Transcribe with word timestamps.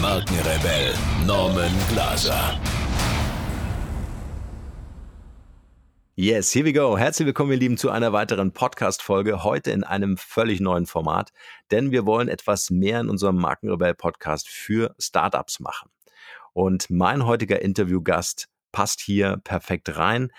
Markenrebell 0.00 0.94
Norman 1.26 1.70
Glaser. 1.88 2.58
Yes, 6.16 6.52
here 6.52 6.64
we 6.64 6.72
go. 6.72 6.96
Herzlich 6.96 7.26
willkommen, 7.26 7.52
ihr 7.52 7.58
Lieben, 7.58 7.76
zu 7.76 7.90
einer 7.90 8.12
weiteren 8.12 8.52
Podcast-Folge. 8.52 9.44
Heute 9.44 9.70
in 9.72 9.84
einem 9.84 10.16
völlig 10.16 10.60
neuen 10.60 10.86
Format, 10.86 11.32
denn 11.70 11.90
wir 11.90 12.06
wollen 12.06 12.28
etwas 12.28 12.70
mehr 12.70 13.00
in 13.00 13.10
unserem 13.10 13.36
Markenrebell-Podcast 13.36 14.48
für 14.48 14.94
Startups 14.98 15.60
machen. 15.60 15.90
Und 16.52 16.88
mein 16.88 17.26
heutiger 17.26 17.60
Interviewgast 17.60 18.48
passt 18.72 19.00
hier 19.00 19.36
perfekt 19.44 19.96
rein 19.96 20.30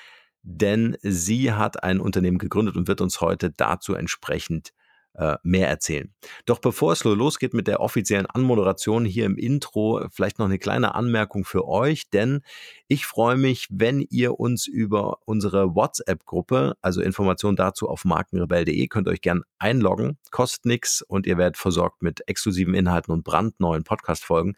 denn 0.44 0.98
sie 1.02 1.52
hat 1.52 1.84
ein 1.84 2.00
Unternehmen 2.00 2.40
gegründet 2.40 2.76
und 2.76 2.88
wird 2.88 3.02
uns 3.02 3.22
heute 3.22 3.52
dazu 3.52 3.94
entsprechend 3.94 4.74
äh, 5.16 5.36
mehr 5.44 5.68
erzählen. 5.68 6.14
Doch 6.46 6.60
bevor 6.60 6.94
es 6.94 7.04
losgeht 7.04 7.54
mit 7.54 7.68
der 7.68 7.82
offiziellen 7.82 8.26
Anmoderation 8.26 9.06
hier 9.06 9.26
im 9.26 9.38
Intro, 9.38 10.06
vielleicht 10.12 10.40
noch 10.40 10.46
eine 10.46 10.60
kleine 10.60 10.96
Anmerkung 10.96 11.44
für 11.44 11.68
euch, 11.68 12.10
denn 12.10 12.42
ich 12.88 13.06
freue 13.06 13.38
mich, 13.38 13.68
wenn 13.70 14.02
ihr 14.10 14.40
uns 14.40 14.68
über 14.68 15.20
unsere 15.26 15.76
WhatsApp-Gruppe, 15.76 16.76
also 16.82 17.02
Informationen 17.02 17.56
dazu 17.56 17.90
auf 17.90 18.06
markenrebell.de, 18.06 18.88
könnt 18.88 19.08
euch 19.08 19.22
gern 19.22 19.44
einloggen, 19.60 20.18
kostet 20.32 20.66
nichts 20.66 21.02
und 21.02 21.26
ihr 21.26 21.38
werdet 21.38 21.58
versorgt 21.58 22.02
mit 22.02 22.28
exklusiven 22.28 22.74
Inhalten 22.74 23.14
und 23.14 23.24
brandneuen 23.24 23.84
Podcast-Folgen. 23.84 24.56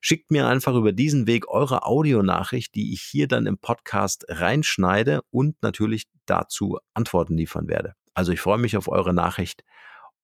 Schickt 0.00 0.30
mir 0.30 0.46
einfach 0.48 0.74
über 0.74 0.92
diesen 0.92 1.26
Weg 1.26 1.48
eure 1.48 1.84
Audionachricht, 1.84 2.74
die 2.74 2.94
ich 2.94 3.02
hier 3.02 3.28
dann 3.28 3.46
im 3.46 3.58
Podcast 3.58 4.24
reinschneide 4.28 5.20
und 5.30 5.62
natürlich 5.62 6.04
dazu 6.24 6.78
Antworten 6.94 7.36
liefern 7.36 7.68
werde. 7.68 7.94
Also 8.14 8.32
ich 8.32 8.40
freue 8.40 8.58
mich 8.58 8.76
auf 8.76 8.88
eure 8.88 9.12
Nachricht 9.12 9.62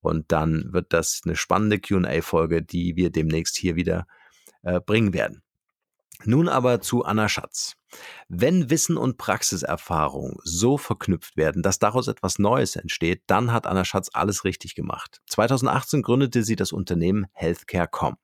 und 0.06 0.32
dann 0.32 0.72
wird 0.72 0.92
das 0.92 1.22
eine 1.24 1.36
spannende 1.36 1.78
QA-Folge, 1.78 2.62
die 2.62 2.96
wir 2.96 3.10
demnächst 3.10 3.56
hier 3.56 3.76
wieder 3.76 4.06
äh, 4.62 4.80
bringen 4.80 5.12
werden. 5.12 5.42
Nun 6.24 6.48
aber 6.48 6.80
zu 6.80 7.04
Anna 7.04 7.28
Schatz. 7.28 7.74
Wenn 8.28 8.70
Wissen 8.70 8.96
und 8.96 9.18
Praxiserfahrung 9.18 10.40
so 10.42 10.78
verknüpft 10.78 11.36
werden, 11.36 11.62
dass 11.62 11.78
daraus 11.78 12.08
etwas 12.08 12.38
Neues 12.38 12.76
entsteht, 12.76 13.22
dann 13.26 13.52
hat 13.52 13.66
Anna 13.66 13.84
Schatz 13.84 14.10
alles 14.12 14.44
richtig 14.44 14.74
gemacht. 14.74 15.20
2018 15.28 16.02
gründete 16.02 16.42
sie 16.42 16.56
das 16.56 16.72
Unternehmen 16.72 17.26
Healthcare.com. 17.32 18.16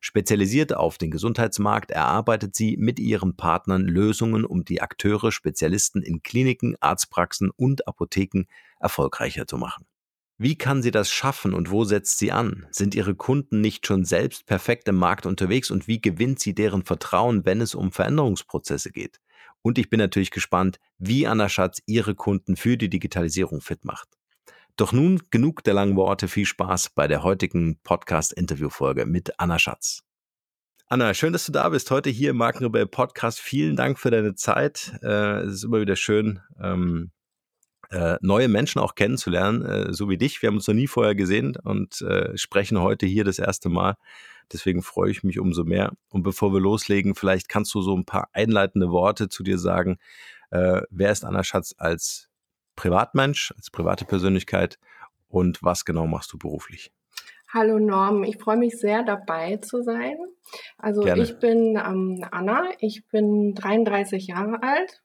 Spezialisiert 0.00 0.74
auf 0.74 0.98
den 0.98 1.10
Gesundheitsmarkt 1.10 1.92
erarbeitet 1.92 2.56
sie 2.56 2.76
mit 2.76 2.98
ihren 2.98 3.36
Partnern 3.36 3.82
Lösungen, 3.86 4.44
um 4.44 4.64
die 4.64 4.82
Akteure, 4.82 5.32
Spezialisten 5.32 6.02
in 6.02 6.22
Kliniken, 6.22 6.76
Arztpraxen 6.80 7.50
und 7.50 7.86
Apotheken 7.86 8.44
erfolgreicher 8.80 9.46
zu 9.46 9.58
machen. 9.58 9.86
Wie 10.42 10.56
kann 10.56 10.80
sie 10.80 10.90
das 10.90 11.10
schaffen 11.10 11.52
und 11.52 11.70
wo 11.70 11.84
setzt 11.84 12.16
sie 12.16 12.32
an? 12.32 12.66
Sind 12.70 12.94
ihre 12.94 13.14
Kunden 13.14 13.60
nicht 13.60 13.86
schon 13.86 14.06
selbst 14.06 14.46
perfekt 14.46 14.88
im 14.88 14.94
Markt 14.96 15.26
unterwegs 15.26 15.70
und 15.70 15.86
wie 15.86 16.00
gewinnt 16.00 16.40
sie 16.40 16.54
deren 16.54 16.82
Vertrauen, 16.82 17.44
wenn 17.44 17.60
es 17.60 17.74
um 17.74 17.92
Veränderungsprozesse 17.92 18.90
geht? 18.90 19.20
Und 19.60 19.76
ich 19.76 19.90
bin 19.90 19.98
natürlich 19.98 20.30
gespannt, 20.30 20.80
wie 20.96 21.26
Anna 21.26 21.50
Schatz 21.50 21.82
ihre 21.84 22.14
Kunden 22.14 22.56
für 22.56 22.78
die 22.78 22.88
Digitalisierung 22.88 23.60
fit 23.60 23.84
macht. 23.84 24.08
Doch 24.76 24.94
nun 24.94 25.20
genug 25.28 25.62
der 25.62 25.74
langen 25.74 25.96
Worte, 25.96 26.26
viel 26.26 26.46
Spaß 26.46 26.88
bei 26.94 27.06
der 27.06 27.22
heutigen 27.22 27.78
Podcast-Interview-Folge 27.82 29.04
mit 29.04 29.38
Anna 29.38 29.58
Schatz. 29.58 30.04
Anna, 30.86 31.12
schön, 31.12 31.34
dass 31.34 31.44
du 31.44 31.52
da 31.52 31.68
bist, 31.68 31.90
heute 31.90 32.08
hier 32.08 32.30
im 32.30 32.38
Markenrebell 32.38 32.86
Podcast. 32.86 33.40
Vielen 33.40 33.76
Dank 33.76 33.98
für 33.98 34.10
deine 34.10 34.36
Zeit. 34.36 34.94
Äh, 35.02 35.40
es 35.42 35.56
ist 35.56 35.64
immer 35.64 35.82
wieder 35.82 35.96
schön, 35.96 36.40
ähm, 36.58 37.10
äh, 37.90 38.16
neue 38.20 38.48
Menschen 38.48 38.80
auch 38.80 38.94
kennenzulernen, 38.94 39.64
äh, 39.64 39.92
so 39.92 40.08
wie 40.08 40.18
dich. 40.18 40.40
Wir 40.42 40.48
haben 40.48 40.56
uns 40.56 40.68
noch 40.68 40.74
nie 40.74 40.86
vorher 40.86 41.14
gesehen 41.14 41.56
und 41.62 42.00
äh, 42.02 42.36
sprechen 42.36 42.80
heute 42.80 43.06
hier 43.06 43.24
das 43.24 43.38
erste 43.38 43.68
Mal. 43.68 43.96
Deswegen 44.52 44.82
freue 44.82 45.10
ich 45.10 45.22
mich 45.22 45.38
umso 45.38 45.64
mehr. 45.64 45.92
Und 46.08 46.22
bevor 46.22 46.52
wir 46.52 46.60
loslegen, 46.60 47.14
vielleicht 47.14 47.48
kannst 47.48 47.74
du 47.74 47.82
so 47.82 47.96
ein 47.96 48.04
paar 48.04 48.28
einleitende 48.32 48.90
Worte 48.90 49.28
zu 49.28 49.42
dir 49.42 49.58
sagen. 49.58 49.98
Äh, 50.50 50.82
wer 50.90 51.12
ist 51.12 51.24
Anna 51.24 51.44
Schatz 51.44 51.74
als 51.78 52.28
Privatmensch, 52.76 53.52
als 53.56 53.70
private 53.70 54.04
Persönlichkeit 54.04 54.78
und 55.28 55.62
was 55.62 55.84
genau 55.84 56.06
machst 56.06 56.32
du 56.32 56.38
beruflich? 56.38 56.92
Hallo 57.52 57.80
Norm, 57.80 58.22
ich 58.22 58.38
freue 58.38 58.56
mich 58.56 58.78
sehr 58.78 59.02
dabei 59.02 59.56
zu 59.56 59.82
sein. 59.82 60.16
Also 60.78 61.02
Gerne. 61.02 61.22
ich 61.22 61.38
bin 61.38 61.76
ähm, 61.76 62.24
Anna, 62.30 62.68
ich 62.78 63.06
bin 63.08 63.54
33 63.54 64.28
Jahre 64.28 64.62
alt, 64.62 65.02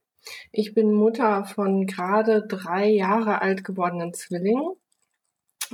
ich 0.52 0.74
bin 0.74 0.94
Mutter 0.94 1.46
von 1.46 1.86
gerade 1.86 2.46
drei 2.48 2.88
Jahre 2.90 3.42
alt 3.42 3.64
gewordenen 3.64 4.14
Zwillingen. 4.14 4.76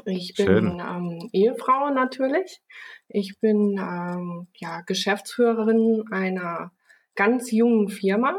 Ich 0.05 0.35
bin 0.35 0.79
ähm, 0.79 1.29
Ehefrau 1.33 1.89
natürlich. 1.89 2.61
Ich 3.07 3.39
bin 3.39 3.77
ähm, 3.77 4.47
ja, 4.55 4.81
Geschäftsführerin 4.81 6.05
einer 6.11 6.71
ganz 7.15 7.51
jungen 7.51 7.89
Firma. 7.89 8.35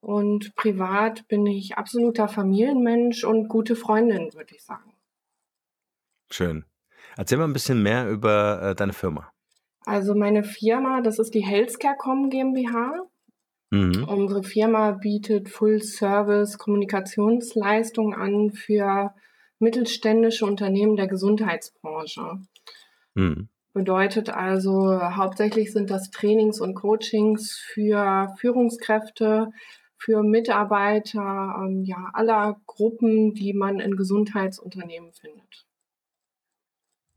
Und 0.00 0.54
privat 0.54 1.28
bin 1.28 1.46
ich 1.46 1.76
absoluter 1.76 2.28
Familienmensch 2.28 3.24
und 3.24 3.48
gute 3.48 3.76
Freundin, 3.76 4.32
würde 4.32 4.54
ich 4.54 4.62
sagen. 4.62 4.94
Schön. 6.30 6.64
Erzähl 7.16 7.38
mal 7.38 7.44
ein 7.44 7.52
bisschen 7.52 7.82
mehr 7.82 8.08
über 8.08 8.62
äh, 8.62 8.74
deine 8.74 8.92
Firma. 8.92 9.30
Also 9.84 10.14
meine 10.14 10.44
Firma, 10.44 11.00
das 11.00 11.18
ist 11.18 11.34
die 11.34 11.44
Healthcare.com 11.44 12.30
GmbH. 12.30 13.09
Mhm. 13.70 14.04
Unsere 14.04 14.42
Firma 14.42 14.90
bietet 14.92 15.48
Full-Service-Kommunikationsleistungen 15.48 18.14
an 18.14 18.50
für 18.50 19.14
mittelständische 19.60 20.44
Unternehmen 20.44 20.96
der 20.96 21.06
Gesundheitsbranche. 21.06 22.40
Mhm. 23.14 23.48
Bedeutet 23.72 24.30
also, 24.30 25.00
hauptsächlich 25.00 25.72
sind 25.72 25.90
das 25.90 26.10
Trainings 26.10 26.60
und 26.60 26.74
Coachings 26.74 27.56
für 27.56 28.34
Führungskräfte, 28.40 29.52
für 29.96 30.24
Mitarbeiter 30.24 31.62
ähm, 31.62 31.84
ja, 31.84 32.10
aller 32.12 32.60
Gruppen, 32.66 33.34
die 33.34 33.52
man 33.52 33.78
in 33.78 33.96
Gesundheitsunternehmen 33.96 35.12
findet. 35.12 35.66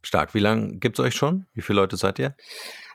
Stark. 0.03 0.35
Wie 0.35 0.39
lange 0.39 0.75
gibt 0.75 0.99
es 0.99 1.05
euch 1.05 1.15
schon? 1.15 1.47
Wie 1.53 1.61
viele 1.61 1.79
Leute 1.79 1.97
seid 1.97 2.19
ihr? 2.19 2.35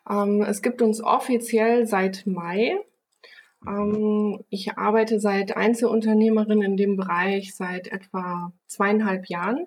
Ähm, 0.09 0.43
es 0.43 0.63
gibt 0.63 0.83
uns 0.83 1.03
offiziell 1.03 1.87
seit 1.87 2.27
Mai. 2.27 2.79
Ähm, 3.67 4.45
ich 4.51 4.77
arbeite 4.79 5.21
seit 5.21 5.57
Einzelunternehmerin 5.57 6.63
in 6.63 6.77
dem 6.77 6.97
Bereich 6.97 7.55
seit 7.55 7.89
etwa 7.89 8.53
zweieinhalb 8.67 9.27
Jahren. 9.27 9.67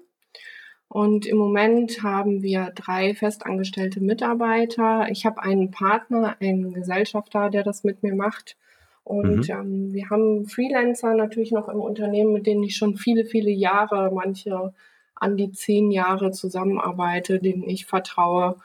Und 0.87 1.25
im 1.25 1.37
Moment 1.37 2.03
haben 2.03 2.43
wir 2.43 2.71
drei 2.75 3.15
festangestellte 3.15 4.01
Mitarbeiter. 4.01 5.07
Ich 5.09 5.25
habe 5.25 5.41
einen 5.41 5.71
Partner, 5.71 6.35
einen 6.41 6.73
Gesellschafter, 6.73 7.49
der 7.49 7.63
das 7.63 7.85
mit 7.85 8.03
mir 8.03 8.13
macht. 8.13 8.57
Und 9.03 9.47
mhm. 9.47 9.55
ähm, 9.55 9.93
wir 9.93 10.09
haben 10.09 10.45
Freelancer 10.47 11.15
natürlich 11.15 11.51
noch 11.51 11.69
im 11.69 11.79
Unternehmen, 11.79 12.33
mit 12.33 12.45
denen 12.45 12.63
ich 12.63 12.75
schon 12.75 12.97
viele, 12.97 13.25
viele 13.25 13.51
Jahre, 13.51 14.11
manche 14.13 14.73
an 15.15 15.37
die 15.37 15.51
zehn 15.51 15.91
Jahre 15.91 16.31
zusammenarbeite, 16.31 17.39
denen 17.39 17.63
ich 17.63 17.85
vertraue. 17.85 18.57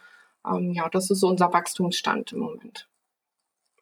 Ähm, 0.44 0.72
ja, 0.72 0.88
das 0.88 1.11
ist 1.11 1.20
so 1.20 1.29
unser 1.29 1.52
Wachstumsstand 1.52 2.32
im 2.32 2.40
Moment. 2.40 2.88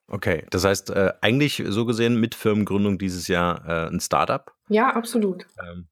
Okay, 0.09 0.47
das 0.51 0.65
heißt 0.65 0.91
äh, 0.91 1.13
eigentlich 1.21 1.63
so 1.67 1.87
gesehen 1.87 2.21
mit 2.21 2.35
Firmengründung 2.35 2.99
dieses 2.99 3.27
Jahr 3.29 3.67
äh, 3.67 3.89
ein 3.89 4.01
Startup? 4.01 4.53
Ja, 4.69 4.91
absolut. 4.91 5.47
Ähm, 5.63 5.89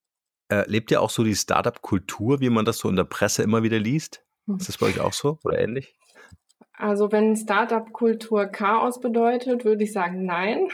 äh, 0.49 0.69
lebt 0.69 0.91
ihr 0.91 1.01
auch 1.01 1.11
so 1.11 1.25
die 1.25 1.35
Startup-Kultur, 1.35 2.41
wie 2.41 2.51
man 2.51 2.65
das 2.65 2.79
so 2.79 2.89
in 2.89 2.97
der 2.97 3.05
Presse 3.05 3.43
immer 3.43 3.63
wieder 3.63 3.79
liest? 3.79 4.23
Hm. 4.47 4.57
Ist 4.57 4.69
das 4.69 4.79
bei 4.79 4.87
euch 4.87 5.01
auch 5.01 5.15
so 5.15 5.39
oder 5.45 5.59
ähnlich? 5.59 5.97
Also 6.75 7.11
wenn 7.13 7.37
Startup-Kultur 7.37 8.47
Chaos 8.47 9.01
bedeutet, 9.01 9.65
würde 9.65 9.85
ich 9.85 9.93
sagen 9.93 10.27
nein. 10.27 10.69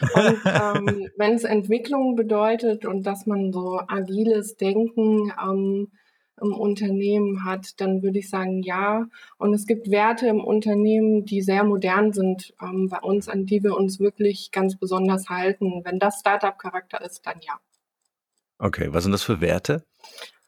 Und 0.00 0.40
ähm, 0.44 1.08
wenn 1.16 1.34
es 1.34 1.44
Entwicklung 1.44 2.16
bedeutet 2.16 2.84
und 2.84 3.04
dass 3.04 3.26
man 3.26 3.52
so 3.52 3.80
agiles 3.86 4.56
Denken 4.56 5.32
ähm, 5.42 5.92
im 6.40 6.52
Unternehmen 6.52 7.44
hat, 7.44 7.80
dann 7.80 8.02
würde 8.02 8.18
ich 8.18 8.28
sagen 8.28 8.62
ja. 8.62 9.06
Und 9.38 9.54
es 9.54 9.66
gibt 9.66 9.90
Werte 9.90 10.26
im 10.26 10.42
Unternehmen, 10.42 11.24
die 11.24 11.42
sehr 11.42 11.64
modern 11.64 12.12
sind 12.12 12.54
ähm, 12.60 12.88
bei 12.88 12.98
uns, 12.98 13.28
an 13.28 13.46
die 13.46 13.62
wir 13.62 13.76
uns 13.76 14.00
wirklich 14.00 14.50
ganz 14.50 14.76
besonders 14.76 15.28
halten. 15.28 15.82
Wenn 15.84 15.98
das 15.98 16.20
Startup-Charakter 16.20 17.00
ist, 17.02 17.26
dann 17.26 17.38
ja. 17.40 17.54
Okay, 18.58 18.88
was 18.90 19.04
sind 19.04 19.12
das 19.12 19.22
für 19.22 19.40
Werte? 19.40 19.84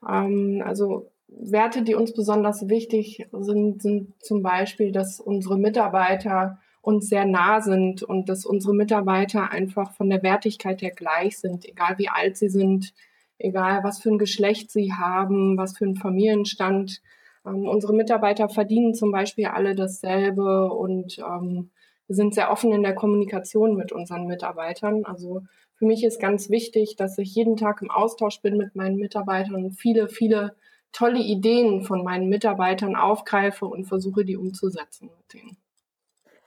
Ähm, 0.09 0.62
also 0.65 1.11
Werte, 1.29 1.83
die 1.83 1.94
uns 1.94 2.12
besonders 2.12 2.69
wichtig 2.69 3.27
sind, 3.32 3.82
sind 3.82 4.15
zum 4.23 4.43
Beispiel, 4.43 4.93
dass 4.93 5.21
unsere 5.21 5.59
Mitarbeiter 5.59 6.59
uns 6.81 7.09
sehr 7.09 7.25
nah 7.25 7.61
sind 7.61 8.05
und 8.05 8.29
dass 8.29 8.47
unsere 8.47 8.73
Mitarbeiter 8.73 9.50
einfach 9.50 9.93
von 9.93 10.09
der 10.09 10.23
Wertigkeit 10.23 10.82
her 10.82 10.93
gleich 10.93 11.39
sind, 11.39 11.65
egal 11.65 11.99
wie 11.99 12.09
alt 12.09 12.37
sie 12.37 12.49
sind, 12.49 12.94
egal 13.38 13.85
was 13.85 14.00
für 14.00 14.11
ein 14.11 14.19
Geschlecht 14.19 14.71
sie 14.71 14.93
haben, 14.93 15.56
was 15.56 15.77
für 15.77 15.85
einen 15.85 15.97
Familienstand. 15.97 17.03
Ähm, 17.47 17.67
unsere 17.67 17.94
Mitarbeiter 17.94 18.49
verdienen 18.49 18.94
zum 18.94 19.12
Beispiel 19.12 19.47
alle 19.47 19.75
dasselbe 19.75 20.73
und 20.73 21.19
ähm, 21.19 21.71
wir 22.06 22.15
sind 22.15 22.35
sehr 22.35 22.50
offen 22.50 22.73
in 22.73 22.83
der 22.83 22.94
Kommunikation 22.94 23.77
mit 23.77 23.93
unseren 23.93 24.27
Mitarbeitern. 24.27 25.05
Also 25.05 25.43
für 25.75 25.87
mich 25.87 26.05
ist 26.05 26.21
ganz 26.21 26.50
wichtig, 26.50 26.97
dass 26.97 27.19
ich 27.19 27.35
jeden 27.35 27.56
Tag 27.56 27.83
im 27.83 27.91
Austausch 27.91 28.41
bin 28.41 28.56
mit 28.56 28.77
meinen 28.77 28.97
Mitarbeitern 28.97 29.56
und 29.56 29.73
viele, 29.73 30.09
viele 30.09 30.55
tolle 30.93 31.21
Ideen 31.21 31.82
von 31.82 32.03
meinen 32.05 32.29
Mitarbeitern 32.29 32.97
aufgreife 32.97 33.67
und 33.67 33.85
versuche, 33.85 34.25
die 34.25 34.37
umzusetzen 34.37 35.11
mit 35.17 35.35
denen. 35.35 35.56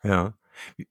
Ja. 0.03 0.33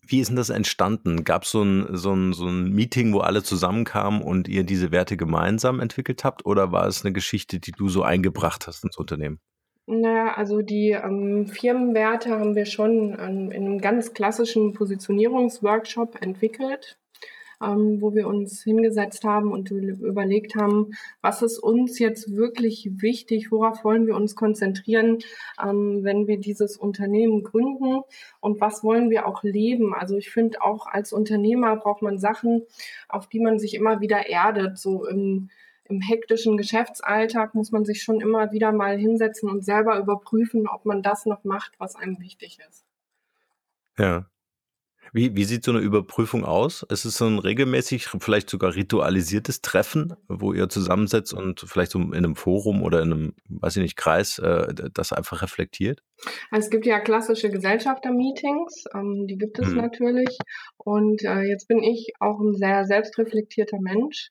Wie 0.07 0.21
ist 0.21 0.29
denn 0.29 0.37
das 0.37 0.51
entstanden? 0.51 1.25
Gab 1.25 1.45
es 1.45 1.51
so 1.51 1.63
ein, 1.63 1.97
so, 1.97 2.13
ein, 2.13 2.33
so 2.33 2.47
ein 2.47 2.71
Meeting, 2.73 3.13
wo 3.13 3.21
alle 3.21 3.43
zusammenkamen 3.43 4.23
und 4.23 4.49
ihr 4.49 4.65
diese 4.65 4.91
Werte 4.93 5.17
gemeinsam 5.17 5.81
entwickelt 5.81 6.25
habt? 6.25 6.47
Oder 6.47 6.73
war 6.73 6.87
es 6.87 7.05
eine 7.05 7.13
Geschichte, 7.13 7.61
die 7.61 7.73
du 7.73 7.89
so 7.89 8.03
eingebracht 8.03 8.67
hast 8.67 8.85
ins 8.85 8.97
Unternehmen? 8.97 9.41
Naja, 9.87 10.35
also 10.35 10.61
die 10.61 10.91
ähm, 10.91 11.47
Firmenwerte 11.47 12.31
haben 12.31 12.55
wir 12.55 12.67
schon 12.67 13.17
ähm, 13.19 13.51
in 13.51 13.65
einem 13.65 13.79
ganz 13.81 14.13
klassischen 14.13 14.75
Positionierungsworkshop 14.75 16.21
entwickelt 16.21 16.99
ähm, 17.63 18.01
wo 18.01 18.15
wir 18.15 18.27
uns 18.29 18.63
hingesetzt 18.63 19.25
haben 19.25 19.53
und 19.53 19.71
überlegt 19.71 20.55
haben, 20.55 20.93
was 21.21 21.43
ist 21.43 21.59
uns 21.59 21.99
jetzt 21.99 22.35
wirklich 22.37 22.91
wichtig, 23.01 23.51
worauf 23.51 23.85
wollen 23.85 24.07
wir 24.07 24.17
uns 24.17 24.37
konzentrieren, 24.37 25.19
ähm, 25.63 26.05
wenn 26.05 26.27
wir 26.27 26.39
dieses 26.39 26.77
Unternehmen 26.77 27.43
gründen 27.43 28.03
und 28.41 28.61
was 28.61 28.85
wollen 28.85 29.11
wir 29.11 29.27
auch 29.27 29.43
leben. 29.43 29.95
Also 29.95 30.17
ich 30.17 30.31
finde 30.31 30.63
auch 30.63 30.87
als 30.87 31.13
Unternehmer 31.13 31.77
braucht 31.77 32.03
man 32.03 32.19
Sachen, 32.19 32.63
auf 33.09 33.29
die 33.29 33.41
man 33.41 33.59
sich 33.59 33.75
immer 33.75 34.01
wieder 34.01 34.29
erdet, 34.29 34.79
so 34.79 35.07
im 35.07 35.51
im 35.89 36.03
hektischen 36.03 36.59
Geschäftsalltag 36.59 37.55
muss 37.55 37.73
man 37.73 37.85
sich 37.85 38.03
schon 38.03 38.21
immer 38.21 38.53
wieder 38.53 38.73
mal 38.73 38.99
hinsetzen 38.99 39.49
und 39.49 39.65
selber 39.65 39.99
überprüfen, 39.99 40.69
ob 40.69 40.85
man 40.85 41.03
das 41.03 41.25
noch 41.25 41.45
macht, 41.45 41.73
was 41.79 41.97
einem 41.97 42.21
wichtig 42.21 42.59
ist. 42.69 42.85
Ja. 43.97 44.27
Wie, 45.13 45.35
wie 45.37 45.45
sieht 45.45 45.65
so 45.65 45.73
eine 45.73 45.81
Überprüfung 45.81 46.45
aus? 46.45 46.83
Ist 46.89 47.05
es 47.05 47.17
so 47.17 47.27
ein 47.27 47.39
regelmäßig, 47.39 48.09
vielleicht 48.21 48.51
sogar 48.51 48.75
ritualisiertes 48.75 49.63
Treffen, 49.63 50.15
wo 50.29 50.53
ihr 50.53 50.69
zusammensetzt 50.69 51.33
und 51.33 51.61
vielleicht 51.61 51.93
so 51.93 51.99
in 51.99 52.15
einem 52.15 52.37
Forum 52.37 52.83
oder 52.83 53.03
in 53.03 53.13
einem, 53.13 53.35
weiß 53.49 53.77
ich 53.77 53.83
nicht, 53.83 53.97
Kreis 53.97 54.39
äh, 54.39 54.75
das 54.93 55.13
einfach 55.13 55.43
reflektiert? 55.43 56.03
Es 56.51 56.71
gibt 56.71 56.87
ja 56.87 57.01
klassische 57.01 57.51
Gesellschafter-Meetings, 57.51 58.85
ähm, 58.95 59.27
die 59.27 59.39
gibt 59.39 59.59
es 59.59 59.69
mhm. 59.69 59.77
natürlich. 59.77 60.39
Und 60.77 61.23
äh, 61.23 61.43
jetzt 61.43 61.69
bin 61.69 61.83
ich 61.83 62.13
auch 62.21 62.41
ein 62.41 62.55
sehr 62.55 62.85
selbstreflektierter 62.85 63.79
Mensch. 63.81 64.31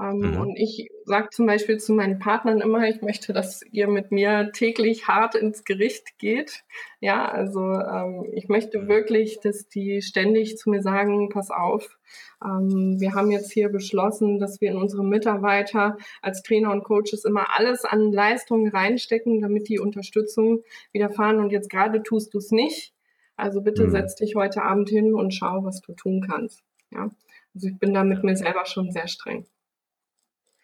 Ähm, 0.00 0.18
mhm. 0.18 0.40
Und 0.40 0.56
ich 0.56 0.88
sage 1.04 1.28
zum 1.30 1.46
Beispiel 1.46 1.78
zu 1.78 1.92
meinen 1.92 2.18
Partnern 2.18 2.60
immer, 2.60 2.88
ich 2.88 3.02
möchte, 3.02 3.32
dass 3.32 3.62
ihr 3.72 3.88
mit 3.88 4.10
mir 4.10 4.50
täglich 4.52 5.08
hart 5.08 5.34
ins 5.34 5.64
Gericht 5.64 6.18
geht. 6.18 6.64
Ja, 7.00 7.26
also 7.26 7.60
ähm, 7.60 8.26
ich 8.32 8.48
möchte 8.48 8.80
mhm. 8.80 8.88
wirklich, 8.88 9.40
dass 9.40 9.68
die 9.68 10.02
ständig 10.02 10.56
zu 10.56 10.70
mir 10.70 10.82
sagen, 10.82 11.28
pass 11.30 11.50
auf, 11.50 11.98
ähm, 12.44 13.00
wir 13.00 13.14
haben 13.14 13.30
jetzt 13.30 13.52
hier 13.52 13.68
beschlossen, 13.68 14.38
dass 14.38 14.60
wir 14.60 14.70
in 14.70 14.76
unsere 14.76 15.04
Mitarbeiter 15.04 15.96
als 16.22 16.42
Trainer 16.42 16.70
und 16.70 16.84
Coaches 16.84 17.24
immer 17.24 17.56
alles 17.56 17.84
an 17.84 18.12
Leistungen 18.12 18.68
reinstecken, 18.68 19.40
damit 19.40 19.68
die 19.68 19.78
Unterstützung 19.78 20.62
widerfahren. 20.92 21.38
Und 21.38 21.50
jetzt 21.50 21.70
gerade 21.70 22.02
tust 22.02 22.34
du 22.34 22.38
es 22.38 22.50
nicht. 22.50 22.94
Also 23.36 23.62
bitte 23.62 23.84
mhm. 23.86 23.90
setz 23.90 24.14
dich 24.14 24.34
heute 24.36 24.62
Abend 24.62 24.88
hin 24.88 25.14
und 25.14 25.34
schau, 25.34 25.64
was 25.64 25.80
du 25.80 25.92
tun 25.92 26.24
kannst. 26.26 26.62
Ja, 26.90 27.10
also 27.54 27.68
ich 27.68 27.78
bin 27.78 27.92
da 27.94 28.04
mit 28.04 28.22
mir 28.22 28.36
selber 28.36 28.64
schon 28.66 28.92
sehr 28.92 29.08
streng. 29.08 29.46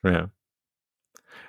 Ja. 0.02 0.30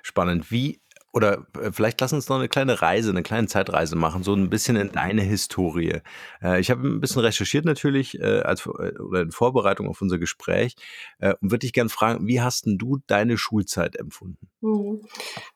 Spannend. 0.02 0.50
Wie, 0.50 0.81
oder 1.12 1.46
äh, 1.60 1.70
vielleicht 1.72 2.00
lass 2.00 2.12
uns 2.12 2.28
noch 2.28 2.36
eine 2.38 2.48
kleine 2.48 2.80
Reise, 2.80 3.10
eine 3.10 3.22
kleine 3.22 3.46
Zeitreise 3.46 3.96
machen, 3.96 4.22
so 4.22 4.34
ein 4.34 4.50
bisschen 4.50 4.76
in 4.76 4.92
deine 4.92 5.22
Historie. 5.22 6.00
Äh, 6.42 6.60
ich 6.60 6.70
habe 6.70 6.86
ein 6.86 7.00
bisschen 7.00 7.22
recherchiert 7.22 7.64
natürlich 7.64 8.18
äh, 8.18 8.40
als, 8.40 8.66
oder 8.66 9.20
in 9.20 9.30
Vorbereitung 9.30 9.88
auf 9.88 10.00
unser 10.00 10.18
Gespräch 10.18 10.74
und 11.18 11.36
würde 11.40 11.58
dich 11.58 11.72
gerne 11.72 11.90
fragen, 11.90 12.26
wie 12.26 12.40
hast 12.40 12.66
denn 12.66 12.78
du 12.78 12.98
deine 13.06 13.38
Schulzeit 13.38 13.96
empfunden? 13.96 14.48
Mhm. 14.60 15.02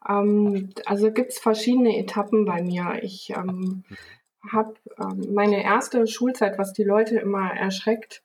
Ähm, 0.09 0.71
also 0.85 1.11
gibt 1.11 1.33
es 1.33 1.39
verschiedene 1.39 1.99
Etappen 1.99 2.45
bei 2.45 2.63
mir. 2.63 3.01
Ich 3.03 3.31
ähm, 3.31 3.85
mhm. 3.89 4.53
habe 4.53 4.75
ähm, 4.99 5.35
meine 5.35 5.63
erste 5.63 6.07
Schulzeit, 6.07 6.59
was 6.59 6.73
die 6.73 6.85
Leute 6.85 7.19
immer 7.19 7.51
erschreckt, 7.51 8.23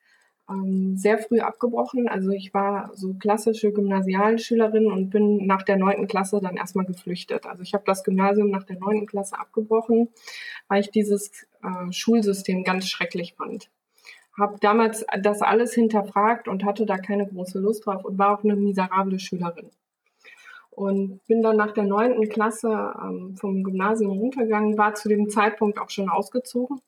ähm, 0.51 0.97
sehr 0.97 1.17
früh 1.17 1.39
abgebrochen. 1.39 2.07
Also 2.07 2.31
ich 2.31 2.53
war 2.53 2.91
so 2.95 3.13
klassische 3.13 3.71
Gymnasialschülerin 3.71 4.87
und 4.87 5.09
bin 5.09 5.45
nach 5.45 5.63
der 5.63 5.77
neunten 5.77 6.07
Klasse 6.07 6.39
dann 6.41 6.57
erstmal 6.57 6.85
geflüchtet. 6.85 7.45
Also 7.45 7.63
ich 7.63 7.73
habe 7.73 7.83
das 7.85 8.03
Gymnasium 8.03 8.49
nach 8.49 8.63
der 8.63 8.79
neunten 8.79 9.07
Klasse 9.07 9.39
abgebrochen, 9.39 10.09
weil 10.67 10.81
ich 10.81 10.91
dieses 10.91 11.31
äh, 11.63 11.91
Schulsystem 11.91 12.63
ganz 12.63 12.87
schrecklich 12.87 13.35
fand. 13.35 13.69
Habe 14.37 14.57
damals 14.61 15.05
das 15.21 15.41
alles 15.41 15.73
hinterfragt 15.73 16.47
und 16.47 16.63
hatte 16.63 16.85
da 16.85 16.97
keine 16.97 17.27
große 17.27 17.59
Lust 17.59 17.85
drauf 17.85 18.05
und 18.05 18.17
war 18.17 18.37
auch 18.37 18.43
eine 18.43 18.55
miserable 18.55 19.19
Schülerin. 19.19 19.71
Und 20.69 21.25
bin 21.27 21.41
dann 21.41 21.57
nach 21.57 21.71
der 21.73 21.83
neunten 21.83 22.29
Klasse 22.29 22.93
ähm, 23.01 23.35
vom 23.35 23.63
Gymnasium 23.63 24.17
runtergegangen, 24.17 24.77
war 24.77 24.93
zu 24.95 25.09
dem 25.09 25.29
Zeitpunkt 25.29 25.79
auch 25.79 25.89
schon 25.89 26.09
ausgezogen 26.09 26.79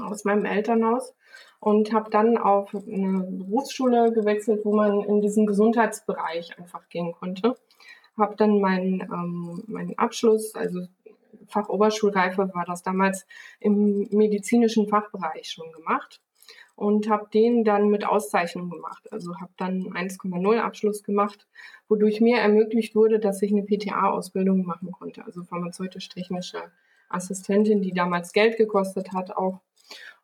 aus 0.00 0.24
meinem 0.24 0.44
Elternhaus 0.44 1.14
und 1.64 1.94
habe 1.94 2.10
dann 2.10 2.36
auf 2.36 2.74
eine 2.74 3.24
Berufsschule 3.26 4.12
gewechselt, 4.12 4.66
wo 4.66 4.76
man 4.76 5.00
in 5.00 5.22
diesen 5.22 5.46
Gesundheitsbereich 5.46 6.58
einfach 6.58 6.90
gehen 6.90 7.12
konnte. 7.12 7.56
Habe 8.18 8.36
dann 8.36 8.60
meinen 8.60 9.00
ähm, 9.00 9.64
meinen 9.66 9.98
Abschluss, 9.98 10.54
also 10.54 10.80
Fachoberschulreife 11.48 12.50
war 12.52 12.66
das 12.66 12.82
damals 12.82 13.26
im 13.60 14.06
medizinischen 14.10 14.88
Fachbereich 14.88 15.50
schon 15.50 15.72
gemacht 15.72 16.20
und 16.76 17.08
habe 17.08 17.28
den 17.32 17.64
dann 17.64 17.88
mit 17.88 18.06
Auszeichnung 18.06 18.68
gemacht. 18.68 19.10
Also 19.10 19.34
habe 19.40 19.52
dann 19.56 19.84
1,0 19.84 20.58
Abschluss 20.58 21.02
gemacht, 21.02 21.46
wodurch 21.88 22.20
mir 22.20 22.40
ermöglicht 22.40 22.94
wurde, 22.94 23.18
dass 23.18 23.40
ich 23.40 23.52
eine 23.52 23.62
PTA-Ausbildung 23.62 24.66
machen 24.66 24.92
konnte, 24.92 25.24
also 25.24 25.42
pharmazeutisch-technische 25.44 26.62
Assistentin, 27.08 27.80
die 27.80 27.92
damals 27.92 28.34
Geld 28.34 28.58
gekostet 28.58 29.14
hat 29.14 29.34
auch. 29.34 29.60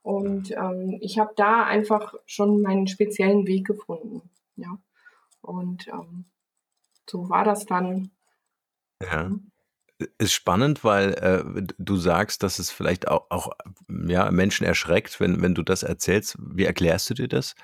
Und 0.03 0.51
ähm, 0.53 0.99
ich 1.01 1.19
habe 1.19 1.33
da 1.37 1.65
einfach 1.65 2.15
schon 2.27 2.63
meinen 2.63 2.87
speziellen 2.87 3.47
Weg 3.47 3.67
gefunden. 3.67 4.23
Ja. 4.57 4.79
Und 5.43 5.89
ähm, 5.89 6.25
so 7.09 7.29
war 7.29 7.45
das 7.45 7.67
dann. 7.67 8.11
Ja. 9.03 9.31
Ist 10.17 10.33
spannend, 10.33 10.83
weil 10.83 11.13
äh, 11.15 11.63
du 11.79 11.97
sagst, 11.97 12.43
dass 12.43 12.59
es 12.59 12.71
vielleicht 12.71 13.09
auch, 13.09 13.27
auch 13.29 13.51
ja, 14.07 14.31
Menschen 14.31 14.65
erschreckt, 14.65 15.21
wenn, 15.21 15.43
wenn 15.43 15.55
du 15.55 15.63
das 15.63 15.83
erzählst. 15.83 16.39
Wie 16.41 16.65
erklärst 16.65 17.11
du 17.11 17.15
dir 17.15 17.29
das? 17.29 17.55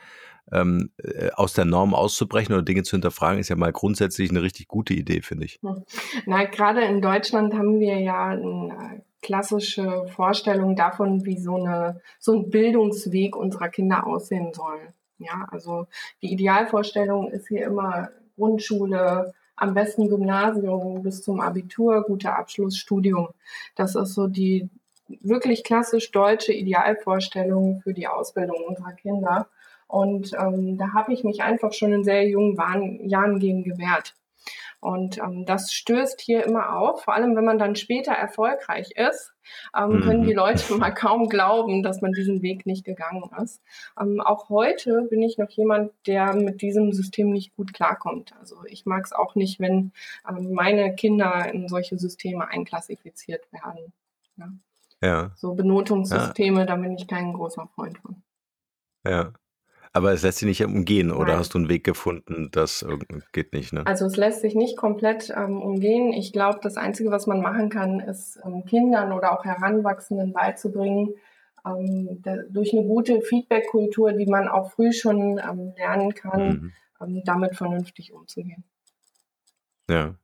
Ähm, 0.52 0.90
äh, 0.99 1.31
aus 1.31 1.55
der 1.55 1.64
Norm 1.64 1.95
auszubrechen 1.95 2.55
oder 2.55 2.62
Dinge 2.62 2.83
zu 2.83 2.93
hinterfragen, 2.93 3.40
ist 3.40 3.49
ja 3.49 3.57
mal 3.57 3.73
grundsätzlich 3.73 4.31
eine 4.31 4.43
richtig 4.43 4.69
gute 4.69 4.93
Idee, 4.93 5.23
finde 5.23 5.47
ich. 5.47 5.59
Hm. 5.62 5.83
Na, 6.26 6.45
gerade 6.45 6.85
in 6.85 7.00
Deutschland 7.00 7.55
haben 7.55 7.81
wir 7.81 7.99
ja 8.00 8.26
ein 8.26 8.71
äh, 8.71 9.00
klassische 9.26 10.06
Vorstellung 10.14 10.76
davon, 10.76 11.25
wie 11.26 11.37
so, 11.37 11.56
eine, 11.56 12.00
so 12.21 12.33
ein 12.33 12.49
Bildungsweg 12.49 13.35
unserer 13.35 13.68
Kinder 13.68 14.06
aussehen 14.06 14.54
soll. 14.54 14.78
Ja, 15.18 15.49
also 15.50 15.88
die 16.23 16.33
Idealvorstellung 16.33 17.33
ist 17.33 17.49
hier 17.49 17.64
immer 17.64 18.11
Grundschule, 18.37 19.35
am 19.56 19.75
besten 19.75 20.09
Gymnasium 20.09 21.02
bis 21.02 21.23
zum 21.23 21.40
Abitur, 21.40 22.04
guter 22.04 22.38
Abschluss, 22.38 22.76
Studium. 22.76 23.30
Das 23.75 23.97
ist 23.97 24.14
so 24.14 24.28
die 24.28 24.68
wirklich 25.09 25.64
klassisch 25.64 26.12
deutsche 26.12 26.52
Idealvorstellung 26.52 27.80
für 27.80 27.95
die 27.95 28.06
Ausbildung 28.06 28.59
unserer 28.68 28.92
Kinder. 28.92 29.49
Und 29.88 30.33
ähm, 30.38 30.78
da 30.78 30.92
habe 30.92 31.12
ich 31.12 31.25
mich 31.25 31.42
einfach 31.42 31.73
schon 31.73 31.92
in 31.92 32.04
sehr 32.04 32.28
jungen 32.28 32.56
Jahren 33.09 33.40
gegen 33.40 33.64
gewehrt. 33.64 34.14
Und 34.80 35.18
ähm, 35.18 35.45
das 35.47 35.73
stößt 35.73 36.21
hier 36.21 36.45
immer 36.45 36.76
auf, 36.76 37.04
vor 37.04 37.14
allem 37.14 37.35
wenn 37.37 37.45
man 37.45 37.59
dann 37.59 37.76
später 37.76 38.12
erfolgreich 38.12 38.92
ist, 38.92 39.33
ähm, 39.76 39.97
mhm. 39.97 40.00
können 40.02 40.23
die 40.25 40.33
Leute 40.33 40.75
mal 40.76 40.90
kaum 40.90 41.28
glauben, 41.28 41.83
dass 41.83 42.00
man 42.00 42.12
diesen 42.12 42.42
Weg 42.42 42.66
nicht 42.66 42.85
gegangen 42.85 43.25
ist. 43.42 43.62
Ähm, 44.00 44.21
auch 44.21 44.49
heute 44.49 45.02
bin 45.11 45.23
ich 45.23 45.38
noch 45.38 45.50
jemand, 45.50 45.92
der 46.06 46.35
mit 46.35 46.62
diesem 46.62 46.92
System 46.92 47.30
nicht 47.30 47.56
gut 47.56 47.73
klarkommt. 47.73 48.35
Also 48.38 48.56
ich 48.66 48.87
mag 48.87 49.04
es 49.04 49.12
auch 49.12 49.35
nicht, 49.35 49.61
wenn 49.61 49.92
ähm, 50.28 50.52
meine 50.52 50.95
Kinder 50.95 51.52
in 51.52 51.68
solche 51.68 51.99
Systeme 51.99 52.49
einklassifiziert 52.49 53.50
werden. 53.52 53.92
Ja. 54.37 54.52
ja. 55.02 55.30
So 55.37 55.54
Benotungssysteme, 55.54 56.61
ja. 56.61 56.66
da 56.66 56.76
bin 56.76 56.92
ich 56.92 57.06
kein 57.06 57.33
großer 57.33 57.68
Freund 57.75 57.99
von. 57.99 58.23
Ja. 59.06 59.33
Aber 59.97 60.12
es 60.12 60.23
lässt 60.23 60.41
sich 60.41 60.47
nicht 60.47 60.62
umgehen 60.62 61.07
Nein. 61.07 61.17
oder 61.17 61.38
hast 61.38 61.55
du 61.55 61.59
einen 61.59 61.71
Weg 61.71 61.83
gefunden, 61.83 62.50
das 62.53 62.85
geht 63.33 63.55
nicht? 63.55 63.73
Ne? 63.73 63.87
Also 63.87 64.05
es 64.05 64.19
lässt 64.19 64.43
sich 64.43 64.55
nicht 64.55 64.76
komplett 64.76 65.33
ähm, 65.35 65.62
umgehen. 65.62 66.12
Ich 66.12 66.35
glaube, 66.35 66.59
das 66.62 66.76
Einzige, 66.76 67.11
was 67.11 67.26
man 67.26 67.41
machen 67.41 67.71
kann, 67.71 68.00
ist 68.00 68.38
ähm, 68.45 68.67
Kindern 68.67 69.12
oder 69.12 69.33
auch 69.33 69.47
Heranwachsenden 69.47 70.35
beizubringen, 70.35 71.15
ähm, 71.65 72.21
da, 72.23 72.37
durch 72.50 72.75
eine 72.75 72.87
gute 72.87 73.23
Feedback-Kultur, 73.23 74.12
die 74.12 74.26
man 74.26 74.49
auch 74.49 74.71
früh 74.71 74.93
schon 74.93 75.38
ähm, 75.38 75.73
lernen 75.79 76.12
kann, 76.12 76.49
mhm. 76.49 76.73
Ähm, 77.00 77.23
damit 77.25 77.57
vernünftig 77.57 78.12
umzugehen. 78.12 78.65
Ja. 79.88 80.15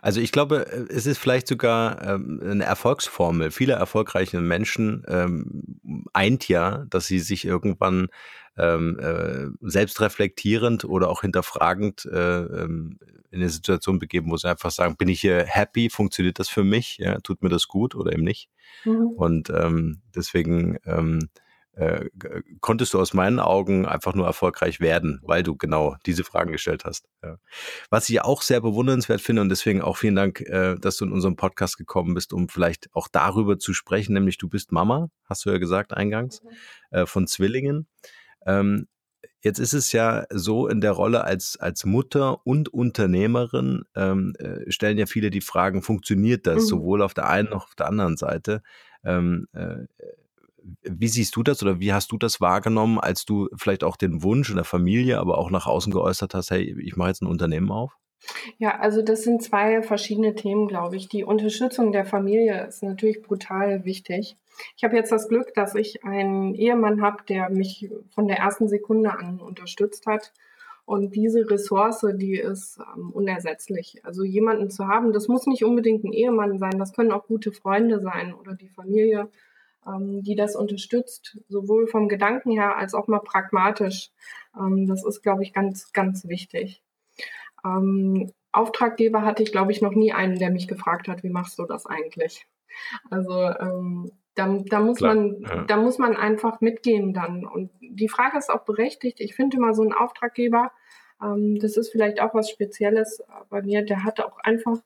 Also 0.00 0.20
ich 0.20 0.32
glaube, 0.32 0.66
äh, 0.66 0.86
es 0.92 1.06
ist 1.06 1.18
vielleicht 1.18 1.46
sogar 1.46 2.02
ähm, 2.02 2.40
eine 2.42 2.64
Erfolgsformel. 2.64 3.50
Viele 3.50 3.74
erfolgreiche 3.74 4.40
Menschen 4.40 5.04
ähm, 5.08 5.80
eint 6.12 6.48
ja, 6.48 6.84
dass 6.90 7.06
sie 7.06 7.18
sich 7.18 7.44
irgendwann 7.44 8.08
ähm, 8.56 8.98
äh, 8.98 9.48
selbst 9.60 10.00
reflektierend 10.00 10.84
oder 10.84 11.08
auch 11.08 11.22
hinterfragend 11.22 12.04
äh, 12.06 12.40
ähm, 12.42 12.98
in 13.30 13.40
eine 13.40 13.48
Situation 13.48 13.98
begeben, 13.98 14.30
wo 14.30 14.36
sie 14.36 14.48
einfach 14.48 14.70
sagen, 14.70 14.96
bin 14.96 15.08
ich 15.08 15.20
hier 15.20 15.44
happy, 15.44 15.88
funktioniert 15.88 16.38
das 16.38 16.50
für 16.50 16.64
mich, 16.64 16.98
ja, 16.98 17.18
tut 17.20 17.42
mir 17.42 17.48
das 17.48 17.66
gut 17.66 17.94
oder 17.94 18.12
eben 18.12 18.24
nicht. 18.24 18.50
Mhm. 18.84 19.06
Und 19.16 19.50
ähm, 19.50 20.02
deswegen 20.14 20.76
ähm, 20.84 21.30
äh, 21.74 22.10
konntest 22.60 22.94
du 22.94 23.00
aus 23.00 23.14
meinen 23.14 23.38
Augen 23.38 23.86
einfach 23.86 24.14
nur 24.14 24.26
erfolgreich 24.26 24.80
werden, 24.80 25.20
weil 25.22 25.42
du 25.42 25.56
genau 25.56 25.96
diese 26.04 26.24
Fragen 26.24 26.52
gestellt 26.52 26.84
hast. 26.84 27.08
Ja. 27.22 27.38
Was 27.90 28.08
ich 28.08 28.20
auch 28.20 28.42
sehr 28.42 28.60
bewundernswert 28.60 29.20
finde 29.20 29.42
und 29.42 29.48
deswegen 29.48 29.80
auch 29.80 29.96
vielen 29.96 30.16
Dank, 30.16 30.40
äh, 30.40 30.76
dass 30.76 30.98
du 30.98 31.06
in 31.06 31.12
unserem 31.12 31.36
Podcast 31.36 31.78
gekommen 31.78 32.14
bist, 32.14 32.32
um 32.32 32.48
vielleicht 32.48 32.88
auch 32.92 33.08
darüber 33.10 33.58
zu 33.58 33.72
sprechen, 33.72 34.12
nämlich 34.12 34.38
du 34.38 34.48
bist 34.48 34.70
Mama, 34.72 35.08
hast 35.24 35.44
du 35.44 35.50
ja 35.50 35.58
gesagt 35.58 35.94
eingangs, 35.94 36.42
mhm. 36.42 36.50
äh, 36.90 37.06
von 37.06 37.26
Zwillingen. 37.26 37.88
Ähm, 38.46 38.86
Jetzt 39.44 39.58
ist 39.58 39.72
es 39.72 39.90
ja 39.90 40.24
so 40.30 40.68
in 40.68 40.80
der 40.80 40.92
Rolle 40.92 41.24
als, 41.24 41.56
als 41.58 41.84
Mutter 41.84 42.46
und 42.46 42.68
Unternehmerin 42.68 43.82
ähm, 43.96 44.34
äh, 44.38 44.70
stellen 44.70 44.98
ja 44.98 45.06
viele 45.06 45.30
die 45.30 45.40
Fragen, 45.40 45.82
funktioniert 45.82 46.46
das 46.46 46.62
mhm. 46.62 46.68
sowohl 46.68 47.02
auf 47.02 47.12
der 47.12 47.28
einen 47.28 47.50
noch 47.50 47.64
auf 47.64 47.74
der 47.74 47.88
anderen 47.88 48.16
Seite? 48.16 48.62
Ähm, 49.04 49.48
äh, 49.52 49.86
wie 50.82 51.08
siehst 51.08 51.36
du 51.36 51.42
das 51.42 51.62
oder 51.62 51.80
wie 51.80 51.92
hast 51.92 52.12
du 52.12 52.18
das 52.18 52.40
wahrgenommen, 52.40 52.98
als 52.98 53.24
du 53.24 53.48
vielleicht 53.56 53.84
auch 53.84 53.96
den 53.96 54.22
Wunsch 54.22 54.50
in 54.50 54.56
der 54.56 54.64
Familie, 54.64 55.18
aber 55.18 55.38
auch 55.38 55.50
nach 55.50 55.66
außen 55.66 55.92
geäußert 55.92 56.34
hast, 56.34 56.50
hey, 56.50 56.76
ich 56.80 56.96
mache 56.96 57.08
jetzt 57.08 57.22
ein 57.22 57.26
Unternehmen 57.28 57.70
auf? 57.70 57.96
Ja, 58.58 58.78
also 58.78 59.02
das 59.02 59.22
sind 59.22 59.42
zwei 59.42 59.82
verschiedene 59.82 60.34
Themen, 60.34 60.68
glaube 60.68 60.96
ich. 60.96 61.08
Die 61.08 61.24
Unterstützung 61.24 61.92
der 61.92 62.04
Familie 62.04 62.66
ist 62.66 62.82
natürlich 62.82 63.22
brutal 63.22 63.84
wichtig. 63.84 64.36
Ich 64.76 64.84
habe 64.84 64.96
jetzt 64.96 65.10
das 65.10 65.28
Glück, 65.28 65.54
dass 65.54 65.74
ich 65.74 66.04
einen 66.04 66.54
Ehemann 66.54 67.02
habe, 67.02 67.24
der 67.28 67.50
mich 67.50 67.90
von 68.14 68.28
der 68.28 68.38
ersten 68.38 68.68
Sekunde 68.68 69.18
an 69.18 69.40
unterstützt 69.40 70.06
hat. 70.06 70.32
Und 70.84 71.14
diese 71.14 71.48
Ressource, 71.48 72.04
die 72.14 72.34
ist 72.34 72.78
ähm, 72.96 73.10
unersetzlich. 73.10 74.04
Also 74.04 74.24
jemanden 74.24 74.68
zu 74.70 74.88
haben, 74.88 75.12
das 75.12 75.28
muss 75.28 75.46
nicht 75.46 75.64
unbedingt 75.64 76.04
ein 76.04 76.12
Ehemann 76.12 76.58
sein, 76.58 76.78
das 76.78 76.92
können 76.92 77.12
auch 77.12 77.26
gute 77.26 77.52
Freunde 77.52 78.00
sein 78.00 78.34
oder 78.34 78.54
die 78.54 78.68
Familie 78.68 79.30
die 79.84 80.36
das 80.36 80.54
unterstützt, 80.54 81.38
sowohl 81.48 81.88
vom 81.88 82.08
Gedanken 82.08 82.52
her 82.52 82.76
als 82.76 82.94
auch 82.94 83.08
mal 83.08 83.20
pragmatisch. 83.20 84.10
Ähm, 84.58 84.86
das 84.86 85.04
ist, 85.04 85.22
glaube 85.22 85.42
ich, 85.42 85.52
ganz, 85.52 85.92
ganz 85.92 86.28
wichtig. 86.28 86.82
Ähm, 87.64 88.32
Auftraggeber 88.52 89.22
hatte 89.22 89.42
ich, 89.42 89.50
glaube 89.50 89.72
ich, 89.72 89.80
noch 89.80 89.94
nie 89.94 90.12
einen, 90.12 90.38
der 90.38 90.50
mich 90.50 90.68
gefragt 90.68 91.08
hat, 91.08 91.22
wie 91.22 91.30
machst 91.30 91.58
du 91.58 91.64
das 91.64 91.86
eigentlich? 91.86 92.46
Also 93.10 93.32
ähm, 93.32 94.12
da, 94.34 94.62
da, 94.66 94.80
muss 94.80 94.98
Klar, 94.98 95.14
man, 95.14 95.42
ja. 95.42 95.64
da 95.64 95.76
muss 95.76 95.98
man 95.98 96.16
einfach 96.16 96.60
mitgehen 96.60 97.12
dann. 97.12 97.44
Und 97.44 97.70
die 97.80 98.08
Frage 98.08 98.38
ist 98.38 98.50
auch 98.50 98.64
berechtigt. 98.64 99.20
Ich 99.20 99.34
finde 99.34 99.56
immer 99.56 99.74
so 99.74 99.82
ein 99.82 99.92
Auftraggeber, 99.92 100.72
ähm, 101.22 101.58
das 101.58 101.76
ist 101.76 101.90
vielleicht 101.90 102.20
auch 102.20 102.34
was 102.34 102.50
Spezielles 102.50 103.22
bei 103.48 103.62
mir, 103.62 103.84
der 103.84 104.04
hat 104.04 104.20
auch 104.20 104.38
einfach 104.38 104.78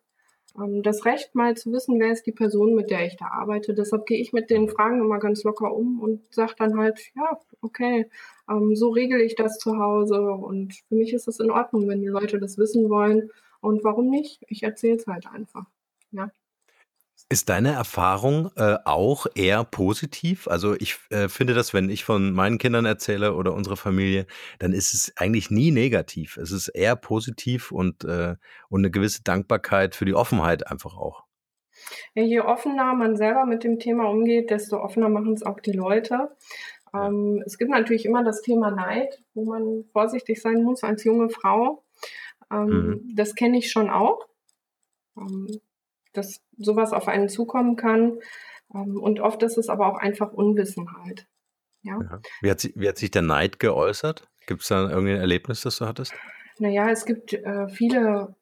ähm, 0.59 0.83
das 0.83 1.05
Recht, 1.05 1.35
mal 1.35 1.57
zu 1.57 1.73
wissen, 1.73 1.99
wer 2.01 2.13
ist 2.13 2.27
die 2.27 2.33
Person, 2.33 2.75
mit 2.75 2.91
der 2.91 3.07
ich 3.07 3.17
da 3.17 3.27
arbeite. 3.27 3.75
Deshalb 3.75 4.07
gehe 4.07 4.21
ich 4.21 4.33
mit 4.33 4.51
den 4.51 4.69
Fragen 4.69 5.01
immer 5.01 5.19
ganz 5.19 5.45
locker 5.45 5.75
um 5.75 6.01
und 6.01 6.33
sage 6.35 6.55
dann 6.59 6.79
halt, 6.79 7.01
ja, 7.15 7.39
okay, 7.61 8.09
ähm, 8.49 8.77
so 8.77 8.91
regle 8.91 9.23
ich 9.23 9.35
das 9.37 9.59
zu 9.59 9.79
Hause 9.79 10.21
und 10.23 10.75
für 10.89 10.95
mich 10.95 11.13
ist 11.13 11.29
es 11.29 11.41
in 11.41 11.51
Ordnung, 11.51 11.89
wenn 11.89 12.01
die 12.01 12.09
Leute 12.09 12.39
das 12.39 12.59
wissen 12.59 12.89
wollen. 12.91 13.31
Und 13.61 13.85
warum 13.85 14.11
nicht? 14.11 14.43
Ich 14.49 14.63
erzähle 14.63 14.97
es 14.97 15.07
halt 15.07 15.27
einfach. 15.27 15.67
Ja. 16.13 16.31
Ist 17.29 17.49
deine 17.49 17.73
Erfahrung 17.73 18.53
äh, 18.55 18.77
auch 18.85 19.27
eher 19.35 19.65
positiv? 19.65 20.47
Also 20.47 20.75
ich 20.75 20.97
äh, 21.11 21.29
finde 21.29 21.55
das, 21.55 21.75
wenn 21.75 21.91
ich 21.91 22.05
von 22.05 22.31
meinen 22.31 22.59
Kindern 22.59 22.85
erzähle 22.85 23.35
oder 23.35 23.53
unserer 23.53 23.77
Familie, 23.77 24.27
dann 24.61 24.73
ist 24.73 24.95
es 24.95 25.13
eigentlich 25.17 25.51
nie 25.51 25.73
negativ. 25.73 26.37
Es 26.37 26.53
ist 26.53 26.69
eher 26.69 26.95
positiv 26.95 27.73
und, 27.73 28.05
äh, 28.05 28.37
und 28.69 28.81
eine 28.81 28.93
gewisse 28.93 29.25
Dankbarkeit 29.25 29.97
für 29.97 30.05
die 30.05 30.15
Offenheit 30.15 30.69
einfach 30.69 30.97
auch. 30.97 31.25
Ja, 32.15 32.23
je 32.23 32.41
offener 32.41 32.95
man 32.95 33.17
selber 33.17 33.45
mit 33.45 33.65
dem 33.65 33.81
Thema 33.81 34.09
umgeht, 34.09 34.51
desto 34.51 34.79
offener 34.79 35.09
machen 35.09 35.33
es 35.33 35.43
auch 35.43 35.59
die 35.59 35.73
Leute. 35.73 36.31
Ja. 36.93 37.09
Ähm, 37.09 37.43
es 37.45 37.59
gibt 37.59 37.73
natürlich 37.73 38.07
immer 38.07 38.23
das 38.23 38.43
Thema 38.43 38.71
Neid, 38.71 39.21
wo 39.35 39.45
man 39.45 39.85
vorsichtig 39.93 40.41
sein 40.41 40.63
muss 40.63 40.85
als 40.85 41.03
junge 41.03 41.29
Frau. 41.29 41.83
Ähm, 42.53 42.67
mhm. 42.67 43.13
Das 43.17 43.35
kenne 43.35 43.59
ich 43.59 43.71
schon 43.71 43.91
auch. 43.91 44.29
Ähm, 45.17 45.61
dass 46.17 46.43
sowas 46.57 46.93
auf 46.93 47.09
einen 47.09 47.29
zukommen 47.29 47.77
kann. 47.77 48.19
Ähm, 48.75 49.01
und 49.01 49.21
oft 49.21 49.43
ist 49.43 49.59
es 49.59 49.69
aber 49.69 49.89
auch 49.89 49.99
einfach 49.99 50.33
Unwissenheit. 50.33 51.27
Ja. 51.83 51.99
ja. 52.01 52.21
Wie, 52.41 52.51
hat 52.51 52.61
sich, 52.61 52.73
wie 52.77 52.89
hat 52.89 52.99
sich 52.99 53.11
der 53.11 53.23
Neid 53.23 53.61
geäußert? 53.61 54.29
Gibt 54.47 54.63
es 54.63 54.69
da 54.69 54.89
irgendein 54.89 55.21
Erlebnis, 55.21 55.63
das 55.63 55.79
du 55.79 55.87
hattest? 55.87 56.15
Naja, 56.59 56.89
es 56.91 57.05
gibt 57.05 57.33
äh, 57.33 57.69
viele 57.69 58.35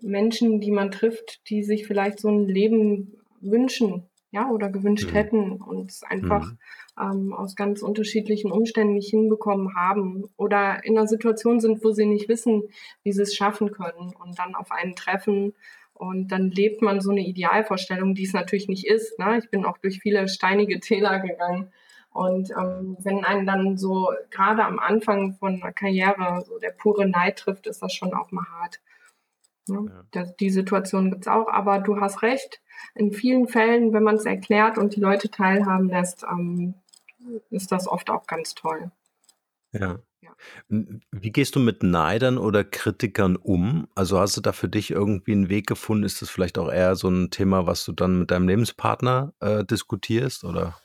Menschen, 0.00 0.60
die 0.60 0.70
man 0.70 0.90
trifft, 0.90 1.48
die 1.50 1.62
sich 1.62 1.86
vielleicht 1.86 2.20
so 2.20 2.28
ein 2.28 2.46
Leben 2.46 3.18
wünschen, 3.40 4.08
ja, 4.30 4.50
oder 4.50 4.68
gewünscht 4.68 5.10
mhm. 5.10 5.14
hätten 5.14 5.52
und 5.62 5.90
es 5.90 6.02
einfach 6.02 6.52
mhm. 6.52 6.58
ähm, 7.00 7.32
aus 7.32 7.56
ganz 7.56 7.82
unterschiedlichen 7.82 8.52
Umständen 8.52 8.94
nicht 8.94 9.10
hinbekommen 9.10 9.74
haben 9.74 10.24
oder 10.36 10.84
in 10.84 10.96
einer 10.96 11.06
Situation 11.06 11.60
sind, 11.60 11.82
wo 11.84 11.92
sie 11.92 12.06
nicht 12.06 12.28
wissen, 12.28 12.64
wie 13.02 13.12
sie 13.12 13.22
es 13.22 13.34
schaffen 13.34 13.72
können 13.72 14.14
und 14.14 14.38
dann 14.38 14.54
auf 14.54 14.70
einen 14.70 14.94
treffen 14.94 15.54
und 15.98 16.28
dann 16.28 16.50
lebt 16.50 16.80
man 16.82 17.00
so 17.00 17.10
eine 17.10 17.26
Idealvorstellung, 17.26 18.14
die 18.14 18.24
es 18.24 18.32
natürlich 18.32 18.68
nicht 18.68 18.86
ist. 18.86 19.18
Ne? 19.18 19.38
Ich 19.38 19.50
bin 19.50 19.64
auch 19.64 19.78
durch 19.78 19.98
viele 20.00 20.28
steinige 20.28 20.80
Täler 20.80 21.20
gegangen. 21.20 21.72
Und 22.10 22.50
ähm, 22.50 22.96
wenn 23.00 23.24
einen 23.24 23.46
dann 23.46 23.76
so 23.76 24.10
gerade 24.30 24.64
am 24.64 24.78
Anfang 24.78 25.34
von 25.34 25.62
einer 25.62 25.72
Karriere 25.72 26.42
so 26.46 26.58
der 26.58 26.70
pure 26.70 27.06
Neid 27.06 27.38
trifft, 27.38 27.66
ist 27.66 27.82
das 27.82 27.92
schon 27.92 28.14
auch 28.14 28.30
mal 28.30 28.44
hart. 28.44 28.80
Ne? 29.68 29.86
Ja. 29.88 30.04
Das, 30.12 30.36
die 30.36 30.50
Situation 30.50 31.10
gibt's 31.10 31.28
auch, 31.28 31.48
aber 31.48 31.80
du 31.80 32.00
hast 32.00 32.22
recht. 32.22 32.60
In 32.94 33.12
vielen 33.12 33.48
Fällen, 33.48 33.92
wenn 33.92 34.02
man 34.04 34.16
es 34.16 34.24
erklärt 34.24 34.78
und 34.78 34.96
die 34.96 35.00
Leute 35.00 35.30
teilhaben 35.30 35.88
lässt, 35.88 36.24
ähm, 36.30 36.74
ist 37.50 37.72
das 37.72 37.88
oft 37.88 38.10
auch 38.10 38.26
ganz 38.26 38.54
toll. 38.54 38.90
Ja. 39.72 39.98
Wie 40.68 41.32
gehst 41.32 41.56
du 41.56 41.60
mit 41.60 41.82
Neidern 41.82 42.38
oder 42.38 42.64
Kritikern 42.64 43.36
um? 43.36 43.88
Also 43.94 44.18
hast 44.18 44.36
du 44.36 44.40
da 44.40 44.52
für 44.52 44.68
dich 44.68 44.90
irgendwie 44.90 45.32
einen 45.32 45.48
Weg 45.48 45.66
gefunden? 45.66 46.04
Ist 46.04 46.22
das 46.22 46.30
vielleicht 46.30 46.58
auch 46.58 46.70
eher 46.70 46.94
so 46.94 47.08
ein 47.08 47.30
Thema, 47.30 47.66
was 47.66 47.84
du 47.84 47.92
dann 47.92 48.18
mit 48.18 48.30
deinem 48.30 48.48
Lebenspartner 48.48 49.32
äh, 49.40 49.64
diskutierst, 49.64 50.44
oder? 50.44 50.76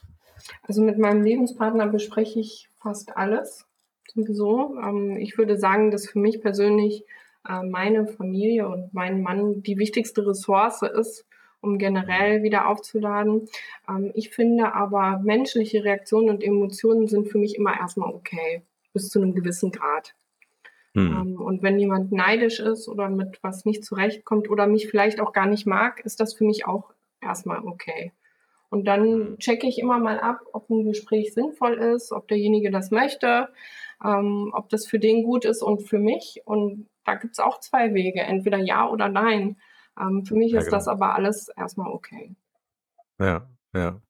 Also 0.63 0.81
mit 0.81 0.97
meinem 0.97 1.23
Lebenspartner 1.23 1.87
bespreche 1.87 2.39
ich 2.39 2.69
fast 2.81 3.15
alles 3.15 3.65
sowieso. 4.13 4.75
Ähm, 4.81 5.17
ich 5.17 5.37
würde 5.37 5.57
sagen, 5.57 5.91
dass 5.91 6.07
für 6.07 6.19
mich 6.19 6.41
persönlich 6.41 7.05
äh, 7.47 7.63
meine 7.63 8.07
Familie 8.07 8.67
und 8.67 8.93
mein 8.93 9.21
Mann 9.21 9.63
die 9.63 9.77
wichtigste 9.77 10.25
Ressource 10.25 10.81
ist, 10.81 11.25
um 11.61 11.77
generell 11.77 12.43
wieder 12.43 12.67
aufzuladen. 12.67 13.47
Ähm, 13.89 14.11
ich 14.15 14.29
finde 14.29 14.73
aber 14.73 15.19
menschliche 15.23 15.83
Reaktionen 15.83 16.29
und 16.29 16.43
Emotionen 16.43 17.07
sind 17.07 17.27
für 17.27 17.37
mich 17.37 17.55
immer 17.55 17.77
erstmal 17.77 18.13
okay 18.13 18.63
bis 18.93 19.09
zu 19.09 19.21
einem 19.21 19.33
gewissen 19.33 19.71
Grad. 19.71 20.15
Hm. 20.93 21.07
Ähm, 21.07 21.41
und 21.41 21.63
wenn 21.63 21.79
jemand 21.79 22.11
neidisch 22.11 22.59
ist 22.59 22.87
oder 22.87 23.09
mit 23.09 23.39
was 23.41 23.65
nicht 23.65 23.83
zurechtkommt 23.83 24.49
oder 24.49 24.67
mich 24.67 24.87
vielleicht 24.87 25.19
auch 25.19 25.33
gar 25.33 25.47
nicht 25.47 25.65
mag, 25.65 26.05
ist 26.05 26.19
das 26.19 26.33
für 26.33 26.45
mich 26.45 26.65
auch 26.67 26.93
erstmal 27.19 27.59
okay. 27.65 28.11
Und 28.69 28.85
dann 28.85 29.03
hm. 29.03 29.37
checke 29.39 29.67
ich 29.67 29.79
immer 29.79 29.99
mal 29.99 30.19
ab, 30.19 30.41
ob 30.53 30.69
ein 30.69 30.85
Gespräch 30.85 31.33
sinnvoll 31.33 31.73
ist, 31.73 32.11
ob 32.11 32.27
derjenige 32.27 32.71
das 32.71 32.91
möchte, 32.91 33.49
ähm, 34.03 34.51
ob 34.53 34.69
das 34.69 34.85
für 34.85 34.99
den 34.99 35.23
gut 35.23 35.45
ist 35.45 35.61
und 35.61 35.81
für 35.81 35.99
mich. 35.99 36.41
Und 36.45 36.87
da 37.05 37.15
gibt 37.15 37.33
es 37.33 37.39
auch 37.39 37.59
zwei 37.59 37.93
Wege, 37.93 38.21
entweder 38.21 38.57
ja 38.57 38.87
oder 38.87 39.09
nein. 39.09 39.57
Ähm, 39.99 40.25
für 40.25 40.35
mich 40.35 40.51
ja, 40.51 40.59
ist 40.59 40.65
genau. 40.65 40.77
das 40.77 40.87
aber 40.87 41.15
alles 41.15 41.49
erstmal 41.49 41.91
okay. 41.91 42.35
Ja, 43.19 43.47
ja. 43.73 44.01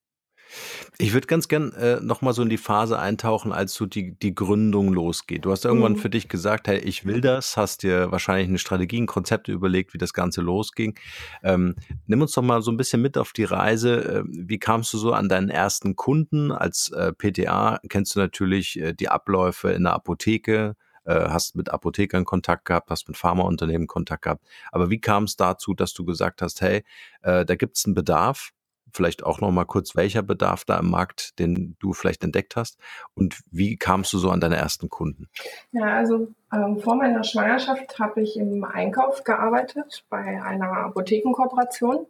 Ich 0.98 1.14
würde 1.14 1.28
ganz 1.28 1.48
gern 1.48 1.74
äh, 1.74 2.00
nochmal 2.02 2.34
so 2.34 2.44
in 2.44 2.50
die 2.50 2.58
Phase 2.58 3.00
eintauchen, 3.00 3.52
als 3.52 3.74
so 3.74 3.86
die, 3.86 4.18
die 4.18 4.36
Gründung 4.36 4.94
losgeht. 4.94 5.46
Du 5.46 5.52
hast 5.52 5.66
irgendwann 5.66 5.94
mhm. 5.94 5.98
für 5.98 6.10
dich 6.10 6.28
gesagt, 6.28 6.68
hey, 6.68 6.78
ich 6.78 7.06
will 7.06 7.22
das, 7.22 7.58
hast 7.58 7.84
dir 7.84 8.12
wahrscheinlich 8.12 8.48
eine 8.48 8.60
Strategie, 8.60 9.02
ein 9.02 9.08
Konzept 9.08 9.48
überlegt, 9.48 9.94
wie 9.94 9.98
das 9.98 10.14
Ganze 10.14 10.42
losging. 10.42 10.98
Ähm, 11.44 11.76
nimm 12.06 12.22
uns 12.22 12.34
doch 12.34 12.44
mal 12.44 12.62
so 12.62 12.72
ein 12.72 12.78
bisschen 12.78 13.02
mit 13.02 13.18
auf 13.18 13.34
die 13.34 13.44
Reise. 13.44 14.04
Äh, 14.04 14.24
wie 14.28 14.60
kamst 14.60 14.94
du 14.94 14.98
so 14.98 15.14
an 15.14 15.30
deinen 15.30 15.50
ersten 15.50 15.96
Kunden? 15.96 16.52
Als 16.52 16.90
äh, 16.90 17.12
PTA 17.14 17.80
kennst 17.90 18.16
du 18.16 18.20
natürlich 18.20 18.80
äh, 18.80 18.94
die 18.94 19.10
Abläufe 19.10 19.72
in 19.72 19.84
der 19.84 19.94
Apotheke, 19.94 20.76
äh, 21.06 21.30
hast 21.30 21.56
mit 21.56 21.70
Apothekern 21.70 22.26
Kontakt 22.26 22.66
gehabt, 22.66 22.90
hast 22.90 23.08
mit 23.08 23.18
Pharmaunternehmen 23.18 23.88
Kontakt 23.88 24.24
gehabt. 24.24 24.46
Aber 24.72 24.90
wie 24.90 25.00
kam 25.00 25.24
es 25.24 25.36
dazu, 25.36 25.74
dass 25.74 25.94
du 25.94 26.06
gesagt 26.06 26.42
hast, 26.42 26.62
hey, 26.62 26.84
äh, 27.24 27.46
da 27.46 27.56
gibt 27.56 27.78
es 27.78 27.86
einen 27.86 27.96
Bedarf, 27.96 28.52
vielleicht 28.94 29.24
auch 29.24 29.42
noch 29.42 29.52
mal 29.52 29.66
kurz, 29.66 29.96
welcher 29.96 30.22
Bedarf 30.22 30.66
da 30.66 30.80
im 30.80 30.90
Markt, 30.90 31.38
den 31.40 31.76
du 31.80 31.94
vielleicht 31.94 32.24
entdeckt 32.24 32.56
hast 32.56 32.78
und 33.16 33.42
wie 33.52 33.76
kamst 33.76 34.14
du 34.14 34.18
so 34.18 34.30
an 34.30 34.40
deine 34.40 34.58
ersten 34.58 34.90
Kunden? 34.90 35.28
Ja, 35.72 35.96
also 35.98 36.30
ähm, 36.54 36.80
vor 36.80 36.96
meiner 36.96 37.24
Schwangerschaft 37.24 38.00
habe 38.00 38.22
ich 38.22 38.38
im 38.38 38.64
Einkauf 38.64 39.24
gearbeitet 39.24 40.06
bei 40.10 40.42
einer 40.42 40.72
Apothekenkooperation 40.72 42.06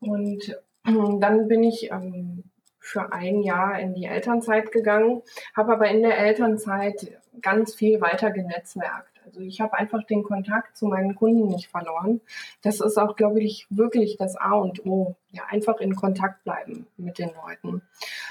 und 0.00 0.48
äh, 0.84 0.92
dann 1.20 1.48
bin 1.48 1.62
ich 1.62 1.90
ähm, 1.90 2.44
für 2.78 3.12
ein 3.12 3.42
Jahr 3.42 3.78
in 3.78 3.94
die 3.94 4.04
Elternzeit 4.04 4.70
gegangen, 4.70 5.22
habe 5.56 5.72
aber 5.72 5.88
in 5.88 6.02
der 6.02 6.18
Elternzeit 6.18 7.18
ganz 7.40 7.74
viel 7.74 8.00
weiter 8.02 8.30
genetzwerkt. 8.30 9.13
Also 9.34 9.44
ich 9.44 9.60
habe 9.60 9.74
einfach 9.74 10.04
den 10.04 10.22
Kontakt 10.22 10.76
zu 10.76 10.86
meinen 10.86 11.16
Kunden 11.16 11.48
nicht 11.48 11.68
verloren. 11.68 12.20
Das 12.62 12.80
ist 12.80 12.96
auch, 12.98 13.16
glaube 13.16 13.42
ich, 13.42 13.66
wirklich 13.68 14.16
das 14.16 14.36
A 14.36 14.52
und 14.52 14.86
O. 14.86 15.16
Ja, 15.32 15.42
einfach 15.48 15.80
in 15.80 15.96
Kontakt 15.96 16.44
bleiben 16.44 16.86
mit 16.96 17.18
den 17.18 17.30
Leuten. 17.44 17.82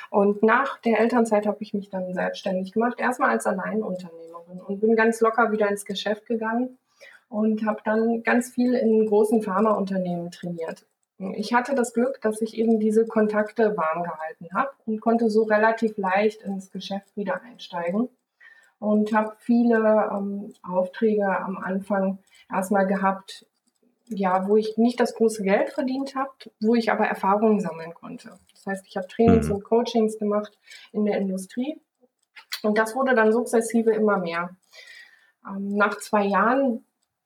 Und 0.10 0.43
nach 0.43 0.79
der 0.79 1.01
Elternzeit 1.01 1.45
habe 1.45 1.57
ich 1.60 1.74
mich 1.74 1.89
dann 1.89 2.13
selbstständig 2.13 2.72
gemacht, 2.72 3.01
erstmal 3.01 3.31
als 3.31 3.45
Alleinunternehmerin 3.45 4.62
und 4.62 4.79
bin 4.79 4.95
ganz 4.95 5.19
locker 5.19 5.51
wieder 5.51 5.69
ins 5.69 5.83
Geschäft 5.83 6.25
gegangen 6.25 6.77
und 7.27 7.65
habe 7.65 7.81
dann 7.83 8.24
ganz 8.24 8.51
viel 8.51 8.74
in 8.74 9.05
großen 9.05 9.41
Pharmaunternehmen 9.41 10.31
trainiert. 10.31 10.86
Ich 11.36 11.53
hatte 11.53 11.75
das 11.75 11.93
Glück, 11.93 12.22
dass 12.22 12.41
ich 12.41 12.57
eben 12.57 12.79
diese 12.79 13.05
Kontakte 13.05 13.75
warm 13.75 14.03
gehalten 14.03 14.48
habe 14.53 14.72
und 14.86 15.01
konnte 15.01 15.29
so 15.29 15.43
relativ 15.43 15.98
leicht 15.98 16.41
ins 16.43 16.72
Geschäft 16.72 17.17
wieder 17.17 17.41
einsteigen 17.41 18.07
und 18.83 19.13
habe 19.13 19.33
viele 19.39 20.09
ähm, 20.11 20.53
Aufträge 20.61 21.25
am 21.25 21.57
Anfang 21.57 22.19
erstmal 22.51 22.85
gehabt, 22.85 23.45
ja, 24.07 24.45
wo 24.45 24.57
ich 24.57 24.77
nicht 24.77 24.99
das 24.99 25.15
große 25.15 25.41
Geld 25.41 25.69
verdient 25.69 26.15
habe, 26.15 26.31
wo 26.59 26.75
ich 26.75 26.91
aber 26.91 27.05
Erfahrungen 27.05 27.61
sammeln 27.61 27.93
konnte. 27.93 28.37
Das 28.51 28.65
heißt, 28.65 28.85
ich 28.85 28.97
habe 28.97 29.07
Trainings 29.07 29.47
mhm. 29.47 29.55
und 29.55 29.63
Coachings 29.63 30.19
gemacht 30.19 30.59
in 30.91 31.05
der 31.05 31.17
Industrie 31.17 31.79
und 32.61 32.77
das 32.77 32.93
wurde 32.93 33.15
dann 33.15 33.31
sukzessive 33.31 33.91
immer 33.91 34.17
mehr. 34.17 34.49
Ähm, 35.47 35.77
nach 35.77 35.97
zwei 35.99 36.25
Jahren 36.25 36.83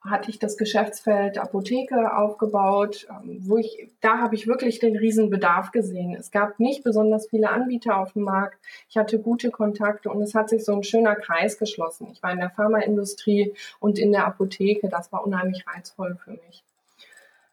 hatte 0.10 0.30
ich 0.30 0.40
das 0.40 0.58
Geschäftsfeld 0.58 1.38
Apotheke 1.38 2.16
aufgebaut, 2.16 3.08
ähm, 3.10 3.40
wo 3.42 3.58
ich, 3.58 3.90
da 4.02 4.20
habe 4.20 4.36
ich 4.36 4.48
wirklich 4.48 4.80
den 4.80 4.98
Riesenbedarf 4.98 5.72
gesehen. 5.72 6.16
Es 6.16 6.32
gab 6.32 6.60
nicht 6.60 6.84
besonders 6.84 7.28
viele 7.30 7.50
Anbieter 7.50 7.98
auf 7.98 8.14
dem 8.14 8.24
Markt. 8.24 8.60
Ich 8.90 8.98
hatte 8.98 9.20
gute 9.20 9.52
Kontakte 9.52 10.10
und 10.10 10.22
es 10.22 10.36
hat 10.36 10.50
sich 10.50 10.64
so 10.64 10.74
ein 10.74 10.84
schöner 10.84 11.16
Kreis 11.16 11.58
geschlossen. 11.58 12.08
Ich 12.12 12.24
war 12.24 12.32
in 12.32 12.40
der 12.40 12.50
Pharmaindustrie 12.50 13.54
und 13.80 14.00
in 14.00 14.12
der 14.12 14.26
Apotheke. 14.26 14.90
Das 14.90 15.12
war 15.12 15.26
unheimlich 15.26 15.66
reizvoll 15.68 16.18
für 16.24 16.32
mich. 16.32 16.64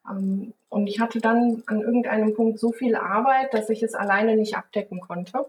Ähm, 0.09 0.53
und 0.69 0.87
ich 0.87 1.01
hatte 1.01 1.21
dann 1.21 1.63
an 1.67 1.81
irgendeinem 1.81 2.35
Punkt 2.35 2.59
so 2.59 2.73
viel 2.73 2.97
Arbeit, 2.97 3.55
dass 3.55 3.71
ich 3.71 3.83
es 3.83 3.95
alleine 3.95 4.37
nicht 4.37 4.57
abdecken 4.57 5.01
konnte 5.01 5.47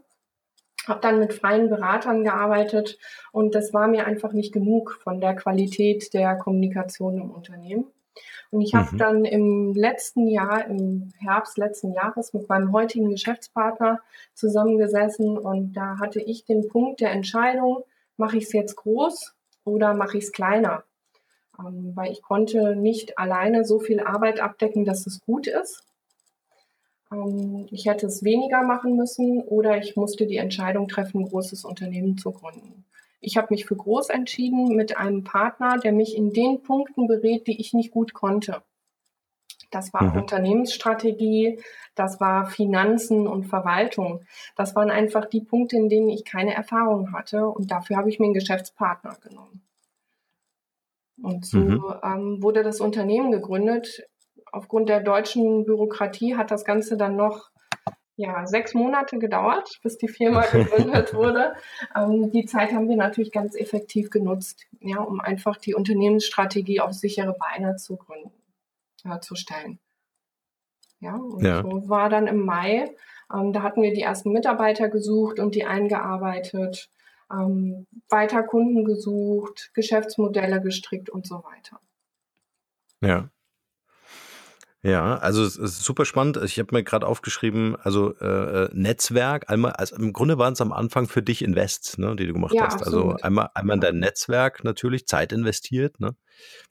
habe 0.88 1.02
dann 1.02 1.20
mit 1.20 1.34
freien 1.34 1.70
Beratern 1.70 2.24
gearbeitet 2.24 2.98
und 3.32 3.56
das 3.56 3.74
war 3.74 3.88
mir 3.88 4.06
einfach 4.06 4.34
nicht 4.34 4.54
genug 4.54 5.00
von 5.04 5.20
der 5.20 5.36
Qualität 5.36 6.14
der 6.14 6.36
Kommunikation 6.36 7.18
im 7.18 7.32
Unternehmen. 7.32 7.86
Und 8.52 8.62
ich 8.62 8.74
habe 8.74 8.94
mhm. 8.94 8.98
dann 8.98 9.26
im 9.26 9.74
letzten 9.74 10.28
Jahr, 10.28 10.66
im 10.68 11.12
Herbst 11.18 11.58
letzten 11.58 11.92
Jahres 11.92 12.34
mit 12.34 12.48
meinem 12.48 12.72
heutigen 12.72 13.10
Geschäftspartner 13.10 14.00
zusammengesessen 14.34 15.38
und 15.38 15.74
da 15.74 16.00
hatte 16.00 16.22
ich 16.22 16.46
den 16.46 16.68
Punkt 16.68 17.02
der 17.02 17.12
Entscheidung, 17.12 17.84
mache 18.18 18.38
ich 18.38 18.46
es 18.46 18.54
jetzt 18.54 18.76
groß 18.76 19.36
oder 19.66 19.94
mache 19.94 20.18
ich 20.18 20.26
es 20.26 20.32
kleiner? 20.32 20.84
Ähm, 21.60 21.92
weil 21.96 22.12
ich 22.12 22.22
konnte 22.22 22.76
nicht 22.76 23.18
alleine 23.18 23.66
so 23.66 23.80
viel 23.80 24.00
Arbeit 24.00 24.40
abdecken, 24.40 24.86
dass 24.86 25.06
es 25.08 25.22
gut 25.22 25.48
ist. 25.48 25.84
Ähm, 27.12 27.68
ich 27.72 27.86
hätte 27.86 28.08
es 28.08 28.24
weniger 28.24 28.64
machen 28.64 28.96
müssen 28.96 29.42
oder 29.42 29.78
ich 29.78 29.96
musste 29.96 30.26
die 30.28 30.38
Entscheidung 30.38 30.88
treffen, 30.88 31.22
ein 31.22 31.30
großes 31.30 31.66
Unternehmen 31.66 32.18
zu 32.18 32.32
gründen. 32.32 32.86
Ich 33.20 33.38
habe 33.38 33.48
mich 33.50 33.66
für 33.66 33.76
groß 33.76 34.10
entschieden 34.10 34.76
mit 34.76 34.98
einem 34.98 35.24
Partner, 35.24 35.80
der 35.80 35.92
mich 35.92 36.16
in 36.16 36.32
den 36.32 36.62
Punkten 36.62 37.08
berät, 37.08 37.48
die 37.48 37.60
ich 37.60 37.74
nicht 37.74 37.92
gut 37.92 38.14
konnte. 38.14 38.62
Das 39.72 39.94
war 39.94 40.04
mhm. 40.04 40.22
Unternehmensstrategie, 40.22 41.60
das 41.96 42.20
war 42.20 42.46
Finanzen 42.46 43.28
und 43.28 43.46
Verwaltung. 43.46 44.22
Das 44.56 44.76
waren 44.76 44.92
einfach 44.92 45.26
die 45.26 45.42
Punkte, 45.42 45.76
in 45.76 45.90
denen 45.90 46.10
ich 46.10 46.24
keine 46.24 46.54
Erfahrung 46.54 47.14
hatte 47.14 47.48
und 47.48 47.72
dafür 47.72 47.98
habe 47.98 48.10
ich 48.10 48.20
mir 48.20 48.26
einen 48.26 48.36
Geschäftspartner 48.36 49.18
genommen. 49.22 49.62
Und 51.22 51.46
so 51.46 51.58
mhm. 51.58 51.84
ähm, 52.04 52.44
wurde 52.44 52.62
das 52.62 52.82
Unternehmen 52.82 53.32
gegründet 53.32 54.04
aufgrund 54.52 54.90
der 54.90 55.02
deutschen 55.02 55.66
Bürokratie 55.66 56.36
hat 56.36 56.52
das 56.52 56.66
Ganze 56.66 56.98
dann 56.98 57.16
noch 57.16 57.50
ja, 58.18 58.48
sechs 58.48 58.74
Monate 58.74 59.20
gedauert, 59.20 59.80
bis 59.84 59.98
die 59.98 60.08
Firma 60.08 60.42
gegründet 60.52 61.14
wurde. 61.14 61.56
Ähm, 61.96 62.32
die 62.32 62.46
Zeit 62.46 62.72
haben 62.72 62.88
wir 62.88 62.96
natürlich 62.96 63.32
ganz 63.32 63.56
effektiv 63.56 64.10
genutzt, 64.10 64.66
ja, 64.80 65.02
um 65.02 65.20
einfach 65.20 65.58
die 65.58 65.76
Unternehmensstrategie 65.76 66.80
auf 66.80 66.94
sichere 66.94 67.36
Beine 67.38 67.76
zu 67.76 67.98
gründen, 67.98 68.32
äh, 69.04 69.20
zu 69.20 69.36
stellen. 69.36 69.80
Ja, 71.00 71.16
und 71.16 71.44
ja. 71.44 71.62
so 71.62 71.90
war 71.90 72.10
dann 72.10 72.28
im 72.28 72.46
Mai, 72.46 72.96
ähm, 73.34 73.52
da 73.52 73.64
hatten 73.64 73.82
wir 73.82 73.94
die 73.94 74.02
ersten 74.02 74.32
Mitarbeiter 74.32 74.88
gesucht 74.88 75.40
und 75.40 75.56
die 75.56 75.66
eingearbeitet, 75.66 76.90
ähm, 77.32 77.86
weiter 78.10 78.44
Kunden 78.44 78.86
gesucht, 78.86 79.72
Geschäftsmodelle 79.74 80.62
gestrickt 80.62 81.10
und 81.10 81.28
so 81.28 81.44
weiter. 81.44 81.80
Ja. 83.02 83.30
Ja, 84.86 85.18
also 85.18 85.44
es 85.44 85.58
ist 85.58 85.84
super 85.84 86.06
spannend. 86.06 86.38
Ich 86.44 86.60
habe 86.60 86.76
mir 86.76 86.84
gerade 86.84 87.08
aufgeschrieben, 87.08 87.76
also 87.82 88.14
äh, 88.20 88.66
äh, 88.66 88.70
Netzwerk, 88.72 89.50
einmal, 89.50 89.72
also 89.72 89.96
im 89.96 90.14
Grunde 90.14 90.38
waren 90.38 90.54
es 90.54 90.62
am 90.62 90.72
Anfang 90.72 91.08
für 91.08 91.24
dich 91.24 91.44
Invests, 91.44 91.98
ne, 91.98 92.16
die 92.16 92.28
du 92.28 92.34
gemacht 92.34 92.54
ja, 92.54 92.66
hast. 92.66 92.84
Also 92.84 92.98
absolut. 92.98 93.14
Also 93.16 93.24
einmal, 93.24 93.50
einmal 93.56 93.78
in 93.78 93.82
dein 93.82 93.98
Netzwerk 93.98 94.64
natürlich, 94.64 95.08
Zeit 95.08 95.34
investiert, 95.34 96.00
ne? 96.00 96.16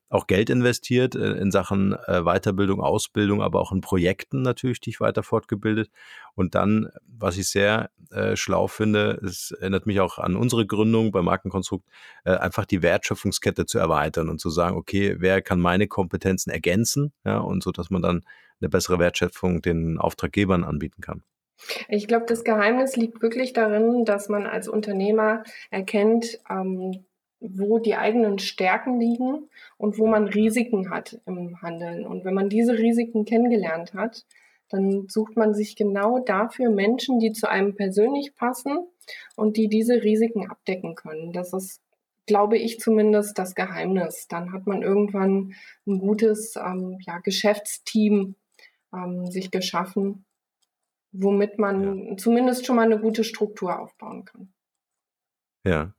Auch 0.08 0.26
Geld 0.26 0.48
investiert 0.48 1.14
äh, 1.14 1.32
in 1.32 1.50
Sachen 1.50 1.92
äh, 2.06 2.22
Weiterbildung, 2.22 2.80
Ausbildung, 2.80 3.42
aber 3.42 3.60
auch 3.60 3.72
in 3.72 3.80
Projekten 3.80 4.42
natürlich 4.42 4.80
dich 4.80 5.00
weiter 5.00 5.22
fortgebildet. 5.22 5.90
Und 6.34 6.54
dann, 6.54 6.90
was 7.06 7.36
ich 7.36 7.48
sehr 7.48 7.90
äh, 8.10 8.36
schlau 8.36 8.68
finde, 8.68 9.20
es 9.24 9.50
erinnert 9.50 9.86
mich 9.86 10.00
auch 10.00 10.18
an 10.18 10.36
unsere 10.36 10.66
Gründung 10.66 11.10
bei 11.10 11.22
Markenkonstrukt, 11.22 11.88
äh, 12.24 12.32
einfach 12.32 12.64
die 12.64 12.82
Wertschöpfungskette 12.82 13.66
zu 13.66 13.78
erweitern 13.78 14.28
und 14.28 14.40
zu 14.40 14.50
sagen, 14.50 14.76
okay, 14.76 15.16
wer 15.18 15.42
kann 15.42 15.60
meine 15.60 15.88
Kompetenzen 15.88 16.50
ergänzen, 16.50 17.12
ja, 17.24 17.38
und 17.38 17.62
so, 17.62 17.72
dass 17.72 17.90
man 17.90 18.02
dann 18.02 18.24
eine 18.60 18.68
bessere 18.68 18.98
Wertschöpfung 18.98 19.62
den 19.62 19.98
Auftraggebern 19.98 20.64
anbieten 20.64 21.02
kann. 21.02 21.22
Ich 21.88 22.06
glaube, 22.08 22.26
das 22.26 22.44
Geheimnis 22.44 22.96
liegt 22.96 23.22
wirklich 23.22 23.52
darin, 23.52 24.04
dass 24.04 24.28
man 24.28 24.46
als 24.46 24.68
Unternehmer 24.68 25.44
erkennt, 25.70 26.38
ähm, 26.48 27.04
wo 27.46 27.78
die 27.78 27.94
eigenen 27.94 28.38
Stärken 28.38 28.98
liegen 28.98 29.48
und 29.76 29.98
wo 29.98 30.06
man 30.06 30.28
Risiken 30.28 30.90
hat 30.90 31.20
im 31.26 31.60
Handeln. 31.60 32.06
Und 32.06 32.24
wenn 32.24 32.34
man 32.34 32.48
diese 32.48 32.78
Risiken 32.78 33.24
kennengelernt 33.24 33.94
hat, 33.94 34.24
dann 34.70 35.08
sucht 35.08 35.36
man 35.36 35.54
sich 35.54 35.76
genau 35.76 36.18
dafür 36.18 36.70
Menschen, 36.70 37.18
die 37.18 37.32
zu 37.32 37.48
einem 37.48 37.74
persönlich 37.74 38.34
passen 38.34 38.78
und 39.36 39.56
die 39.56 39.68
diese 39.68 40.02
Risiken 40.02 40.50
abdecken 40.50 40.94
können. 40.94 41.32
Das 41.32 41.52
ist, 41.52 41.82
glaube 42.26 42.56
ich, 42.56 42.80
zumindest 42.80 43.38
das 43.38 43.54
Geheimnis. 43.54 44.26
Dann 44.28 44.52
hat 44.52 44.66
man 44.66 44.82
irgendwann 44.82 45.54
ein 45.86 45.98
gutes 45.98 46.56
ähm, 46.56 46.98
ja, 47.00 47.18
Geschäftsteam 47.18 48.36
ähm, 48.92 49.26
sich 49.26 49.50
geschaffen, 49.50 50.24
womit 51.12 51.58
man 51.58 52.08
ja. 52.08 52.16
zumindest 52.16 52.64
schon 52.64 52.76
mal 52.76 52.86
eine 52.86 52.98
gute 52.98 53.22
Struktur 53.22 53.78
aufbauen 53.78 54.24
kann. 54.24 54.52
Ja. 55.64 55.94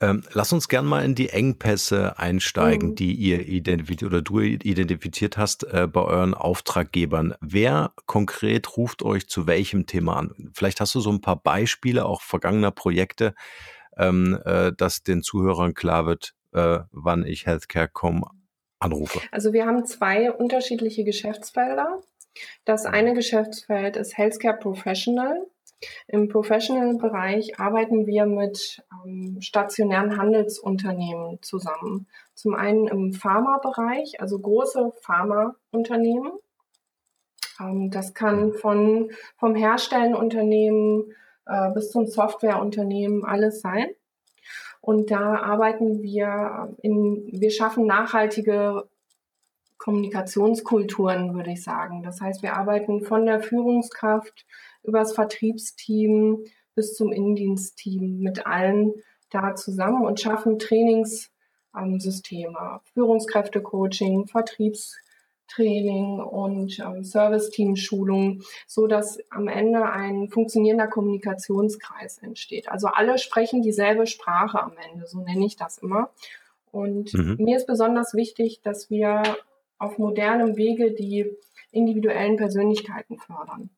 Ähm, 0.00 0.22
lass 0.32 0.52
uns 0.52 0.68
gern 0.68 0.86
mal 0.86 1.04
in 1.04 1.14
die 1.14 1.30
Engpässe 1.30 2.18
einsteigen, 2.18 2.90
mhm. 2.90 2.94
die 2.96 3.14
ihr 3.14 3.46
identifiziert 3.46 4.10
oder 4.10 4.22
du 4.22 4.40
identifiziert 4.40 5.36
hast 5.36 5.64
äh, 5.64 5.86
bei 5.86 6.02
euren 6.02 6.34
Auftraggebern. 6.34 7.34
Wer 7.40 7.92
konkret 8.06 8.76
ruft 8.76 9.02
euch 9.02 9.28
zu 9.28 9.46
welchem 9.46 9.86
Thema 9.86 10.16
an? 10.16 10.50
Vielleicht 10.54 10.80
hast 10.80 10.94
du 10.94 11.00
so 11.00 11.10
ein 11.10 11.20
paar 11.20 11.42
Beispiele 11.42 12.04
auch 12.04 12.22
vergangener 12.22 12.70
Projekte, 12.70 13.34
ähm, 13.96 14.38
äh, 14.44 14.72
dass 14.76 15.02
den 15.02 15.22
Zuhörern 15.22 15.74
klar 15.74 16.06
wird, 16.06 16.34
äh, 16.52 16.80
wann 16.92 17.24
ich 17.24 17.46
Healthcare.com 17.46 18.24
anrufe. 18.78 19.20
Also 19.30 19.52
wir 19.52 19.66
haben 19.66 19.86
zwei 19.86 20.30
unterschiedliche 20.30 21.04
Geschäftsfelder. 21.04 22.00
Das 22.64 22.84
mhm. 22.84 22.90
eine 22.90 23.14
Geschäftsfeld 23.14 23.96
ist 23.96 24.16
Healthcare 24.16 24.58
Professional. 24.58 25.46
Im 26.08 26.28
Professional-Bereich 26.28 27.60
arbeiten 27.60 28.06
wir 28.06 28.26
mit 28.26 28.82
ähm, 29.04 29.38
stationären 29.40 30.16
Handelsunternehmen 30.16 31.42
zusammen. 31.42 32.06
Zum 32.34 32.54
einen 32.54 32.86
im 32.86 33.12
Pharma-Bereich, 33.12 34.20
also 34.20 34.38
große 34.38 34.92
Pharmaunternehmen. 35.02 36.32
Ähm, 37.60 37.90
das 37.90 38.14
kann 38.14 38.52
von, 38.54 39.10
vom 39.36 39.54
Herstellenunternehmen 39.54 41.14
äh, 41.46 41.70
bis 41.72 41.90
zum 41.90 42.06
Softwareunternehmen 42.06 43.24
alles 43.24 43.60
sein. 43.60 43.88
Und 44.80 45.10
da 45.10 45.36
arbeiten 45.36 46.02
wir 46.02 46.76
in, 46.82 47.28
wir 47.32 47.50
schaffen 47.50 47.86
nachhaltige 47.86 48.88
Kommunikationskulturen, 49.78 51.34
würde 51.34 51.52
ich 51.52 51.62
sagen. 51.62 52.02
Das 52.02 52.20
heißt, 52.20 52.42
wir 52.42 52.56
arbeiten 52.56 53.02
von 53.02 53.26
der 53.26 53.40
Führungskraft 53.40 54.46
über 54.86 55.00
das 55.00 55.14
Vertriebsteam 55.14 56.44
bis 56.74 56.94
zum 56.94 57.12
Innendienstteam 57.12 58.20
mit 58.20 58.46
allen 58.46 58.94
da 59.30 59.54
zusammen 59.54 60.04
und 60.04 60.20
schaffen 60.20 60.58
Trainingssysteme, 60.58 62.58
ähm, 62.58 62.80
Führungskräftecoaching, 62.94 64.26
Vertriebstraining 64.26 66.20
und 66.20 66.78
ähm, 66.78 67.02
Serviceteam-Schulung, 67.02 68.42
so 68.66 68.86
dass 68.86 69.18
am 69.30 69.48
Ende 69.48 69.90
ein 69.90 70.28
funktionierender 70.28 70.86
Kommunikationskreis 70.86 72.18
entsteht. 72.18 72.68
Also 72.68 72.88
alle 72.88 73.18
sprechen 73.18 73.62
dieselbe 73.62 74.06
Sprache 74.06 74.62
am 74.62 74.74
Ende, 74.90 75.06
so 75.06 75.20
nenne 75.20 75.46
ich 75.46 75.56
das 75.56 75.78
immer. 75.78 76.10
Und 76.70 77.14
mhm. 77.14 77.36
mir 77.38 77.56
ist 77.56 77.66
besonders 77.66 78.14
wichtig, 78.14 78.60
dass 78.62 78.90
wir 78.90 79.22
auf 79.78 79.98
modernem 79.98 80.56
Wege 80.56 80.92
die 80.92 81.36
individuellen 81.70 82.36
Persönlichkeiten 82.36 83.18
fördern. 83.18 83.70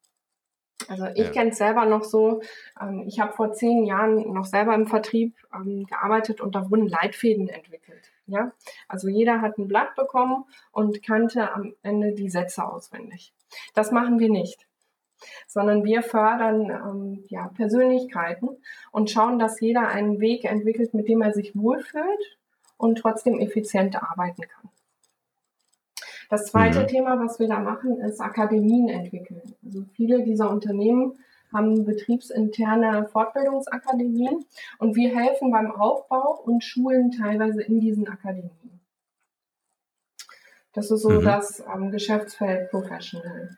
Also 0.88 1.07
ich 1.14 1.27
ja. 1.27 1.31
kenne 1.31 1.51
es 1.51 1.59
selber 1.59 1.85
noch 1.85 2.05
so, 2.05 2.40
ähm, 2.81 3.05
ich 3.07 3.20
habe 3.20 3.33
vor 3.33 3.53
zehn 3.53 3.85
Jahren 3.85 4.33
noch 4.33 4.46
selber 4.46 4.74
im 4.74 4.87
Vertrieb 4.87 5.37
ähm, 5.55 5.87
gearbeitet 5.87 6.40
und 6.40 6.55
da 6.55 6.70
wurden 6.70 6.88
Leitfäden 6.88 7.48
entwickelt. 7.48 8.11
Ja, 8.27 8.53
also 8.88 9.09
jeder 9.09 9.40
hat 9.40 9.57
ein 9.59 9.68
Blatt 9.68 9.94
bekommen 9.94 10.44
und 10.72 11.03
kannte 11.03 11.53
am 11.55 11.74
Ende 11.83 12.12
die 12.12 12.29
Sätze 12.29 12.64
auswendig. 12.64 13.33
Das 13.74 13.90
machen 13.90 14.18
wir 14.18 14.29
nicht, 14.29 14.66
sondern 15.46 15.85
wir 15.85 16.03
fördern 16.03 16.70
ähm, 16.70 17.24
ja, 17.29 17.48
Persönlichkeiten 17.48 18.51
und 18.92 19.11
schauen, 19.11 19.38
dass 19.38 19.61
jeder 19.61 19.88
einen 19.88 20.20
Weg 20.20 20.44
entwickelt, 20.44 20.92
mit 20.92 21.09
dem 21.09 21.22
er 21.22 21.33
sich 21.33 21.57
wohlfühlt 21.57 22.38
und 22.77 22.98
trotzdem 22.98 23.40
effizient 23.40 23.96
arbeiten 24.03 24.42
kann. 24.42 24.70
Das 26.29 26.47
zweite 26.47 26.83
mhm. 26.83 26.87
Thema, 26.88 27.19
was 27.19 27.38
wir 27.38 27.49
da 27.49 27.59
machen, 27.59 28.01
ist 28.01 28.21
Akademien 28.21 28.88
entwickeln. 28.88 29.55
Also 29.64 29.85
viele 29.95 30.23
dieser 30.23 30.51
Unternehmen 30.51 31.19
haben 31.53 31.87
betriebsinterne 31.87 33.07
Fortbildungsakademien 33.07 34.45
und 34.79 34.97
wir 34.97 35.17
helfen 35.17 35.51
beim 35.51 35.71
Aufbau 35.71 36.38
und 36.45 36.62
schulen 36.62 37.11
teilweise 37.11 37.62
in 37.62 37.81
diesen 37.81 38.07
Akademien. 38.07 38.81
Das 40.75 40.91
ist 40.91 41.03
so 41.03 41.11
mhm. 41.11 41.25
das 41.25 41.61
ähm, 41.61 41.91
Geschäftsfeld 41.91 42.71
Professional. 42.71 43.57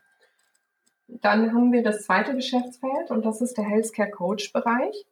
Dann 1.07 1.53
haben 1.53 1.73
wir 1.73 1.83
das 1.83 2.03
zweite 2.05 2.33
Geschäftsfeld 2.33 3.11
und 3.11 3.25
das 3.25 3.41
ist 3.41 3.57
der 3.57 3.65
Healthcare 3.65 4.09
Coach 4.09 4.53
Bereich. 4.53 5.05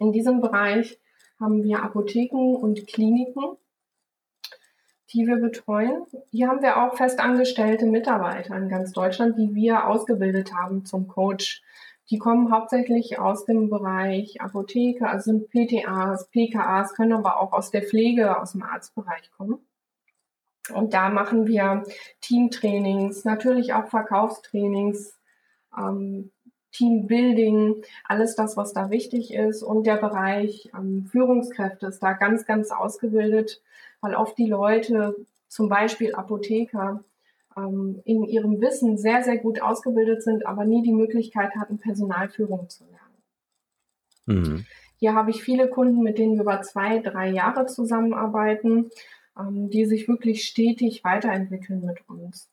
In 0.00 0.12
diesem 0.12 0.40
Bereich 0.40 0.98
haben 1.38 1.62
wir 1.62 1.82
Apotheken 1.82 2.56
und 2.56 2.86
Kliniken, 2.86 3.58
die 5.12 5.26
wir 5.26 5.36
betreuen. 5.36 6.04
Hier 6.30 6.48
haben 6.48 6.62
wir 6.62 6.82
auch 6.82 6.96
festangestellte 6.96 7.86
Mitarbeiter 7.86 8.56
in 8.56 8.68
ganz 8.68 8.92
Deutschland, 8.92 9.38
die 9.38 9.54
wir 9.54 9.86
ausgebildet 9.86 10.52
haben 10.52 10.84
zum 10.84 11.06
Coach. 11.06 11.62
Die 12.10 12.18
kommen 12.18 12.52
hauptsächlich 12.52 13.18
aus 13.18 13.44
dem 13.44 13.68
Bereich 13.68 14.40
Apotheke, 14.40 15.08
also 15.08 15.32
sind 15.32 15.50
PTAs, 15.50 16.28
PKAs, 16.28 16.94
können 16.94 17.12
aber 17.12 17.40
auch 17.40 17.52
aus 17.52 17.70
der 17.70 17.82
Pflege, 17.82 18.40
aus 18.40 18.52
dem 18.52 18.62
Arztbereich 18.62 19.30
kommen. 19.36 19.58
Und 20.72 20.94
da 20.94 21.08
machen 21.08 21.46
wir 21.46 21.84
Teamtrainings, 22.20 23.24
natürlich 23.24 23.74
auch 23.74 23.88
Verkaufstrainings, 23.88 25.18
ähm, 25.76 26.32
Teambuilding, 26.72 27.82
alles 28.04 28.34
das, 28.36 28.56
was 28.56 28.72
da 28.72 28.90
wichtig 28.90 29.32
ist. 29.32 29.62
Und 29.62 29.86
der 29.86 29.96
Bereich 29.96 30.70
ähm, 30.76 31.06
Führungskräfte 31.10 31.86
ist 31.86 32.02
da 32.02 32.12
ganz, 32.12 32.44
ganz 32.44 32.70
ausgebildet 32.70 33.62
weil 34.06 34.14
oft 34.14 34.38
die 34.38 34.46
Leute, 34.46 35.16
zum 35.48 35.68
Beispiel 35.68 36.14
Apotheker, 36.14 37.02
ähm, 37.56 38.00
in 38.04 38.22
ihrem 38.22 38.60
Wissen 38.60 38.98
sehr, 38.98 39.24
sehr 39.24 39.38
gut 39.38 39.60
ausgebildet 39.60 40.22
sind, 40.22 40.46
aber 40.46 40.64
nie 40.64 40.82
die 40.82 40.92
Möglichkeit 40.92 41.56
hatten, 41.56 41.78
Personalführung 41.78 42.68
zu 42.68 42.84
lernen. 42.84 44.44
Mhm. 44.44 44.66
Hier 44.98 45.14
habe 45.14 45.30
ich 45.30 45.42
viele 45.42 45.68
Kunden, 45.68 46.02
mit 46.04 46.18
denen 46.18 46.34
wir 46.34 46.42
über 46.42 46.62
zwei, 46.62 47.00
drei 47.00 47.30
Jahre 47.30 47.66
zusammenarbeiten, 47.66 48.90
ähm, 49.36 49.70
die 49.70 49.86
sich 49.86 50.06
wirklich 50.06 50.44
stetig 50.44 51.02
weiterentwickeln 51.02 51.84
mit 51.84 52.08
uns, 52.08 52.48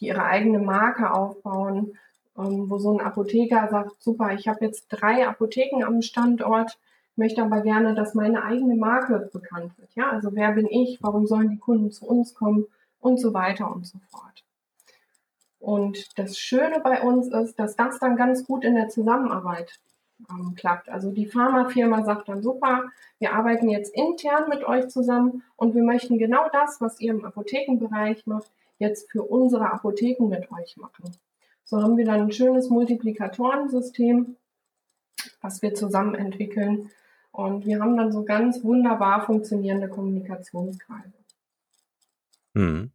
die 0.00 0.06
ihre 0.06 0.24
eigene 0.24 0.58
Marke 0.58 1.12
aufbauen, 1.12 1.98
ähm, 2.38 2.70
wo 2.70 2.78
so 2.78 2.96
ein 2.96 3.04
Apotheker 3.04 3.68
sagt, 3.68 4.02
super, 4.02 4.32
ich 4.32 4.48
habe 4.48 4.64
jetzt 4.64 4.86
drei 4.88 5.28
Apotheken 5.28 5.84
am 5.84 6.00
Standort, 6.00 6.78
möchte 7.16 7.42
aber 7.42 7.60
gerne, 7.60 7.94
dass 7.94 8.14
meine 8.14 8.44
eigene 8.44 8.76
Marke 8.76 9.30
bekannt 9.32 9.76
wird. 9.78 9.94
Ja, 9.94 10.10
also 10.10 10.34
wer 10.34 10.52
bin 10.52 10.66
ich? 10.66 10.98
Warum 11.00 11.26
sollen 11.26 11.50
die 11.50 11.58
Kunden 11.58 11.90
zu 11.90 12.06
uns 12.06 12.34
kommen? 12.34 12.66
Und 13.00 13.20
so 13.20 13.34
weiter 13.34 13.70
und 13.70 13.86
so 13.86 13.98
fort. 14.10 14.44
Und 15.58 16.18
das 16.18 16.38
Schöne 16.38 16.80
bei 16.80 17.02
uns 17.02 17.28
ist, 17.28 17.58
dass 17.58 17.76
das 17.76 17.98
dann 17.98 18.16
ganz 18.16 18.46
gut 18.46 18.64
in 18.64 18.74
der 18.74 18.88
Zusammenarbeit 18.88 19.80
ähm, 20.30 20.54
klappt. 20.54 20.88
Also 20.88 21.10
die 21.10 21.26
Pharmafirma 21.26 22.04
sagt 22.04 22.28
dann 22.28 22.42
super, 22.42 22.84
wir 23.18 23.32
arbeiten 23.32 23.68
jetzt 23.68 23.94
intern 23.94 24.48
mit 24.48 24.64
euch 24.64 24.88
zusammen 24.88 25.42
und 25.56 25.74
wir 25.74 25.82
möchten 25.82 26.18
genau 26.18 26.48
das, 26.52 26.80
was 26.80 27.00
ihr 27.00 27.12
im 27.12 27.24
Apothekenbereich 27.24 28.26
macht, 28.26 28.50
jetzt 28.78 29.10
für 29.10 29.22
unsere 29.22 29.72
Apotheken 29.72 30.28
mit 30.28 30.50
euch 30.52 30.76
machen. 30.76 31.16
So 31.64 31.82
haben 31.82 31.96
wir 31.96 32.04
dann 32.04 32.20
ein 32.20 32.32
schönes 32.32 32.68
Multiplikatorensystem, 32.68 34.36
was 35.40 35.62
wir 35.62 35.74
zusammen 35.74 36.14
entwickeln 36.14 36.90
und 37.34 37.66
wir 37.66 37.80
haben 37.80 37.96
dann 37.96 38.12
so 38.12 38.24
ganz 38.24 38.62
wunderbar 38.62 39.26
funktionierende 39.26 39.88
Kommunikationskreise. 39.88 41.12
Hm. 42.54 42.92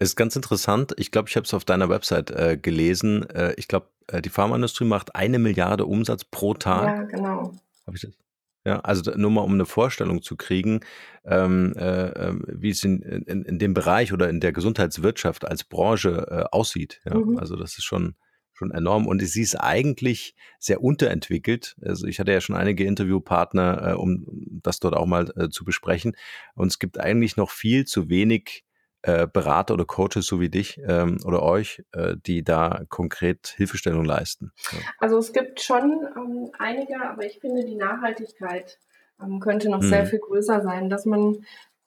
Es 0.00 0.10
ist 0.10 0.16
ganz 0.16 0.34
interessant. 0.34 0.92
Ich 0.96 1.12
glaube, 1.12 1.28
ich 1.28 1.36
habe 1.36 1.44
es 1.44 1.54
auf 1.54 1.64
deiner 1.64 1.88
Website 1.88 2.32
äh, 2.32 2.58
gelesen. 2.60 3.30
Äh, 3.30 3.54
ich 3.56 3.68
glaube, 3.68 3.86
äh, 4.08 4.20
die 4.20 4.28
Pharmaindustrie 4.28 4.86
macht 4.86 5.14
eine 5.14 5.38
Milliarde 5.38 5.86
Umsatz 5.86 6.24
pro 6.24 6.54
Tag. 6.54 6.86
Ja, 6.88 7.02
genau. 7.04 7.54
Habe 7.86 7.96
ich 7.96 8.02
das? 8.02 8.18
Ja, 8.64 8.80
also 8.80 9.12
nur 9.16 9.30
mal 9.30 9.42
um 9.42 9.52
eine 9.52 9.66
Vorstellung 9.66 10.22
zu 10.22 10.36
kriegen, 10.36 10.80
ähm, 11.24 11.74
äh, 11.76 12.08
ähm, 12.08 12.44
wie 12.48 12.70
es 12.70 12.82
in, 12.82 13.02
in, 13.02 13.44
in 13.44 13.58
dem 13.60 13.74
Bereich 13.74 14.12
oder 14.12 14.28
in 14.30 14.40
der 14.40 14.52
Gesundheitswirtschaft 14.52 15.46
als 15.46 15.62
Branche 15.62 16.26
äh, 16.28 16.44
aussieht. 16.50 17.00
Ja? 17.04 17.18
Mhm. 17.18 17.38
Also 17.38 17.54
das 17.54 17.78
ist 17.78 17.84
schon 17.84 18.16
schon 18.62 18.70
enorm 18.70 19.06
und 19.06 19.20
sie 19.20 19.42
ist 19.42 19.56
eigentlich 19.56 20.36
sehr 20.58 20.82
unterentwickelt. 20.82 21.76
Also 21.84 22.06
ich 22.06 22.20
hatte 22.20 22.32
ja 22.32 22.40
schon 22.40 22.54
einige 22.54 22.84
Interviewpartner, 22.84 23.90
äh, 23.90 23.94
um 23.94 24.24
das 24.62 24.78
dort 24.78 24.94
auch 24.94 25.06
mal 25.06 25.32
äh, 25.36 25.48
zu 25.48 25.64
besprechen. 25.64 26.16
Und 26.54 26.68
es 26.68 26.78
gibt 26.78 27.00
eigentlich 27.00 27.36
noch 27.36 27.50
viel 27.50 27.84
zu 27.86 28.08
wenig 28.08 28.64
äh, 29.02 29.26
Berater 29.26 29.74
oder 29.74 29.84
Coaches 29.84 30.26
so 30.26 30.40
wie 30.40 30.48
dich 30.48 30.80
ähm, 30.86 31.18
oder 31.24 31.42
euch, 31.42 31.82
äh, 31.92 32.14
die 32.24 32.44
da 32.44 32.84
konkret 32.88 33.48
Hilfestellung 33.56 34.04
leisten. 34.04 34.52
Ja. 34.70 34.78
Also 34.98 35.18
es 35.18 35.32
gibt 35.32 35.60
schon 35.60 36.06
ähm, 36.16 36.50
einige, 36.58 37.02
aber 37.02 37.26
ich 37.26 37.40
finde, 37.40 37.64
die 37.64 37.74
Nachhaltigkeit 37.74 38.78
ähm, 39.20 39.40
könnte 39.40 39.68
noch 39.70 39.82
hm. 39.82 39.88
sehr 39.88 40.06
viel 40.06 40.20
größer 40.20 40.62
sein, 40.62 40.88
dass 40.88 41.04
man 41.04 41.44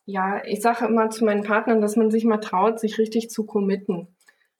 ja, 0.07 0.43
ich 0.45 0.61
sage 0.61 0.85
immer 0.85 1.09
zu 1.09 1.25
meinen 1.25 1.43
Partnern, 1.43 1.81
dass 1.81 1.95
man 1.95 2.11
sich 2.11 2.25
mal 2.25 2.37
traut, 2.37 2.79
sich 2.79 2.99
richtig 2.99 3.31
zu 3.31 3.43
committen. 3.45 4.14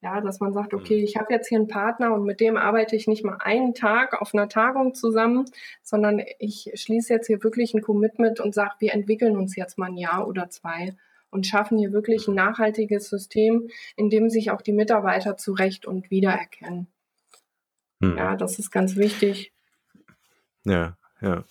Ja, 0.05 0.21
dass 0.21 0.39
man 0.39 0.53
sagt, 0.53 0.75
okay, 0.75 0.99
mhm. 0.99 1.03
ich 1.03 1.17
habe 1.17 1.33
jetzt 1.33 1.47
hier 1.49 1.57
einen 1.57 1.67
Partner 1.67 2.13
und 2.13 2.25
mit 2.25 2.39
dem 2.39 2.57
arbeite 2.57 2.95
ich 2.95 3.07
nicht 3.07 3.25
mal 3.25 3.37
einen 3.39 3.73
Tag 3.73 4.21
auf 4.21 4.35
einer 4.35 4.47
Tagung 4.47 4.93
zusammen, 4.93 5.45
sondern 5.81 6.21
ich 6.37 6.71
schließe 6.75 7.11
jetzt 7.11 7.25
hier 7.25 7.43
wirklich 7.43 7.73
ein 7.73 7.81
Commitment 7.81 8.39
und 8.39 8.53
sage, 8.53 8.75
wir 8.77 8.93
entwickeln 8.93 9.35
uns 9.35 9.55
jetzt 9.55 9.79
mal 9.79 9.87
ein 9.87 9.97
Jahr 9.97 10.27
oder 10.27 10.47
zwei 10.51 10.95
und 11.31 11.47
schaffen 11.47 11.79
hier 11.79 11.91
wirklich 11.91 12.27
ein 12.27 12.35
nachhaltiges 12.35 13.09
System, 13.09 13.67
in 13.95 14.11
dem 14.11 14.29
sich 14.29 14.51
auch 14.51 14.61
die 14.61 14.73
Mitarbeiter 14.73 15.37
zurecht 15.37 15.87
und 15.87 16.11
wiedererkennen. 16.11 16.85
Hm. 17.99 18.15
Ja, 18.15 18.35
das 18.35 18.59
ist 18.59 18.69
ganz 18.69 18.97
wichtig. 18.97 19.53
Ja, 20.65 20.97
ja. 21.19 21.43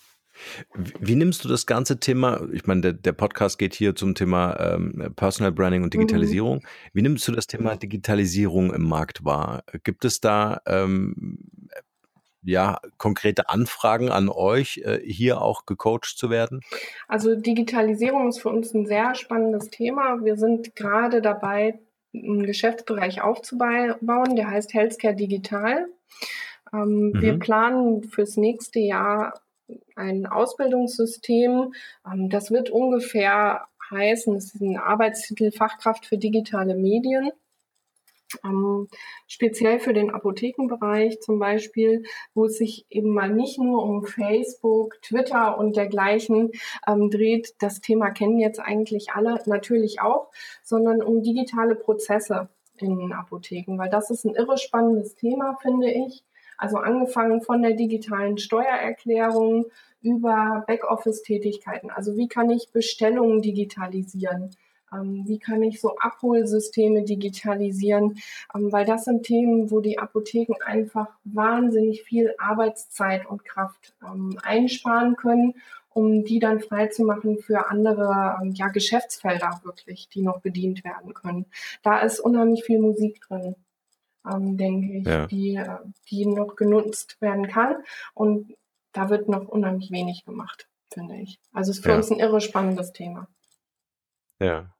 Wie 0.99 1.15
nimmst 1.15 1.43
du 1.43 1.49
das 1.49 1.65
ganze 1.65 1.99
Thema, 1.99 2.47
ich 2.51 2.65
meine, 2.65 2.81
der, 2.81 2.93
der 2.93 3.13
Podcast 3.13 3.57
geht 3.57 3.73
hier 3.73 3.95
zum 3.95 4.15
Thema 4.15 4.59
ähm, 4.59 5.13
Personal 5.15 5.51
Branding 5.51 5.83
und 5.83 5.93
mhm. 5.93 5.99
Digitalisierung. 5.99 6.57
Mhm. 6.57 6.89
Wie 6.93 7.01
nimmst 7.01 7.27
du 7.27 7.31
das 7.31 7.47
Thema 7.47 7.75
Digitalisierung 7.75 8.73
im 8.73 8.83
Markt 8.83 9.23
wahr? 9.25 9.63
Gibt 9.83 10.05
es 10.05 10.21
da 10.21 10.61
ähm, 10.65 11.49
ja, 12.45 12.79
konkrete 12.97 13.49
Anfragen 13.49 14.09
an 14.09 14.29
euch, 14.29 14.81
äh, 14.85 14.99
hier 15.03 15.41
auch 15.41 15.65
gecoacht 15.65 16.15
zu 16.15 16.29
werden? 16.29 16.61
Also 17.07 17.35
Digitalisierung 17.35 18.29
ist 18.29 18.39
für 18.39 18.49
uns 18.49 18.73
ein 18.73 18.85
sehr 18.85 19.15
spannendes 19.15 19.69
Thema. 19.69 20.23
Wir 20.23 20.37
sind 20.37 20.75
gerade 20.75 21.21
dabei, 21.21 21.79
einen 22.13 22.45
Geschäftsbereich 22.45 23.21
aufzubauen, 23.21 24.35
der 24.35 24.49
heißt 24.49 24.73
Healthcare 24.73 25.15
Digital. 25.15 25.87
Ähm, 26.71 27.11
mhm. 27.13 27.21
Wir 27.21 27.39
planen 27.39 28.03
fürs 28.03 28.37
nächste 28.37 28.79
Jahr 28.79 29.33
ein 29.95 30.25
Ausbildungssystem. 30.25 31.73
Ähm, 32.05 32.29
das 32.29 32.51
wird 32.51 32.69
ungefähr 32.69 33.67
heißen, 33.91 34.35
es 34.35 34.55
ist 34.55 34.61
ein 34.61 34.77
Arbeitstitel 34.77 35.51
Fachkraft 35.51 36.05
für 36.05 36.17
digitale 36.17 36.75
Medien. 36.75 37.31
Ähm, 38.43 38.87
speziell 39.27 39.79
für 39.79 39.93
den 39.93 40.09
Apothekenbereich 40.09 41.21
zum 41.21 41.39
Beispiel, 41.39 42.03
wo 42.33 42.45
es 42.45 42.57
sich 42.57 42.85
eben 42.89 43.13
mal 43.13 43.29
nicht 43.29 43.59
nur 43.59 43.83
um 43.83 44.03
Facebook, 44.05 44.99
Twitter 45.01 45.57
und 45.57 45.75
dergleichen 45.75 46.51
ähm, 46.87 47.09
dreht, 47.09 47.53
das 47.59 47.81
Thema 47.81 48.09
kennen 48.09 48.39
jetzt 48.39 48.59
eigentlich 48.59 49.11
alle 49.11 49.39
natürlich 49.45 50.01
auch, 50.01 50.31
sondern 50.63 51.03
um 51.03 51.21
digitale 51.21 51.75
Prozesse 51.75 52.49
in 52.77 53.13
Apotheken, 53.13 53.77
weil 53.77 53.89
das 53.89 54.09
ist 54.09 54.25
ein 54.25 54.35
irre 54.35 54.57
spannendes 54.57 55.15
Thema, 55.15 55.57
finde 55.61 55.91
ich. 55.91 56.23
Also 56.57 56.77
angefangen 56.77 57.41
von 57.41 57.61
der 57.61 57.73
digitalen 57.73 58.37
Steuererklärung 58.37 59.65
über 60.01 60.63
Backoffice-Tätigkeiten. 60.67 61.89
Also 61.89 62.15
wie 62.15 62.27
kann 62.27 62.49
ich 62.49 62.71
Bestellungen 62.71 63.41
digitalisieren? 63.41 64.51
Ähm, 64.93 65.23
wie 65.25 65.39
kann 65.39 65.63
ich 65.63 65.81
so 65.81 65.97
Abholsysteme 65.97 67.03
digitalisieren? 67.03 68.19
Ähm, 68.53 68.71
weil 68.71 68.85
das 68.85 69.05
sind 69.05 69.23
Themen, 69.23 69.71
wo 69.71 69.79
die 69.79 69.97
Apotheken 69.97 70.55
einfach 70.63 71.07
wahnsinnig 71.23 72.03
viel 72.03 72.33
Arbeitszeit 72.37 73.25
und 73.25 73.45
Kraft 73.45 73.95
ähm, 74.03 74.37
einsparen 74.43 75.15
können, 75.15 75.55
um 75.89 76.23
die 76.23 76.39
dann 76.39 76.59
freizumachen 76.59 77.39
für 77.39 77.69
andere 77.69 78.37
ja, 78.53 78.67
Geschäftsfelder 78.67 79.61
wirklich, 79.63 80.09
die 80.09 80.21
noch 80.21 80.41
bedient 80.41 80.83
werden 80.83 81.13
können. 81.13 81.45
Da 81.83 81.99
ist 81.99 82.19
unheimlich 82.19 82.63
viel 82.63 82.79
Musik 82.79 83.21
drin. 83.21 83.55
Denke 84.39 84.97
ich, 84.97 85.05
ja. 85.05 85.27
die, 85.27 85.55
äh, 85.55 85.77
die 86.09 86.25
noch 86.25 86.55
genutzt 86.55 87.17
werden 87.21 87.47
kann. 87.47 87.75
Und 88.13 88.53
da 88.91 89.09
wird 89.09 89.29
noch 89.29 89.47
unheimlich 89.47 89.91
wenig 89.91 90.25
gemacht, 90.25 90.67
finde 90.93 91.15
ich. 91.17 91.39
Also 91.53 91.71
es 91.71 91.77
ist 91.77 91.83
für 91.83 91.91
ja. 91.91 91.97
uns 91.97 92.11
ein 92.11 92.19
irre 92.19 92.41
spannendes 92.41 92.93
Thema. 92.93 93.27
Ja. 94.39 94.71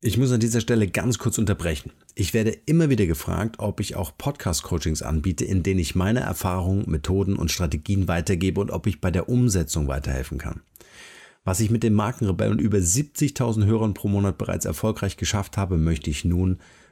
Ich 0.00 0.16
muss 0.16 0.30
an 0.30 0.38
dieser 0.38 0.60
Stelle 0.60 0.86
ganz 0.86 1.18
kurz 1.18 1.38
unterbrechen. 1.38 1.90
Ich 2.14 2.32
werde 2.32 2.50
immer 2.50 2.88
wieder 2.88 3.06
gefragt, 3.06 3.56
ob 3.58 3.80
ich 3.80 3.96
auch 3.96 4.16
Podcast-Coachings 4.16 5.02
anbiete, 5.02 5.44
in 5.44 5.64
denen 5.64 5.80
ich 5.80 5.96
meine 5.96 6.20
Erfahrungen, 6.20 6.88
Methoden 6.88 7.34
und 7.34 7.50
Strategien 7.50 8.06
weitergebe 8.06 8.60
und 8.60 8.70
ob 8.70 8.86
ich 8.86 9.00
bei 9.00 9.10
der 9.10 9.28
Umsetzung 9.28 9.88
weiterhelfen 9.88 10.38
kann. 10.38 10.62
Was 11.42 11.58
ich 11.58 11.70
mit 11.70 11.82
dem 11.82 11.94
Markenrebellen 11.94 12.60
über 12.60 12.78
70.000 12.78 13.64
Hörern 13.64 13.94
pro 13.94 14.06
Monat 14.06 14.38
bereits 14.38 14.66
erfolgreich 14.66 15.16
geschafft 15.16 15.56
habe, 15.56 15.78
möchte 15.78 16.10
ich 16.10 16.24
nun 16.24 16.60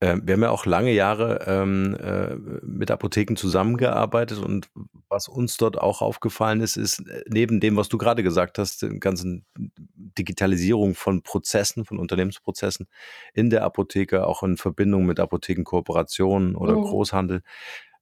Ähm, 0.00 0.22
wir 0.24 0.34
haben 0.34 0.42
ja 0.42 0.50
auch 0.50 0.66
lange 0.66 0.92
Jahre 0.92 1.44
ähm, 1.46 1.96
äh, 2.00 2.34
mit 2.66 2.90
Apotheken 2.90 3.36
zusammengearbeitet 3.36 4.38
und 4.38 4.68
was 5.08 5.28
uns 5.28 5.56
dort 5.56 5.78
auch 5.78 6.02
aufgefallen 6.02 6.60
ist, 6.60 6.76
ist 6.76 7.06
äh, 7.06 7.22
neben 7.28 7.60
dem, 7.60 7.76
was 7.76 7.88
du 7.88 7.98
gerade 7.98 8.22
gesagt 8.22 8.58
hast, 8.58 8.82
die 8.82 8.98
ganzen 8.98 9.44
Digitalisierung 9.56 10.94
von 10.94 11.22
Prozessen, 11.22 11.84
von 11.84 11.98
Unternehmensprozessen 11.98 12.88
in 13.32 13.50
der 13.50 13.64
Apotheke, 13.64 14.26
auch 14.26 14.42
in 14.42 14.56
Verbindung 14.56 15.06
mit 15.06 15.20
Apothekenkooperationen 15.20 16.56
oder 16.56 16.76
mhm. 16.76 16.82
Großhandel, 16.82 17.42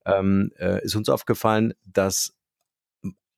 ähm, 0.05 0.51
äh, 0.57 0.83
ist 0.83 0.95
uns 0.95 1.09
aufgefallen, 1.09 1.73
dass 1.85 2.33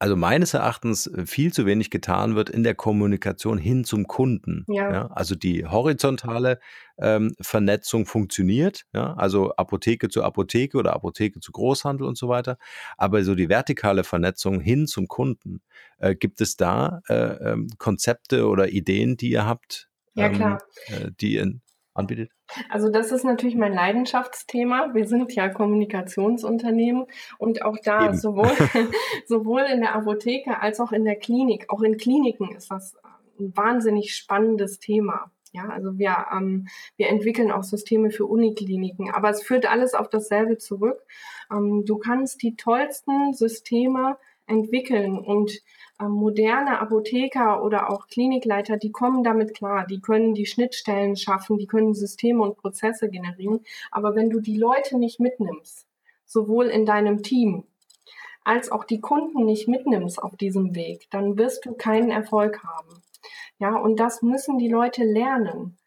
also 0.03 0.17
meines 0.17 0.53
Erachtens 0.53 1.07
äh, 1.07 1.25
viel 1.25 1.53
zu 1.53 1.65
wenig 1.65 1.89
getan 1.89 2.35
wird 2.35 2.49
in 2.49 2.63
der 2.63 2.75
Kommunikation 2.75 3.57
hin 3.57 3.85
zum 3.85 4.05
Kunden. 4.05 4.65
Ja. 4.67 4.91
ja 4.91 5.07
also 5.07 5.33
die 5.33 5.65
horizontale 5.65 6.59
ähm, 6.97 7.33
Vernetzung 7.39 8.05
funktioniert, 8.05 8.83
ja, 8.93 9.13
also 9.13 9.55
Apotheke 9.55 10.09
zu 10.09 10.21
Apotheke 10.21 10.77
oder 10.77 10.91
Apotheke 10.93 11.39
zu 11.39 11.53
Großhandel 11.53 12.05
und 12.05 12.17
so 12.17 12.27
weiter. 12.27 12.57
Aber 12.97 13.23
so 13.23 13.33
die 13.33 13.47
vertikale 13.47 14.03
Vernetzung 14.03 14.59
hin 14.59 14.87
zum 14.87 15.07
Kunden, 15.07 15.61
äh, 15.99 16.15
gibt 16.15 16.41
es 16.41 16.57
da 16.57 16.99
äh, 17.07 17.51
ähm, 17.51 17.69
Konzepte 17.77 18.49
oder 18.49 18.67
Ideen, 18.67 19.15
die 19.15 19.29
ihr 19.29 19.45
habt, 19.45 19.89
ja, 20.15 20.25
ähm, 20.27 20.57
äh, 20.87 21.11
die 21.21 21.35
ihr 21.35 21.61
anbietet? 21.93 22.31
Also 22.69 22.89
das 22.89 23.11
ist 23.11 23.23
natürlich 23.23 23.55
mein 23.55 23.73
Leidenschaftsthema. 23.73 24.93
Wir 24.93 25.07
sind 25.07 25.33
ja 25.33 25.49
Kommunikationsunternehmen 25.49 27.05
und 27.37 27.63
auch 27.63 27.77
da 27.83 28.13
sowohl, 28.13 28.51
sowohl 29.27 29.61
in 29.61 29.81
der 29.81 29.95
Apotheke 29.95 30.61
als 30.61 30.79
auch 30.79 30.91
in 30.91 31.05
der 31.05 31.15
Klinik, 31.15 31.65
auch 31.69 31.81
in 31.81 31.97
Kliniken 31.97 32.55
ist 32.55 32.71
das 32.71 32.95
ein 33.39 33.55
wahnsinnig 33.55 34.15
spannendes 34.15 34.79
Thema. 34.79 35.31
Ja, 35.51 35.69
also 35.69 35.99
wir, 35.99 36.25
ähm, 36.35 36.67
wir 36.97 37.09
entwickeln 37.09 37.51
auch 37.51 37.63
Systeme 37.63 38.09
für 38.09 38.25
Unikliniken, 38.25 39.11
aber 39.11 39.29
es 39.29 39.43
führt 39.43 39.69
alles 39.69 39.93
auf 39.93 40.09
dasselbe 40.09 40.57
zurück. 40.57 40.99
Ähm, 41.51 41.83
du 41.85 41.97
kannst 41.99 42.41
die 42.41 42.55
tollsten 42.55 43.33
Systeme 43.33 44.17
entwickeln 44.47 45.17
und 45.17 45.51
ähm, 45.99 46.11
moderne 46.11 46.79
Apotheker 46.79 47.63
oder 47.63 47.89
auch 47.89 48.07
Klinikleiter, 48.07 48.77
die 48.77 48.91
kommen 48.91 49.23
damit 49.23 49.53
klar, 49.53 49.85
die 49.85 50.01
können 50.01 50.33
die 50.33 50.45
Schnittstellen 50.45 51.15
schaffen, 51.15 51.57
die 51.57 51.67
können 51.67 51.93
Systeme 51.93 52.43
und 52.43 52.57
Prozesse 52.57 53.09
generieren. 53.09 53.61
Aber 53.91 54.15
wenn 54.15 54.29
du 54.29 54.39
die 54.39 54.57
Leute 54.57 54.97
nicht 54.97 55.19
mitnimmst, 55.19 55.87
sowohl 56.25 56.67
in 56.67 56.85
deinem 56.85 57.23
Team 57.23 57.63
als 58.43 58.71
auch 58.71 58.83
die 58.83 58.99
Kunden 58.99 59.45
nicht 59.45 59.67
mitnimmst 59.67 60.21
auf 60.21 60.35
diesem 60.35 60.75
Weg, 60.75 61.07
dann 61.11 61.37
wirst 61.37 61.65
du 61.65 61.73
keinen 61.73 62.09
Erfolg 62.09 62.63
haben. 62.63 63.01
Ja, 63.59 63.77
und 63.77 63.99
das 63.99 64.21
müssen 64.21 64.57
die 64.57 64.67
Leute 64.67 65.03
lernen. 65.05 65.77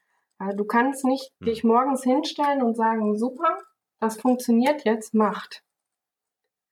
Du 0.57 0.65
kannst 0.65 1.05
nicht 1.05 1.33
hm. 1.41 1.47
dich 1.47 1.65
morgens 1.65 2.03
hinstellen 2.03 2.63
und 2.63 2.77
sagen, 2.77 3.19
super, 3.19 3.59
das 4.01 4.21
funktioniert 4.21 4.85
jetzt, 4.85 5.15
macht. 5.15 5.63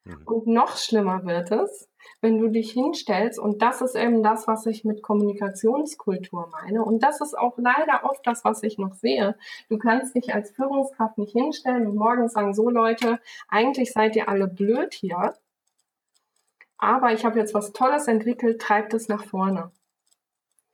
Mhm. 0.04 0.22
Und 0.26 0.46
noch 0.46 0.76
schlimmer 0.76 1.24
wird 1.24 1.50
es, 1.50 1.88
wenn 2.20 2.38
du 2.38 2.48
dich 2.48 2.72
hinstellst, 2.72 3.38
und 3.38 3.62
das 3.62 3.80
ist 3.80 3.96
eben 3.96 4.22
das, 4.22 4.46
was 4.46 4.66
ich 4.66 4.84
mit 4.84 5.02
Kommunikationskultur 5.02 6.50
meine. 6.52 6.84
Und 6.84 7.02
das 7.02 7.20
ist 7.20 7.36
auch 7.36 7.56
leider 7.56 8.04
oft 8.04 8.26
das, 8.26 8.44
was 8.44 8.62
ich 8.62 8.78
noch 8.78 8.94
sehe. 8.94 9.36
Du 9.68 9.78
kannst 9.78 10.14
dich 10.14 10.34
als 10.34 10.50
Führungskraft 10.50 11.18
nicht 11.18 11.32
hinstellen 11.32 11.86
und 11.86 11.96
morgen 11.96 12.28
sagen, 12.28 12.54
so 12.54 12.68
Leute, 12.68 13.18
eigentlich 13.48 13.92
seid 13.92 14.14
ihr 14.16 14.28
alle 14.28 14.46
blöd 14.46 14.92
hier, 14.92 15.34
aber 16.76 17.12
ich 17.12 17.24
habe 17.24 17.38
jetzt 17.38 17.54
was 17.54 17.72
Tolles 17.72 18.08
entwickelt, 18.08 18.60
treibt 18.60 18.92
es 18.92 19.08
nach 19.08 19.24
vorne. 19.24 19.70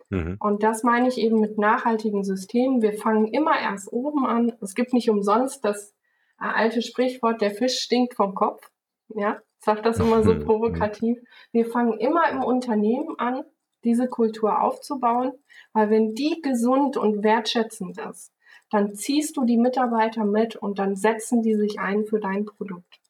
Mhm. 0.08 0.38
Und 0.40 0.64
das 0.64 0.82
meine 0.82 1.06
ich 1.06 1.18
eben 1.18 1.40
mit 1.40 1.56
nachhaltigen 1.56 2.24
Systemen. 2.24 2.82
Wir 2.82 2.94
fangen 2.94 3.28
immer 3.28 3.58
erst 3.60 3.92
oben 3.92 4.26
an. 4.26 4.52
Es 4.60 4.74
gibt 4.74 4.92
nicht 4.92 5.08
umsonst 5.08 5.64
das 5.64 5.94
alte 6.36 6.82
Sprichwort, 6.82 7.40
der 7.40 7.52
Fisch 7.52 7.78
stinkt 7.78 8.14
vom 8.14 8.34
Kopf. 8.34 8.70
Ja, 9.14 9.40
sag 9.58 9.82
das 9.82 9.98
immer 9.98 10.22
so 10.22 10.38
provokativ. 10.38 11.18
Wir 11.52 11.66
fangen 11.66 11.98
immer 11.98 12.30
im 12.30 12.42
Unternehmen 12.42 13.18
an, 13.18 13.42
diese 13.84 14.08
Kultur 14.08 14.62
aufzubauen, 14.62 15.32
weil 15.72 15.90
wenn 15.90 16.14
die 16.14 16.40
gesund 16.42 16.96
und 16.96 17.22
wertschätzend 17.22 17.98
ist, 17.98 18.32
dann 18.70 18.94
ziehst 18.94 19.36
du 19.36 19.44
die 19.44 19.56
Mitarbeiter 19.56 20.24
mit 20.24 20.56
und 20.56 20.78
dann 20.78 20.96
setzen 20.96 21.42
die 21.42 21.54
sich 21.54 21.80
ein 21.80 22.04
für 22.04 22.20
dein 22.20 22.44
Produkt. 22.44 23.00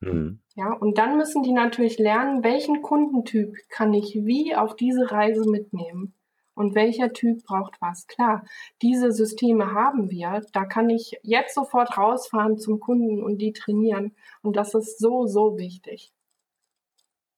Mhm. 0.00 0.40
Ja, 0.54 0.72
und 0.72 0.98
dann 0.98 1.16
müssen 1.16 1.42
die 1.42 1.52
natürlich 1.52 1.98
lernen, 1.98 2.44
welchen 2.44 2.82
Kundentyp 2.82 3.56
kann 3.68 3.92
ich 3.92 4.14
wie 4.14 4.54
auf 4.54 4.76
diese 4.76 5.10
Reise 5.10 5.48
mitnehmen 5.48 6.14
und 6.54 6.74
welcher 6.74 7.12
Typ 7.12 7.44
braucht 7.44 7.80
was. 7.80 8.06
Klar, 8.06 8.44
diese 8.82 9.12
Systeme 9.12 9.72
haben 9.72 10.10
wir. 10.10 10.42
Da 10.52 10.64
kann 10.64 10.88
ich 10.90 11.18
jetzt 11.22 11.54
sofort 11.54 11.96
rausfahren 11.98 12.58
zum 12.58 12.80
Kunden 12.80 13.22
und 13.22 13.38
die 13.38 13.52
trainieren. 13.52 14.14
Und 14.42 14.56
das 14.56 14.74
ist 14.74 14.98
so, 14.98 15.26
so 15.26 15.58
wichtig. 15.58 16.12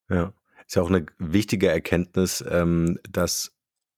Ja, 0.09 0.33
ist 0.66 0.76
ja 0.76 0.83
auch 0.83 0.90
eine 0.90 1.07
wichtige 1.18 1.68
Erkenntnis, 1.68 2.44
ähm, 2.48 2.98
dass 3.11 3.52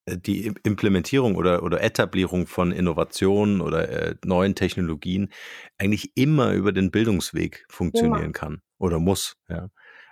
äh, 0.06 0.16
die 0.16 0.52
Implementierung 0.62 1.36
oder, 1.36 1.62
oder 1.62 1.82
Etablierung 1.82 2.46
von 2.46 2.72
Innovationen 2.72 3.60
oder 3.60 3.88
äh, 3.88 4.14
neuen 4.24 4.54
Technologien 4.54 5.30
eigentlich 5.78 6.12
immer 6.14 6.52
über 6.52 6.72
den 6.72 6.90
Bildungsweg 6.90 7.66
funktionieren 7.68 8.24
immer. 8.24 8.32
kann 8.32 8.62
oder 8.78 8.98
muss. 8.98 9.36
Ja. 9.48 9.68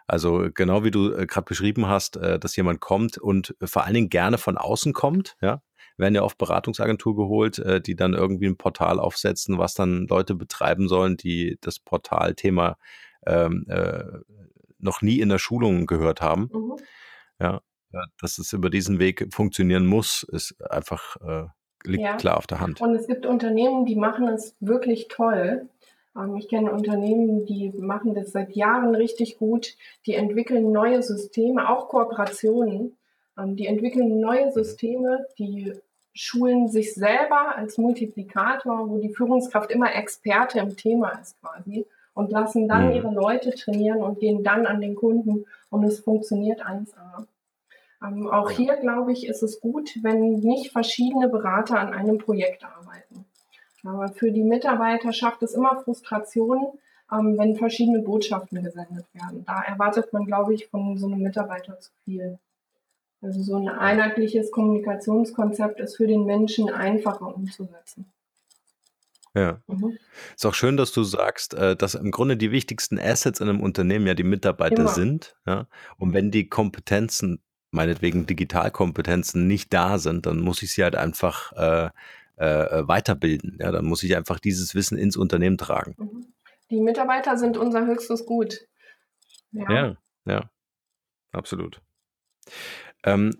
Also 0.06 0.48
genau 0.54 0.84
wie 0.84 0.90
du 0.90 1.12
äh, 1.12 1.26
gerade 1.26 1.46
beschrieben 1.46 1.86
hast, 1.86 2.16
äh, 2.16 2.38
dass 2.38 2.56
jemand 2.56 2.80
kommt 2.80 3.18
und 3.18 3.54
vor 3.62 3.84
allen 3.84 3.94
Dingen 3.94 4.08
gerne 4.08 4.38
von 4.38 4.56
außen 4.56 4.92
kommt, 4.92 5.36
ja, 5.40 5.62
werden 5.96 6.14
ja 6.14 6.22
oft 6.22 6.38
Beratungsagentur 6.38 7.16
geholt, 7.16 7.58
äh, 7.58 7.80
die 7.80 7.96
dann 7.96 8.14
irgendwie 8.14 8.46
ein 8.46 8.56
Portal 8.56 9.00
aufsetzen, 9.00 9.58
was 9.58 9.74
dann 9.74 10.06
Leute 10.06 10.34
betreiben 10.34 10.88
sollen, 10.88 11.16
die 11.16 11.58
das 11.60 11.78
Portalthema 11.78 12.76
ähm, 13.26 13.64
äh, 13.68 14.04
noch 14.78 15.02
nie 15.02 15.20
in 15.20 15.28
der 15.28 15.38
Schulung 15.38 15.86
gehört 15.86 16.20
haben. 16.20 16.50
Mhm. 16.52 16.76
Ja, 17.40 17.60
dass 18.20 18.38
es 18.38 18.52
über 18.52 18.68
diesen 18.68 18.98
Weg 18.98 19.28
funktionieren 19.32 19.86
muss, 19.86 20.22
ist 20.22 20.60
einfach 20.70 21.16
äh, 21.16 21.46
liegt 21.86 22.02
ja. 22.02 22.16
klar 22.16 22.36
auf 22.36 22.46
der 22.46 22.60
Hand. 22.60 22.80
Und 22.80 22.94
es 22.94 23.06
gibt 23.06 23.26
Unternehmen, 23.26 23.84
die 23.86 23.96
machen 23.96 24.28
es 24.28 24.56
wirklich 24.60 25.08
toll. 25.08 25.68
Ähm, 26.16 26.36
ich 26.36 26.48
kenne 26.48 26.72
Unternehmen, 26.72 27.46
die 27.46 27.70
machen 27.70 28.14
das 28.14 28.32
seit 28.32 28.54
Jahren 28.56 28.94
richtig 28.94 29.38
gut. 29.38 29.76
Die 30.06 30.14
entwickeln 30.14 30.72
neue 30.72 31.02
Systeme, 31.02 31.68
auch 31.68 31.88
Kooperationen. 31.88 32.96
Ähm, 33.38 33.56
die 33.56 33.66
entwickeln 33.66 34.20
neue 34.20 34.50
Systeme, 34.52 35.26
die 35.38 35.74
schulen 36.14 36.68
sich 36.68 36.94
selber 36.94 37.56
als 37.56 37.76
Multiplikator, 37.76 38.88
wo 38.88 38.98
die 38.98 39.12
Führungskraft 39.12 39.70
immer 39.70 39.94
Experte 39.94 40.58
im 40.58 40.76
Thema 40.76 41.10
ist 41.20 41.38
quasi 41.40 41.86
und 42.14 42.30
lassen 42.32 42.66
dann 42.66 42.88
mhm. 42.88 42.92
ihre 42.94 43.12
Leute 43.12 43.50
trainieren 43.50 44.02
und 44.02 44.18
gehen 44.18 44.42
dann 44.42 44.64
an 44.64 44.80
den 44.80 44.94
Kunden 44.94 45.44
und 45.68 45.84
es 45.84 46.00
funktioniert 46.00 46.64
1A. 46.64 47.26
Ähm, 48.02 48.28
auch 48.28 48.50
hier, 48.50 48.76
glaube 48.76 49.12
ich, 49.12 49.26
ist 49.26 49.42
es 49.42 49.60
gut, 49.60 49.90
wenn 50.02 50.40
nicht 50.40 50.72
verschiedene 50.72 51.28
Berater 51.28 51.78
an 51.78 51.92
einem 51.92 52.16
Projekt 52.16 52.64
arbeiten. 52.64 53.05
Aber 53.86 54.08
für 54.08 54.32
die 54.32 54.42
Mitarbeiter 54.42 55.12
schafft 55.12 55.42
es 55.42 55.54
immer 55.54 55.80
Frustration, 55.80 56.78
ähm, 57.12 57.36
wenn 57.38 57.56
verschiedene 57.56 58.00
Botschaften 58.00 58.62
gesendet 58.62 59.06
werden. 59.12 59.44
Da 59.46 59.62
erwartet 59.62 60.12
man, 60.12 60.26
glaube 60.26 60.54
ich, 60.54 60.66
von 60.66 60.98
so 60.98 61.06
einem 61.06 61.22
Mitarbeiter 61.22 61.78
zu 61.78 61.90
viel. 62.04 62.38
Also 63.22 63.42
so 63.42 63.56
ein 63.56 63.68
einheitliches 63.68 64.50
Kommunikationskonzept 64.50 65.80
ist 65.80 65.96
für 65.96 66.06
den 66.06 66.24
Menschen 66.24 66.70
einfacher 66.70 67.34
umzusetzen. 67.34 68.06
Ja. 69.34 69.60
Mhm. 69.66 69.98
Ist 70.34 70.46
auch 70.46 70.54
schön, 70.54 70.76
dass 70.76 70.92
du 70.92 71.02
sagst, 71.02 71.54
äh, 71.54 71.76
dass 71.76 71.94
im 71.94 72.10
Grunde 72.10 72.36
die 72.36 72.50
wichtigsten 72.50 72.98
Assets 72.98 73.40
in 73.40 73.48
einem 73.48 73.60
Unternehmen 73.60 74.06
ja 74.06 74.14
die 74.14 74.22
Mitarbeiter 74.24 74.82
Immer. 74.82 74.88
sind. 74.88 75.36
Ja? 75.46 75.66
Und 75.98 76.14
wenn 76.14 76.30
die 76.30 76.48
Kompetenzen, 76.48 77.40
meinetwegen 77.70 78.26
Digitalkompetenzen, 78.26 79.46
nicht 79.46 79.72
da 79.74 79.98
sind, 79.98 80.24
dann 80.24 80.40
muss 80.40 80.62
ich 80.62 80.72
sie 80.72 80.82
halt 80.82 80.96
einfach 80.96 81.52
äh, 81.52 81.90
äh, 82.36 82.86
weiterbilden. 82.86 83.58
Ja? 83.60 83.70
Dann 83.72 83.84
muss 83.84 84.02
ich 84.02 84.16
einfach 84.16 84.38
dieses 84.38 84.74
Wissen 84.74 84.98
ins 84.98 85.16
Unternehmen 85.16 85.58
tragen. 85.58 85.94
Mhm. 85.98 86.26
Die 86.70 86.80
Mitarbeiter 86.80 87.36
sind 87.38 87.56
unser 87.56 87.86
höchstes 87.86 88.26
Gut. 88.26 88.66
Ja, 89.52 89.72
ja, 89.72 89.96
ja 90.26 90.50
absolut. 91.32 91.80
Ähm, 93.04 93.32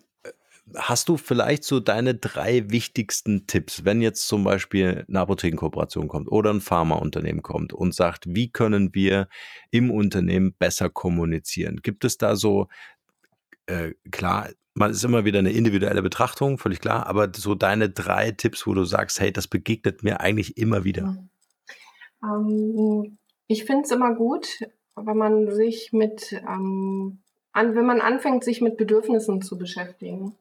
Hast 0.74 1.09
du 1.09 1.16
vielleicht 1.16 1.62
so 1.62 1.78
deine 1.78 2.16
drei 2.16 2.68
wichtigsten 2.70 3.46
Tipps, 3.46 3.85
wenn 3.85 4.02
jetzt 4.02 4.26
zum 4.26 4.42
Beispiel 4.42 5.04
eine 5.09 5.20
Apothekenkooperation 5.20 6.09
kommt 6.09 6.28
oder 6.28 6.52
ein 6.52 6.61
Pharmaunternehmen 6.61 7.40
kommt 7.40 7.72
und 7.72 7.94
sagt, 7.94 8.24
wie 8.26 8.50
können 8.50 8.92
wir 8.92 9.28
im 9.70 9.92
Unternehmen 9.92 10.54
besser 10.59 10.90
kommunizieren? 10.90 11.76
Gibt 11.82 12.04
es 12.04 12.18
da 12.18 12.35
so, 12.35 12.66
äh, 13.66 13.92
klar, 14.11 14.48
man 14.74 14.90
ist 14.90 15.05
immer 15.05 15.24
wieder 15.24 15.38
eine 15.38 15.52
individuelle 15.52 16.02
Betrachtung, 16.02 16.59
völlig 16.59 16.81
klar, 16.81 17.07
aber 17.07 17.31
so 17.35 17.55
deine 17.55 17.88
drei 17.88 18.31
Tipps, 18.31 18.66
wo 18.66 18.74
du 18.74 18.85
sagst, 18.85 19.20
hey, 19.20 19.33
das 19.33 19.48
begegnet 19.48 20.02
mir 20.02 20.20
eigentlich 20.20 20.59
immer 20.59 20.85
wieder. 20.85 21.16
Ähm, 22.22 23.18
ich 23.46 23.64
finde 23.64 23.85
es 23.85 23.90
immer 23.90 24.14
gut, 24.14 24.46
wenn 24.96 25.16
man 25.16 25.50
sich 25.50 25.92
mit, 25.92 26.33
ähm, 26.33 27.18
an, 27.52 27.74
wenn 27.74 27.87
man 27.87 28.00
anfängt, 28.00 28.44
sich 28.44 28.61
mit 28.61 28.76
Bedürfnissen 28.76 29.40
zu 29.42 29.57
beschäftigen. 29.57 30.35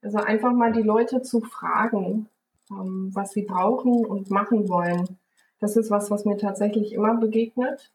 Also 0.00 0.18
einfach 0.18 0.52
mal 0.52 0.72
die 0.72 0.82
Leute 0.82 1.22
zu 1.22 1.40
fragen, 1.40 2.28
ähm, 2.70 3.10
was 3.12 3.32
sie 3.32 3.42
brauchen 3.42 4.04
und 4.04 4.30
machen 4.30 4.68
wollen. 4.68 5.18
Das 5.60 5.76
ist 5.76 5.90
was, 5.90 6.10
was 6.10 6.24
mir 6.24 6.38
tatsächlich 6.38 6.92
immer 6.92 7.14
begegnet. 7.16 7.92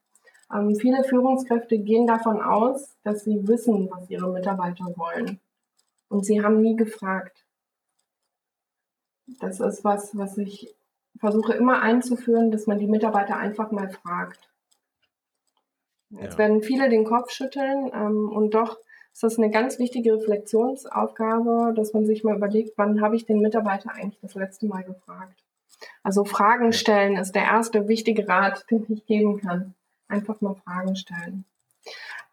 Ähm, 0.54 0.76
viele 0.76 1.04
Führungskräfte 1.04 1.78
gehen 1.78 2.08
davon 2.08 2.42
aus, 2.42 2.96
dass 3.04 3.24
sie 3.24 3.48
wissen, 3.48 3.90
was 3.92 4.10
ihre 4.10 4.32
Mitarbeiter 4.32 4.86
wollen. 4.96 5.40
Und 6.10 6.26
sie 6.26 6.44
haben 6.44 6.62
nie 6.62 6.76
gefragt. 6.76 7.46
Das 9.40 9.60
ist 9.60 9.84
was, 9.84 10.16
was 10.18 10.38
ich 10.38 10.74
versuche 11.20 11.54
immer 11.54 11.82
einzuführen, 11.82 12.52
dass 12.52 12.68
man 12.68 12.80
die 12.80 12.88
Mitarbeiter 12.88 13.38
einfach 13.38 13.72
mal 13.72 13.90
fragt. 13.90 14.50
Jetzt 16.10 16.34
ja. 16.34 16.40
werden 16.40 16.62
viele 16.62 16.90
den 16.90 17.04
Kopf 17.04 17.32
schütteln 17.32 17.92
ähm, 17.94 18.30
und 18.30 18.54
doch 18.54 18.78
ist 19.12 19.24
das 19.24 19.38
eine 19.38 19.50
ganz 19.50 19.80
wichtige 19.80 20.14
Reflexionsaufgabe, 20.14 21.74
dass 21.76 21.92
man 21.94 22.06
sich 22.06 22.24
mal 22.24 22.38
überlegt, 22.38 22.78
wann 22.78 23.02
habe 23.02 23.16
ich 23.16 23.26
den 23.26 23.42
Mitarbeiter 23.42 23.92
eigentlich 23.92 24.20
das 24.22 24.36
letzte 24.36 24.68
Mal 24.68 24.84
gefragt. 24.84 25.44
Also 26.04 26.24
Fragen 26.24 26.72
stellen 26.72 27.18
ist 27.18 27.34
der 27.34 27.44
erste 27.44 27.88
wichtige 27.88 28.28
Rat, 28.28 28.66
den 28.72 28.86
ich 28.90 29.06
geben 29.06 29.42
kann. 29.42 29.74
Einfach 30.08 30.42
mal 30.42 30.56
Fragen 30.56 30.96
stellen. 30.96 31.46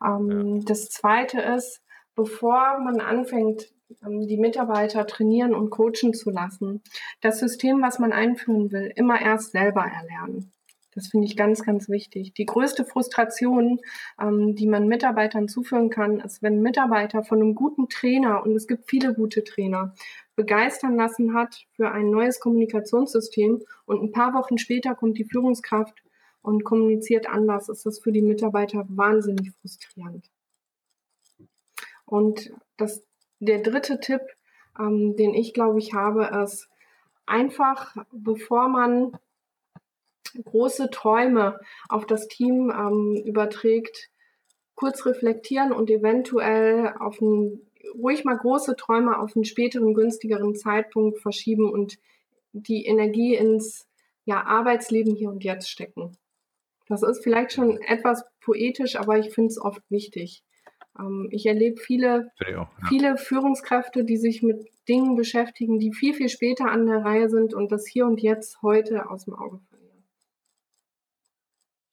Ähm, 0.05 0.57
ja. 0.57 0.65
Das 0.67 0.91
zweite 0.91 1.41
ist, 1.41 1.83
bevor 2.15 2.79
man 2.79 3.01
anfängt, 3.01 3.73
ähm, 4.05 4.27
die 4.27 4.37
Mitarbeiter 4.37 5.07
trainieren 5.07 5.55
und 5.55 5.71
coachen 5.71 6.15
zu 6.15 6.31
lassen, 6.31 6.83
das 7.21 7.39
System, 7.39 7.83
was 7.83 7.99
man 7.99 8.13
einführen 8.13 8.73
will, 8.73 8.93
immer 8.95 9.21
erst 9.21 9.53
selber 9.53 9.85
erlernen. 9.85 10.53
Das 10.95 11.09
finde 11.09 11.27
ich 11.27 11.37
ganz, 11.37 11.65
ganz 11.65 11.89
wichtig. 11.89 12.35
Die 12.35 12.47
größte 12.47 12.85
Frustration, 12.85 13.81
ähm, 14.21 14.55
die 14.55 14.69
man 14.69 14.87
Mitarbeitern 14.87 15.49
zuführen 15.49 15.91
kann, 15.91 16.21
ist, 16.21 16.41
wenn 16.43 16.59
ein 16.59 16.63
Mitarbeiter 16.63 17.25
von 17.25 17.41
einem 17.41 17.55
guten 17.57 17.89
Trainer, 17.89 18.45
und 18.45 18.55
es 18.55 18.69
gibt 18.69 18.89
viele 18.89 19.13
gute 19.13 19.43
Trainer, 19.43 19.95
begeistern 20.37 20.97
lassen 20.97 21.35
hat 21.35 21.67
für 21.73 21.91
ein 21.91 22.11
neues 22.11 22.41
Kommunikationssystem 22.41 23.63
und 23.87 24.03
ein 24.03 24.13
paar 24.13 24.35
Wochen 24.35 24.59
später 24.59 24.95
kommt 24.95 25.19
die 25.19 25.25
Führungskraft 25.25 26.04
und 26.45 26.63
kommuniziert 26.63 27.27
anders, 27.27 27.71
ist 27.71 27.87
das 27.87 27.99
für 27.99 28.13
die 28.13 28.21
Mitarbeiter 28.21 28.85
wahnsinnig 28.89 29.53
frustrierend. 29.61 30.31
Und 32.05 32.53
das, 32.77 33.03
der 33.41 33.63
dritte 33.63 33.99
Tipp, 33.99 34.21
ähm, 34.79 35.17
den 35.17 35.33
ich 35.33 35.55
glaube 35.55 35.79
ich 35.79 35.95
habe, 35.95 36.43
ist 36.45 36.69
einfach, 37.25 37.97
bevor 38.13 38.69
man 38.69 39.17
große 40.45 40.91
Träume 40.91 41.59
auf 41.89 42.07
das 42.07 42.29
Team 42.29 42.71
ähm, 42.71 43.23
überträgt, 43.25 44.11
kurz 44.75 45.07
reflektieren 45.07 45.73
und 45.73 45.89
eventuell 45.89 46.93
auf 47.01 47.23
ein, 47.23 47.59
ruhig 47.95 48.25
mal 48.25 48.37
große 48.37 48.77
Träume 48.77 49.19
auf 49.19 49.35
einen 49.35 49.47
späteren, 49.47 49.95
günstigeren 49.95 50.55
Zeitpunkt 50.57 51.21
verschieben 51.21 51.71
und 51.73 51.97
die 52.53 52.85
Energie 52.85 53.35
ins 53.35 53.89
ja, 54.27 54.45
Arbeitsleben 54.45 55.15
hier 55.15 55.31
und 55.31 55.43
jetzt 55.43 55.71
stecken. 55.71 56.19
Das 56.87 57.03
ist 57.03 57.23
vielleicht 57.23 57.53
schon 57.53 57.79
etwas 57.83 58.25
poetisch, 58.41 58.97
aber 58.97 59.19
ich 59.19 59.33
finde 59.33 59.49
es 59.49 59.61
oft 59.61 59.83
wichtig. 59.91 60.45
Ähm, 60.99 61.29
ich 61.31 61.47
erlebe 61.47 61.81
viele, 61.81 62.31
auch, 62.41 62.47
ja. 62.47 62.69
viele 62.89 63.17
Führungskräfte, 63.17 64.05
die 64.05 64.17
sich 64.17 64.43
mit 64.43 64.67
Dingen 64.89 65.17
beschäftigen, 65.17 65.79
die 65.79 65.93
viel, 65.93 66.15
viel 66.15 66.29
später 66.29 66.71
an 66.71 66.87
der 66.87 67.05
Reihe 67.05 67.29
sind 67.29 67.55
und 67.55 67.73
das 67.73 67.87
hier 67.87 68.07
und 68.07 68.21
jetzt 68.21 68.61
heute 68.63 69.09
aus 69.09 69.25
dem 69.25 69.35
Auge 69.35 69.61
verlieren. 69.69 70.05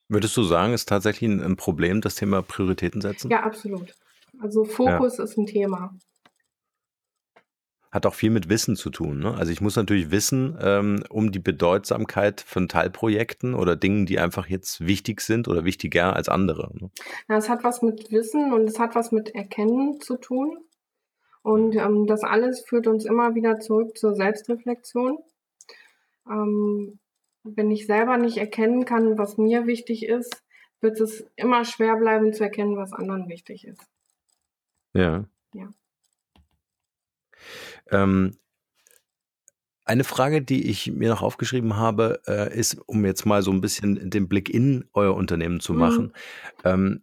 Würdest 0.09 0.35
du 0.35 0.43
sagen, 0.43 0.73
ist 0.73 0.89
tatsächlich 0.89 1.29
ein, 1.29 1.41
ein 1.41 1.55
Problem, 1.55 2.01
das 2.01 2.15
Thema 2.15 2.41
Prioritäten 2.41 2.99
setzen? 2.99 3.31
Ja, 3.31 3.43
absolut. 3.43 3.95
Also 4.39 4.65
Fokus 4.65 5.17
ja. 5.17 5.23
ist 5.23 5.37
ein 5.37 5.45
Thema. 5.45 5.95
Hat 7.91 8.05
auch 8.05 8.13
viel 8.13 8.29
mit 8.29 8.47
Wissen 8.47 8.75
zu 8.75 8.89
tun. 8.89 9.19
Ne? 9.19 9.33
Also 9.33 9.51
ich 9.51 9.59
muss 9.59 9.75
natürlich 9.75 10.11
wissen 10.11 10.57
ähm, 10.61 11.03
um 11.09 11.31
die 11.31 11.39
Bedeutsamkeit 11.39 12.41
von 12.41 12.67
Teilprojekten 12.67 13.53
oder 13.53 13.75
Dingen, 13.75 14.05
die 14.05 14.19
einfach 14.19 14.47
jetzt 14.47 14.85
wichtig 14.85 15.21
sind 15.21 15.47
oder 15.47 15.65
wichtiger 15.65 16.15
als 16.15 16.29
andere. 16.29 16.71
Ne? 16.73 16.89
Ja, 17.27 17.37
es 17.37 17.49
hat 17.49 17.63
was 17.63 17.81
mit 17.81 18.11
Wissen 18.11 18.53
und 18.53 18.69
es 18.69 18.79
hat 18.79 18.95
was 18.95 19.11
mit 19.11 19.35
Erkennen 19.35 19.99
zu 19.99 20.17
tun. 20.17 20.57
Und 21.43 21.75
ähm, 21.75 22.05
das 22.05 22.23
alles 22.23 22.61
führt 22.61 22.87
uns 22.87 23.05
immer 23.05 23.35
wieder 23.35 23.59
zurück 23.59 23.97
zur 23.97 24.15
Selbstreflexion. 24.15 25.17
Ähm, 26.29 26.99
wenn 27.43 27.71
ich 27.71 27.87
selber 27.87 28.17
nicht 28.17 28.37
erkennen 28.37 28.85
kann, 28.85 29.17
was 29.17 29.37
mir 29.37 29.65
wichtig 29.65 30.05
ist, 30.05 30.43
wird 30.81 30.99
es 30.99 31.25
immer 31.35 31.65
schwer 31.65 31.95
bleiben 31.95 32.33
zu 32.33 32.43
erkennen, 32.43 32.77
was 32.77 32.93
anderen 32.93 33.27
wichtig 33.27 33.65
ist. 33.65 33.81
Ja. 34.93 35.25
Ja. 35.53 35.69
Ähm, 37.91 38.37
eine 39.83 40.03
Frage, 40.03 40.41
die 40.41 40.69
ich 40.69 40.91
mir 40.91 41.09
noch 41.09 41.21
aufgeschrieben 41.21 41.75
habe, 41.75 42.21
äh, 42.27 42.57
ist, 42.57 42.77
um 42.85 43.05
jetzt 43.05 43.25
mal 43.25 43.41
so 43.41 43.51
ein 43.51 43.61
bisschen 43.61 44.09
den 44.09 44.27
Blick 44.27 44.49
in 44.49 44.85
euer 44.93 45.15
Unternehmen 45.15 45.59
zu 45.59 45.73
mhm. 45.73 45.79
machen. 45.79 46.03
Mhm. 46.05 46.11
Ähm, 46.63 47.01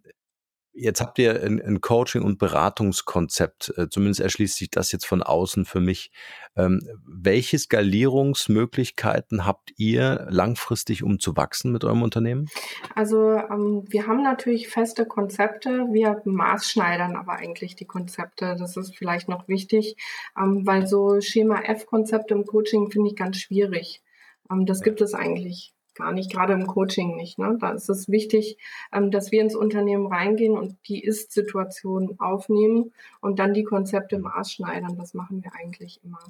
Jetzt 0.81 1.01
habt 1.01 1.18
ihr 1.18 1.43
ein, 1.43 1.61
ein 1.61 1.81
Coaching- 1.81 2.22
und 2.22 2.39
Beratungskonzept. 2.39 3.74
Äh, 3.76 3.89
zumindest 3.89 4.20
erschließt 4.20 4.57
sich 4.57 4.70
das 4.70 4.93
jetzt 4.93 5.07
von 5.07 5.24
außen 5.24 5.64
für 5.64 5.81
mich. 5.81 6.12
Ähm, 6.57 6.81
welche 7.05 7.59
Skalierungsmöglichkeiten 7.59 9.45
habt 9.45 9.72
ihr 9.76 10.29
langfristig, 10.31 11.03
um 11.03 11.18
zu 11.18 11.37
wachsen 11.37 11.72
mit 11.72 11.83
eurem 11.85 12.03
Unternehmen? 12.03 12.49
Also 12.95 13.33
ähm, 13.33 13.85
wir 13.89 14.07
haben 14.07 14.22
natürlich 14.22 14.68
feste 14.68 15.05
Konzepte. 15.05 15.87
Wir 15.91 16.22
maßschneidern 16.24 17.16
aber 17.16 17.33
eigentlich 17.33 17.74
die 17.74 17.87
Konzepte. 17.87 18.55
Das 18.57 18.76
ist 18.76 18.97
vielleicht 18.97 19.29
noch 19.29 19.49
wichtig, 19.49 19.97
ähm, 20.41 20.64
weil 20.64 20.87
so 20.87 21.20
Schema 21.20 21.61
F-Konzepte 21.62 22.35
im 22.35 22.45
Coaching 22.45 22.91
finde 22.91 23.09
ich 23.09 23.16
ganz 23.16 23.39
schwierig. 23.39 24.01
Ähm, 24.49 24.64
das 24.64 24.83
gibt 24.83 25.01
es 25.01 25.12
eigentlich 25.12 25.74
gar 25.99 26.12
nicht, 26.12 26.32
gerade 26.32 26.55
im 26.55 26.66
Coaching 26.66 27.16
nicht. 27.16 27.38
Ne? 27.38 27.59
Da 27.61 27.72
ist 27.72 27.90
es 27.90 28.09
wichtig, 28.09 28.57
ähm, 28.92 29.11
dass 29.11 29.32
wir 29.32 29.42
ins 29.42 29.55
Unternehmen 29.55 30.07
reingehen 30.07 30.57
und 30.57 30.76
die 30.88 31.05
Ist-Situation 31.05 32.16
aufnehmen 32.18 32.92
und 33.20 33.38
dann 33.38 33.53
die 33.53 33.64
Konzepte 33.64 34.18
maßschneidern. 34.18 34.96
Das 34.96 35.12
machen 35.14 35.42
wir 35.44 35.53
eigentlich 35.55 36.01
immer. 36.05 36.20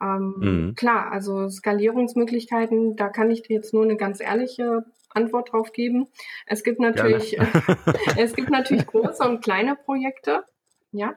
Ähm, 0.00 0.34
mhm. 0.38 0.74
Klar, 0.74 1.12
also 1.12 1.48
Skalierungsmöglichkeiten, 1.48 2.96
da 2.96 3.08
kann 3.08 3.30
ich 3.30 3.42
dir 3.42 3.56
jetzt 3.56 3.72
nur 3.72 3.84
eine 3.84 3.96
ganz 3.96 4.20
ehrliche 4.20 4.84
Antwort 5.10 5.52
drauf 5.52 5.72
geben. 5.72 6.08
Es 6.46 6.62
gibt 6.62 6.80
natürlich, 6.80 7.38
es 8.16 8.34
gibt 8.34 8.50
natürlich 8.50 8.86
große 8.86 9.22
und 9.24 9.42
kleine 9.42 9.76
Projekte. 9.76 10.44
Ja. 10.92 11.14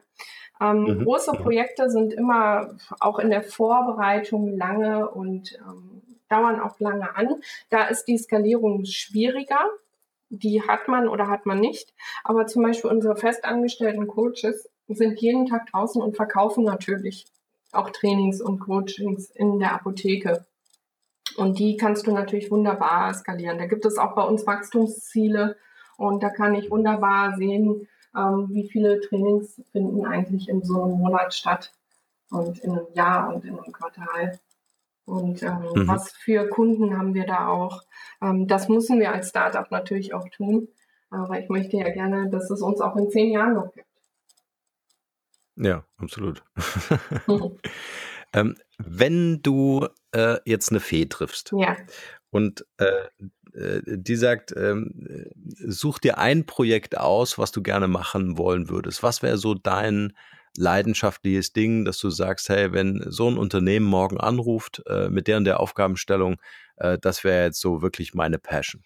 Ähm, 0.62 0.84
mhm. 0.84 1.04
Große 1.04 1.32
Projekte 1.34 1.90
sind 1.90 2.14
immer 2.14 2.76
auch 3.00 3.20
in 3.20 3.30
der 3.30 3.44
Vorbereitung 3.44 4.56
lange 4.58 5.10
und 5.10 5.58
ähm, 5.66 5.99
dauern 6.30 6.60
auch 6.60 6.80
lange 6.80 7.16
an. 7.16 7.42
Da 7.70 7.86
ist 7.86 8.06
die 8.06 8.18
Skalierung 8.18 8.86
schwieriger. 8.86 9.70
Die 10.30 10.62
hat 10.62 10.88
man 10.88 11.08
oder 11.08 11.28
hat 11.28 11.46
man 11.46 11.60
nicht. 11.60 11.94
Aber 12.24 12.46
zum 12.48 12.64
Beispiel 12.64 12.92
unsere 12.92 13.16
festangestellten 13.16 14.08
Coaches 14.08 14.70
sind 14.88 15.20
jeden 15.20 15.46
Tag 15.46 15.68
draußen 15.68 16.02
und 16.02 16.16
verkaufen 16.16 16.64
natürlich 16.64 17.26
auch 17.72 17.90
Trainings 17.92 18.42
und 18.42 18.60
Coachings 18.60 19.30
in 19.32 19.60
der 19.60 19.74
Apotheke. 19.74 20.46
Und 21.38 21.60
die 21.60 21.78
kannst 21.78 22.08
du 22.08 22.12
natürlich 22.12 22.52
wunderbar 22.52 23.14
skalieren. 23.14 23.58
Da 23.58 23.66
gibt 23.66 23.86
es 23.86 23.98
auch 23.98 24.16
bei 24.16 24.24
uns 24.24 24.46
Wachstumsziele 24.48 25.58
und 25.98 26.24
da 26.24 26.30
kann 26.30 26.56
ich 26.56 26.72
wunderbar 26.72 27.36
sehen, 27.38 27.88
ähm, 28.16 28.48
wie 28.50 28.68
viele 28.70 29.00
Trainings 29.02 29.62
finden 29.72 30.06
eigentlich 30.06 30.50
in 30.50 30.64
so 30.64 30.84
einem 30.84 30.98
Monat 30.98 31.34
statt 31.34 31.72
und 32.32 32.60
in 32.60 32.72
einem 32.72 32.88
Jahr 32.94 33.34
und 33.34 33.46
in 33.46 33.58
einem 33.58 33.72
Quartal. 33.72 34.40
Und 35.10 35.42
ähm, 35.42 35.66
mhm. 35.74 35.88
was 35.88 36.12
für 36.12 36.48
Kunden 36.48 36.96
haben 36.98 37.16
wir 37.16 37.26
da 37.26 37.48
auch? 37.48 37.82
Ähm, 38.22 38.48
das 38.48 38.70
müssen 38.70 39.00
wir 39.00 39.12
als 39.12 39.30
Startup 39.30 39.70
natürlich 39.72 40.14
auch 40.14 40.30
tun. 40.30 40.68
Aber 41.10 41.40
ich 41.40 41.50
möchte 41.50 41.78
ja 41.78 41.90
gerne, 41.90 42.30
dass 42.30 42.52
es 42.52 42.62
uns 42.62 42.80
auch 42.80 42.96
in 42.96 43.10
zehn 43.10 43.32
Jahren 43.32 43.56
noch 43.56 43.74
gibt. 43.74 43.88
Ja, 45.56 45.84
absolut. 45.98 46.44
Mhm. 47.28 47.58
ähm, 48.34 48.56
wenn 48.78 49.42
du 49.42 49.88
äh, 50.12 50.38
jetzt 50.46 50.70
eine 50.70 50.80
Fee 50.80 51.08
triffst 51.08 51.54
ja. 51.58 51.76
und 52.30 52.66
äh, 52.78 53.08
äh, 53.54 53.82
die 53.86 54.16
sagt, 54.16 54.54
ähm, 54.56 55.32
such 55.58 55.98
dir 55.98 56.20
ein 56.20 56.46
Projekt 56.46 56.98
aus, 56.98 57.40
was 57.40 57.52
du 57.52 57.64
gerne 57.64 57.88
machen 57.88 58.38
wollen 58.38 58.70
würdest. 58.70 59.02
Was 59.02 59.24
wäre 59.24 59.38
so 59.38 59.56
dein 59.56 60.14
leidenschaftliches 60.58 61.54
Ding, 61.54 61.86
dass 61.86 61.98
du 62.00 62.10
sagst, 62.10 62.50
hey, 62.50 62.72
wenn 62.72 63.04
so 63.08 63.30
ein 63.30 63.38
Unternehmen 63.38 63.86
morgen 63.86 64.20
anruft 64.20 64.84
äh, 64.88 65.10
mit 65.10 65.28
deren 65.28 65.44
der 65.44 65.60
Aufgabenstellung, 65.60 66.38
äh, 66.78 66.98
das 67.00 67.24
wäre 67.24 67.46
jetzt 67.46 67.60
so 67.60 67.82
wirklich 67.82 68.14
meine 68.14 68.40
Passion? 68.40 68.84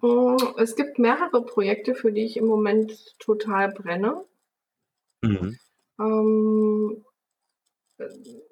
Mm, 0.00 0.36
es 0.58 0.76
gibt 0.76 0.98
mehrere 0.98 1.44
Projekte, 1.44 1.94
für 1.94 2.12
die 2.12 2.24
ich 2.24 2.36
im 2.36 2.46
Moment 2.46 2.92
total 3.18 3.72
brenne. 3.72 4.24
Mhm. 5.22 5.58
Ähm, 6.00 7.04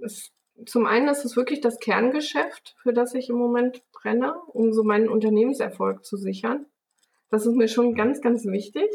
es 0.03 0.30
zum 0.66 0.86
einen 0.86 1.09
ist 1.09 1.24
es 1.24 1.36
wirklich 1.36 1.61
das 1.61 1.78
Kerngeschäft, 1.78 2.76
für 2.82 2.92
das 2.92 3.14
ich 3.14 3.28
im 3.28 3.36
Moment 3.36 3.82
brenne, 3.92 4.34
um 4.48 4.72
so 4.72 4.82
meinen 4.82 5.09
Unternehmenserfolg 5.09 6.05
zu 6.05 6.16
sichern. 6.16 6.66
Das 7.30 7.46
ist 7.46 7.55
mir 7.55 7.68
schon 7.68 7.94
ganz, 7.94 8.20
ganz 8.20 8.44
wichtig. 8.44 8.88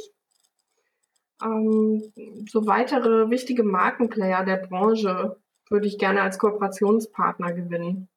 Ähm, 1.43 2.03
so 2.49 2.65
weitere 2.67 3.29
wichtige 3.29 3.63
Markenplayer 3.63 4.45
der 4.45 4.57
Branche 4.57 5.38
würde 5.69 5.88
ich 5.88 5.97
gerne 5.97 6.21
als 6.21 6.38
Kooperationspartner 6.38 7.53
gewinnen. 7.53 8.07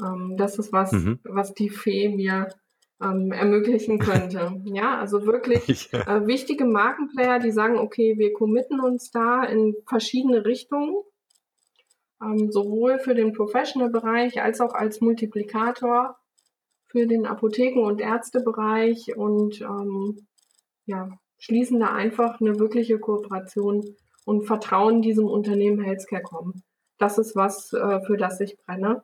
Ähm, 0.00 0.36
das 0.36 0.58
ist 0.58 0.72
was, 0.72 0.92
mhm. 0.92 1.18
was 1.24 1.54
die 1.54 1.70
Fee 1.70 2.08
mir 2.08 2.48
ähm, 3.00 3.32
ermöglichen 3.32 3.98
könnte. 3.98 4.60
ja, 4.64 4.98
also 4.98 5.26
wirklich 5.26 5.88
ja. 5.92 6.00
Äh, 6.00 6.26
wichtige 6.26 6.64
Markenplayer, 6.64 7.38
die 7.38 7.50
sagen, 7.50 7.78
okay, 7.78 8.16
wir 8.18 8.32
committen 8.32 8.80
uns 8.80 9.10
da 9.10 9.44
in 9.44 9.74
verschiedene 9.86 10.44
Richtungen 10.44 10.94
ähm, 12.22 12.50
sowohl 12.50 12.98
für 12.98 13.14
den 13.14 13.32
Professional-Bereich 13.32 14.42
als 14.42 14.60
auch 14.60 14.72
als 14.72 15.00
Multiplikator 15.00 16.18
für 16.86 17.06
den 17.06 17.26
Apotheken- 17.26 17.84
und 17.84 18.00
Ärztebereich 18.00 19.16
und 19.16 19.60
ähm, 19.60 20.26
ja, 20.86 21.10
schließen 21.38 21.80
da 21.80 21.92
einfach 21.92 22.40
eine 22.40 22.58
wirkliche 22.58 22.98
Kooperation 22.98 23.84
und 24.24 24.46
vertrauen 24.46 25.02
diesem 25.02 25.26
Unternehmen 25.26 25.80
Healthcare.com. 25.80 26.62
Das 26.98 27.18
ist 27.18 27.36
was, 27.36 27.72
äh, 27.72 28.00
für 28.00 28.16
das 28.16 28.40
ich 28.40 28.56
brenne. 28.58 29.02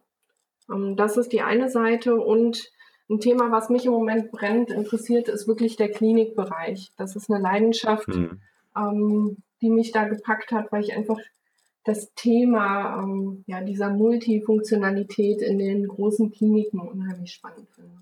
Ähm, 0.70 0.96
das 0.96 1.16
ist 1.16 1.32
die 1.32 1.42
eine 1.42 1.68
Seite 1.68 2.16
und 2.16 2.70
ein 3.10 3.20
Thema, 3.20 3.50
was 3.50 3.68
mich 3.68 3.84
im 3.84 3.92
Moment 3.92 4.32
brennt, 4.32 4.70
interessiert, 4.70 5.28
ist 5.28 5.46
wirklich 5.46 5.76
der 5.76 5.90
Klinikbereich. 5.90 6.92
Das 6.96 7.14
ist 7.14 7.30
eine 7.30 7.42
Leidenschaft, 7.42 8.08
mhm. 8.08 8.40
ähm, 8.76 9.36
die 9.60 9.70
mich 9.70 9.92
da 9.92 10.04
gepackt 10.04 10.50
hat, 10.52 10.72
weil 10.72 10.82
ich 10.82 10.96
einfach 10.96 11.18
das 11.84 12.14
Thema 12.14 13.02
ähm, 13.02 13.44
ja, 13.46 13.60
dieser 13.60 13.90
Multifunktionalität 13.90 15.42
in 15.42 15.58
den 15.58 15.88
großen 15.88 16.30
Kliniken 16.30 16.80
unheimlich 16.80 17.32
spannend 17.32 17.68
finde. 17.70 17.98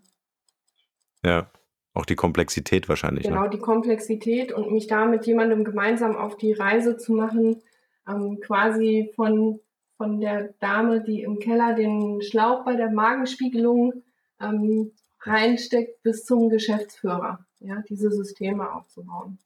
Ja, 1.24 1.50
auch 1.94 2.06
die 2.06 2.16
Komplexität 2.16 2.88
wahrscheinlich. 2.88 3.24
Ne? 3.24 3.30
Genau, 3.30 3.44
ne? 3.44 3.50
die 3.50 3.58
Komplexität 3.58 4.52
und 4.52 4.72
mich 4.72 4.86
da 4.86 5.06
mit 5.06 5.26
jemandem 5.26 5.64
gemeinsam 5.64 6.16
auf 6.16 6.36
die 6.36 6.52
Reise 6.52 6.96
zu 6.96 7.12
machen, 7.12 7.62
ähm, 8.08 8.40
quasi 8.40 9.12
von, 9.16 9.60
von 9.96 10.20
der 10.20 10.54
Dame, 10.60 11.02
die 11.02 11.22
im 11.22 11.38
Keller 11.38 11.74
den 11.74 12.22
Schlauch 12.22 12.64
bei 12.64 12.76
der 12.76 12.90
Magenspiegelung 12.90 14.04
ähm, 14.40 14.92
reinsteckt, 15.22 16.02
bis 16.02 16.24
zum 16.24 16.48
Geschäftsführer, 16.48 17.44
ja, 17.58 17.82
diese 17.88 18.10
Systeme 18.10 18.72
aufzubauen. 18.72 19.38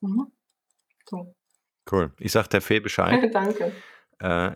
Mhm. 0.00 0.26
So. 1.08 1.34
Cool. 1.90 2.12
Ich 2.18 2.32
sag 2.32 2.48
der 2.48 2.60
Fee 2.60 2.80
Bescheid. 2.80 3.30
Danke. 3.34 3.72
Äh, 4.20 4.52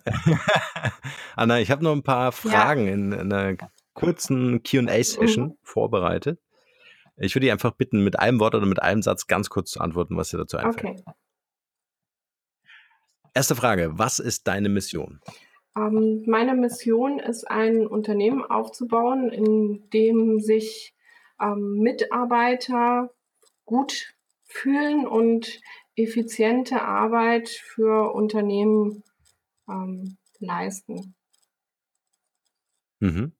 Anna, 1.36 1.58
ich 1.58 1.70
habe 1.70 1.82
noch 1.82 1.92
ein 1.92 2.02
paar 2.02 2.32
Fragen 2.32 2.86
ja. 2.86 2.92
in, 2.92 3.12
in 3.12 3.32
einer 3.32 3.56
kurzen 3.94 4.62
QA-Session 4.62 5.46
mhm. 5.46 5.58
vorbereitet. 5.62 6.38
Ich 7.16 7.34
würde 7.34 7.46
dich 7.46 7.52
einfach 7.52 7.72
bitten, 7.72 8.02
mit 8.02 8.18
einem 8.18 8.40
Wort 8.40 8.54
oder 8.54 8.66
mit 8.66 8.82
einem 8.82 9.02
Satz 9.02 9.26
ganz 9.26 9.48
kurz 9.50 9.70
zu 9.70 9.80
antworten, 9.80 10.16
was 10.16 10.30
dir 10.30 10.38
dazu 10.38 10.56
einfällt. 10.56 11.00
Okay. 11.00 11.14
Erste 13.34 13.54
Frage: 13.54 13.92
Was 13.94 14.18
ist 14.18 14.46
deine 14.46 14.68
Mission? 14.68 15.20
Ähm, 15.76 16.24
meine 16.26 16.54
Mission 16.54 17.18
ist, 17.18 17.50
ein 17.50 17.86
Unternehmen 17.86 18.44
aufzubauen, 18.44 19.30
in 19.30 19.88
dem 19.90 20.40
sich 20.40 20.94
ähm, 21.40 21.78
Mitarbeiter 21.78 23.10
gut 23.64 24.14
fühlen 24.44 25.06
und 25.06 25.60
effiziente 25.96 26.82
Arbeit 26.82 27.48
für 27.48 28.12
Unternehmen 28.14 29.02
ähm, 29.68 30.16
leisten. 30.38 31.14
Mhm. 33.00 33.32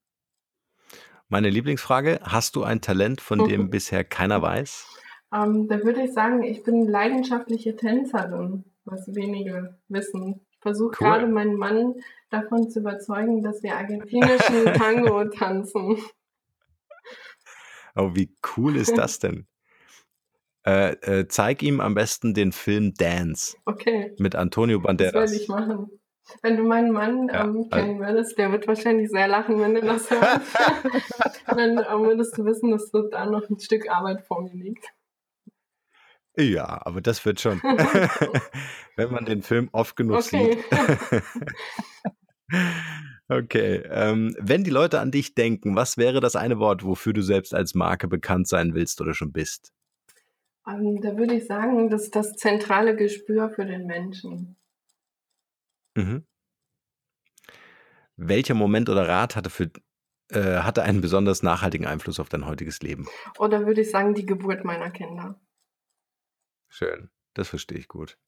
Meine 1.28 1.48
Lieblingsfrage, 1.48 2.20
hast 2.22 2.54
du 2.54 2.64
ein 2.64 2.80
Talent, 2.80 3.20
von 3.20 3.48
dem 3.48 3.70
bisher 3.70 4.04
keiner 4.04 4.42
weiß? 4.42 4.86
Ähm, 5.34 5.68
da 5.68 5.82
würde 5.82 6.02
ich 6.02 6.12
sagen, 6.12 6.42
ich 6.42 6.62
bin 6.62 6.86
leidenschaftliche 6.86 7.74
Tänzerin, 7.76 8.64
was 8.84 9.08
wenige 9.14 9.78
wissen. 9.88 10.46
Ich 10.52 10.58
versuche 10.60 10.96
cool. 11.00 11.08
gerade 11.08 11.26
meinen 11.26 11.56
Mann 11.56 11.94
davon 12.30 12.70
zu 12.70 12.80
überzeugen, 12.80 13.42
dass 13.42 13.62
wir 13.62 13.76
argentinischen 13.76 14.64
Tango 14.74 15.24
tanzen. 15.24 15.98
Oh, 17.96 18.10
wie 18.14 18.36
cool 18.56 18.76
ist 18.76 18.96
das 18.96 19.18
denn? 19.18 19.46
Äh, 20.66 20.92
äh, 21.02 21.28
zeig 21.28 21.62
ihm 21.62 21.80
am 21.80 21.94
besten 21.94 22.32
den 22.32 22.52
Film 22.52 22.94
Dance. 22.94 23.56
Okay. 23.66 24.14
Mit 24.18 24.34
Antonio 24.34 24.80
Banderas. 24.80 25.12
Das 25.12 25.30
werde 25.30 25.42
ich 25.42 25.48
machen. 25.48 25.90
Wenn 26.42 26.56
du 26.56 26.64
meinen 26.64 26.90
Mann 26.90 27.28
ja, 27.28 27.44
ähm, 27.44 27.56
also 27.56 27.68
kennen 27.68 28.00
würdest, 28.00 28.38
der 28.38 28.50
wird 28.50 28.66
wahrscheinlich 28.66 29.10
sehr 29.10 29.28
lachen, 29.28 29.60
wenn 29.60 29.74
du 29.74 29.82
das 29.82 30.10
hörst. 30.10 30.56
Dann 31.46 31.78
ähm, 31.78 32.02
würdest 32.04 32.36
du 32.38 32.44
wissen, 32.44 32.70
dass 32.70 32.90
da 32.90 33.26
noch 33.26 33.48
ein 33.48 33.58
Stück 33.58 33.88
Arbeit 33.90 34.22
vor 34.22 34.42
mir 34.42 34.54
liegt. 34.54 34.86
Ja, 36.36 36.80
aber 36.84 37.00
das 37.00 37.24
wird 37.24 37.40
schon. 37.40 37.58
wenn 38.96 39.12
man 39.12 39.24
den 39.24 39.42
Film 39.42 39.68
oft 39.70 39.94
genug 39.96 40.16
okay. 40.16 40.58
sieht. 40.58 41.22
okay. 43.28 43.82
Ähm, 43.88 44.34
wenn 44.40 44.64
die 44.64 44.70
Leute 44.70 44.98
an 44.98 45.12
dich 45.12 45.34
denken, 45.34 45.76
was 45.76 45.96
wäre 45.96 46.20
das 46.20 46.34
eine 46.34 46.58
Wort, 46.58 46.84
wofür 46.84 47.12
du 47.12 47.22
selbst 47.22 47.54
als 47.54 47.74
Marke 47.74 48.08
bekannt 48.08 48.48
sein 48.48 48.74
willst 48.74 49.00
oder 49.00 49.14
schon 49.14 49.32
bist? 49.32 49.72
Ähm, 50.66 51.00
da 51.02 51.16
würde 51.16 51.34
ich 51.34 51.46
sagen, 51.46 51.88
das 51.88 52.04
ist 52.04 52.16
das 52.16 52.32
zentrale 52.32 52.96
Gespür 52.96 53.50
für 53.50 53.66
den 53.66 53.86
Menschen. 53.86 54.56
Mhm. 55.96 56.24
Welcher 58.16 58.54
Moment 58.54 58.88
oder 58.88 59.08
Rat 59.08 59.36
hatte, 59.36 59.50
für, 59.50 59.70
äh, 60.30 60.58
hatte 60.58 60.82
einen 60.82 61.00
besonders 61.00 61.42
nachhaltigen 61.42 61.86
Einfluss 61.86 62.20
auf 62.20 62.28
dein 62.28 62.46
heutiges 62.46 62.80
Leben? 62.80 63.06
Oder 63.38 63.66
würde 63.66 63.80
ich 63.80 63.90
sagen, 63.90 64.14
die 64.14 64.26
Geburt 64.26 64.64
meiner 64.64 64.90
Kinder. 64.90 65.40
Schön, 66.68 67.10
das 67.34 67.48
verstehe 67.48 67.78
ich 67.78 67.88
gut. 67.88 68.18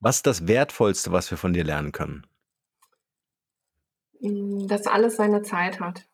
Was 0.00 0.16
ist 0.16 0.26
das 0.26 0.48
Wertvollste, 0.48 1.12
was 1.12 1.30
wir 1.30 1.38
von 1.38 1.52
dir 1.52 1.64
lernen 1.64 1.92
können? 1.92 2.26
Hm, 4.20 4.66
dass 4.68 4.86
alles 4.86 5.16
seine 5.16 5.42
Zeit 5.42 5.80
hat. 5.80 6.08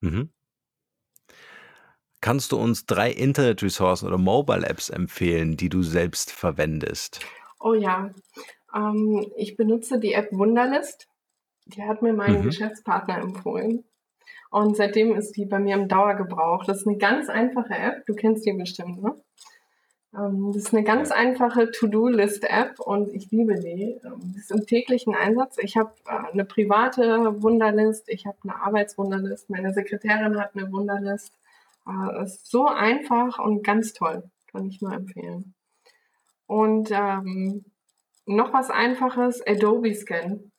Mhm. 0.00 0.30
Kannst 2.20 2.52
du 2.52 2.56
uns 2.56 2.84
drei 2.86 3.12
Internet-Ressourcen 3.12 4.06
oder 4.08 4.18
Mobile-Apps 4.18 4.90
empfehlen, 4.90 5.56
die 5.56 5.68
du 5.68 5.82
selbst 5.82 6.32
verwendest? 6.32 7.20
Oh 7.60 7.74
ja, 7.74 8.10
ähm, 8.74 9.26
ich 9.36 9.56
benutze 9.56 9.98
die 9.98 10.12
App 10.12 10.32
Wunderlist. 10.32 11.08
Die 11.66 11.82
hat 11.82 12.02
mir 12.02 12.12
mein 12.12 12.40
Mhm. 12.40 12.42
Geschäftspartner 12.44 13.18
empfohlen. 13.18 13.84
Und 14.50 14.76
seitdem 14.76 15.14
ist 15.14 15.32
die 15.36 15.44
bei 15.44 15.58
mir 15.58 15.74
im 15.76 15.88
Dauergebrauch. 15.88 16.64
Das 16.64 16.78
ist 16.78 16.86
eine 16.86 16.96
ganz 16.96 17.28
einfache 17.28 17.74
App. 17.74 18.06
Du 18.06 18.14
kennst 18.14 18.46
die 18.46 18.52
bestimmt, 18.52 19.02
ne? 19.02 19.14
Ähm, 20.14 20.52
das 20.54 20.62
ist 20.64 20.72
eine 20.74 20.84
ganz 20.84 21.10
einfache 21.10 21.70
To-Do-List-App 21.70 22.80
und 22.80 23.12
ich 23.12 23.30
liebe 23.30 23.56
die. 23.60 23.98
Ähm, 24.02 24.32
Das 24.34 24.44
ist 24.44 24.50
im 24.52 24.64
täglichen 24.66 25.14
Einsatz. 25.14 25.58
Ich 25.58 25.76
habe 25.76 25.92
äh, 26.06 26.32
eine 26.32 26.46
private 26.46 27.42
Wunderlist, 27.42 28.08
ich 28.08 28.24
habe 28.26 28.38
eine 28.44 28.56
Arbeitswunderlist, 28.56 29.50
meine 29.50 29.74
Sekretärin 29.74 30.40
hat 30.40 30.56
eine 30.56 30.72
Wunderlist. 30.72 31.32
Äh, 31.86 32.22
Es 32.22 32.36
ist 32.36 32.50
so 32.50 32.66
einfach 32.68 33.38
und 33.38 33.62
ganz 33.62 33.92
toll. 33.92 34.22
Kann 34.50 34.66
ich 34.66 34.80
nur 34.80 34.94
empfehlen. 34.94 35.52
Und 36.48 36.90
ähm, 36.90 37.64
noch 38.26 38.52
was 38.52 38.70
Einfaches, 38.70 39.46
Adobe 39.46 39.94
Scan. 39.94 40.50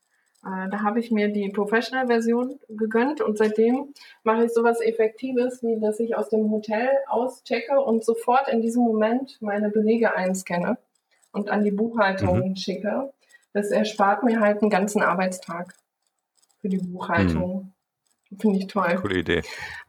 Äh, 0.45 0.69
da 0.69 0.83
habe 0.83 0.99
ich 0.99 1.11
mir 1.11 1.29
die 1.29 1.49
Professional-Version 1.49 2.59
gegönnt 2.69 3.21
und 3.21 3.37
seitdem 3.37 3.93
mache 4.23 4.45
ich 4.45 4.53
sowas 4.53 4.79
Effektives, 4.79 5.61
wie 5.63 5.79
dass 5.81 5.99
ich 5.99 6.15
aus 6.15 6.29
dem 6.29 6.49
Hotel 6.49 6.89
auschecke 7.07 7.81
und 7.81 8.05
sofort 8.05 8.47
in 8.47 8.61
diesem 8.61 8.83
Moment 8.83 9.37
meine 9.41 9.69
Belege 9.69 10.15
einscanne 10.15 10.77
und 11.33 11.49
an 11.49 11.63
die 11.63 11.71
Buchhaltung 11.71 12.55
schicke. 12.55 13.11
Das 13.51 13.71
erspart 13.71 14.23
mir 14.23 14.39
halt 14.39 14.61
einen 14.61 14.69
ganzen 14.69 15.01
Arbeitstag 15.01 15.75
für 16.61 16.69
die 16.69 16.77
Buchhaltung. 16.77 17.73
Finde 18.39 18.59
ich 18.59 18.67
toll. 18.67 18.95
Coole 19.01 19.19
Idee. 19.19 19.41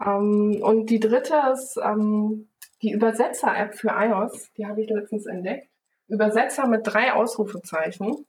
Ähm, 0.04 0.60
und 0.62 0.86
die 0.88 0.98
dritte 0.98 1.34
ist 1.52 1.78
ähm, 1.82 2.48
die 2.82 2.92
Übersetzer-App 2.92 3.74
für 3.74 3.90
iOS. 3.90 4.50
Die 4.56 4.66
habe 4.66 4.80
ich 4.82 4.88
letztens 4.88 5.26
entdeckt. 5.26 5.69
Übersetzer 6.10 6.66
mit 6.66 6.82
drei 6.84 7.12
Ausrufezeichen. 7.12 8.26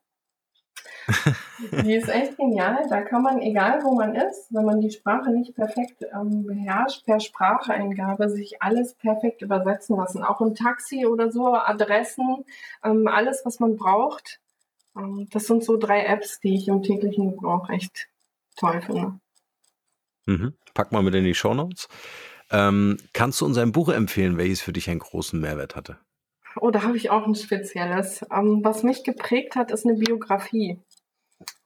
Die 1.83 1.95
ist 1.95 2.09
echt 2.09 2.37
genial. 2.37 2.85
Da 2.89 3.01
kann 3.01 3.21
man, 3.21 3.41
egal 3.41 3.83
wo 3.83 3.95
man 3.95 4.15
ist, 4.15 4.47
wenn 4.51 4.65
man 4.65 4.81
die 4.81 4.91
Sprache 4.91 5.31
nicht 5.31 5.55
perfekt 5.55 6.05
ähm, 6.13 6.45
beherrscht, 6.45 7.05
per 7.05 7.19
Spracheingabe 7.19 8.29
sich 8.29 8.61
alles 8.61 8.93
perfekt 8.95 9.41
übersetzen 9.41 9.97
lassen. 9.97 10.23
Auch 10.23 10.41
im 10.41 10.55
Taxi 10.55 11.05
oder 11.05 11.31
so, 11.31 11.53
Adressen, 11.53 12.45
ähm, 12.83 13.07
alles, 13.07 13.41
was 13.45 13.59
man 13.59 13.75
braucht. 13.75 14.39
Ähm, 14.95 15.27
das 15.31 15.45
sind 15.45 15.63
so 15.63 15.77
drei 15.77 16.05
Apps, 16.05 16.39
die 16.39 16.55
ich 16.55 16.67
im 16.67 16.83
täglichen 16.83 17.31
Gebrauch 17.31 17.69
echt 17.69 18.07
toll 18.55 18.81
finde. 18.81 19.19
Mhm. 20.25 20.53
Pack 20.73 20.91
mal 20.91 21.03
mit 21.03 21.15
in 21.15 21.23
die 21.23 21.35
Shownotes. 21.35 21.87
Ähm, 22.51 22.97
kannst 23.13 23.41
du 23.41 23.45
uns 23.45 23.57
ein 23.57 23.71
Buch 23.71 23.89
empfehlen, 23.89 24.37
welches 24.37 24.61
für 24.61 24.73
dich 24.73 24.89
einen 24.89 24.99
großen 24.99 25.39
Mehrwert 25.39 25.75
hatte? 25.75 25.97
Oh, 26.59 26.69
da 26.71 26.83
habe 26.83 26.97
ich 26.97 27.09
auch 27.09 27.25
ein 27.25 27.35
spezielles. 27.35 28.25
Ähm, 28.31 28.59
was 28.63 28.83
mich 28.83 29.03
geprägt 29.03 29.55
hat, 29.55 29.71
ist 29.71 29.85
eine 29.85 29.95
Biografie. 29.97 30.79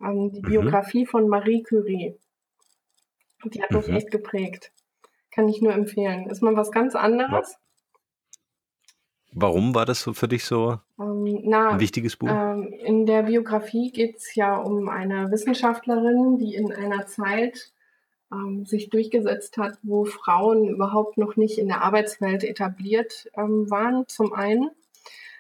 Ähm, 0.01 0.31
die 0.31 0.41
Mhm. 0.41 0.45
Biografie 0.47 1.05
von 1.05 1.27
Marie 1.27 1.63
Curie. 1.63 2.17
Die 3.45 3.61
hat 3.61 3.71
mich 3.73 3.87
Mhm. 3.87 3.95
echt 3.95 4.11
geprägt. 4.11 4.71
Kann 5.31 5.47
ich 5.49 5.61
nur 5.61 5.73
empfehlen. 5.73 6.29
Ist 6.29 6.41
mal 6.41 6.55
was 6.55 6.71
ganz 6.71 6.95
anderes. 6.95 7.57
Warum 9.33 9.75
war 9.75 9.85
das 9.85 9.99
so 10.01 10.13
für 10.13 10.27
dich 10.27 10.45
so 10.45 10.79
Ähm, 10.99 11.41
na, 11.43 11.71
ein 11.71 11.79
wichtiges 11.79 12.15
Buch? 12.15 12.29
ähm, 12.29 12.71
in 12.71 13.05
der 13.05 13.23
Biografie 13.23 13.91
geht 13.91 14.15
es 14.17 14.33
ja 14.35 14.55
um 14.57 14.87
eine 14.87 15.29
Wissenschaftlerin, 15.31 16.37
die 16.37 16.55
in 16.55 16.71
einer 16.71 17.05
Zeit 17.05 17.73
ähm, 18.35 18.65
sich 18.65 18.89
durchgesetzt 18.89 19.57
hat, 19.57 19.77
wo 19.83 20.05
Frauen 20.05 20.67
überhaupt 20.67 21.17
noch 21.17 21.35
nicht 21.35 21.57
in 21.57 21.67
der 21.67 21.81
Arbeitswelt 21.81 22.43
etabliert 22.43 23.29
ähm, 23.37 23.69
waren, 23.69 24.07
zum 24.07 24.33
einen, 24.33 24.69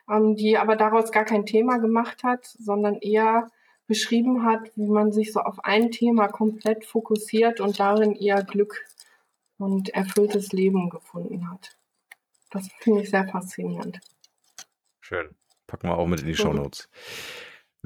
ähm, 0.09 0.35
die 0.35 0.57
aber 0.57 0.75
daraus 0.75 1.11
gar 1.11 1.25
kein 1.25 1.45
Thema 1.45 1.77
gemacht 1.77 2.23
hat, 2.23 2.45
sondern 2.45 2.95
eher 2.95 3.51
beschrieben 3.87 4.43
hat, 4.43 4.71
wie 4.75 4.87
man 4.87 5.11
sich 5.11 5.31
so 5.31 5.41
auf 5.41 5.63
ein 5.63 5.91
Thema 5.91 6.27
komplett 6.27 6.85
fokussiert 6.85 7.59
und 7.59 7.79
darin 7.79 8.15
ihr 8.15 8.37
Glück 8.43 8.83
und 9.57 9.89
erfülltes 9.89 10.51
Leben 10.51 10.89
gefunden 10.89 11.51
hat. 11.51 11.77
Das 12.49 12.67
finde 12.79 13.01
ich 13.01 13.09
sehr 13.09 13.27
faszinierend. 13.27 13.99
Schön. 15.01 15.35
Packen 15.67 15.89
wir 15.89 15.97
auch 15.97 16.07
mit 16.07 16.21
in 16.21 16.27
die 16.27 16.33
Mhm. 16.33 16.89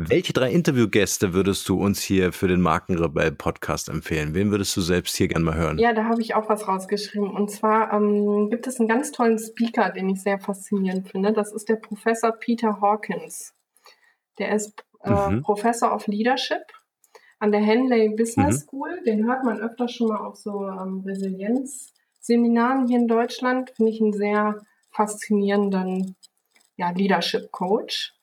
Welche 0.01 0.31
drei 0.31 0.49
Interviewgäste 0.53 1.33
würdest 1.33 1.67
du 1.67 1.77
uns 1.77 2.01
hier 2.01 2.31
für 2.31 2.47
den 2.47 2.61
Markenrebell 2.61 3.33
Podcast 3.33 3.89
empfehlen? 3.89 4.33
Wen 4.33 4.49
würdest 4.49 4.77
du 4.77 4.79
selbst 4.79 5.17
hier 5.17 5.27
gerne 5.27 5.43
mal 5.43 5.55
hören? 5.57 5.77
Ja, 5.77 5.91
da 5.91 6.05
habe 6.05 6.21
ich 6.21 6.35
auch 6.35 6.47
was 6.47 6.69
rausgeschrieben. 6.69 7.29
Und 7.29 7.51
zwar 7.51 7.91
ähm, 7.91 8.49
gibt 8.49 8.65
es 8.65 8.79
einen 8.79 8.87
ganz 8.87 9.11
tollen 9.11 9.37
Speaker, 9.37 9.89
den 9.89 10.07
ich 10.07 10.21
sehr 10.21 10.39
faszinierend 10.39 11.09
finde. 11.09 11.33
Das 11.33 11.51
ist 11.51 11.67
der 11.67 11.75
Professor 11.75 12.31
Peter 12.31 12.79
Hawkins. 12.79 13.53
Der 14.37 14.55
ist 14.55 14.85
äh, 15.03 15.09
Mhm. 15.31 15.41
Professor 15.41 15.93
of 15.93 16.07
Leadership 16.07 16.63
an 17.39 17.51
der 17.51 17.59
Henley 17.59 18.07
Business 18.15 18.61
Mhm. 18.61 18.67
School. 18.67 19.01
Den 19.05 19.25
hört 19.27 19.43
man 19.43 19.59
öfter 19.59 19.89
schon 19.89 20.07
mal 20.07 20.25
auf 20.25 20.37
so 20.37 20.65
ähm, 20.65 21.03
Resilienzseminaren 21.05 22.87
hier 22.87 22.99
in 22.99 23.09
Deutschland. 23.09 23.71
Finde 23.75 23.91
ich 23.91 23.99
einen 23.99 24.13
sehr 24.13 24.61
faszinierenden 24.91 26.15
ja, 26.77 26.91
Leadership 26.91 27.51
Coach. 27.51 28.13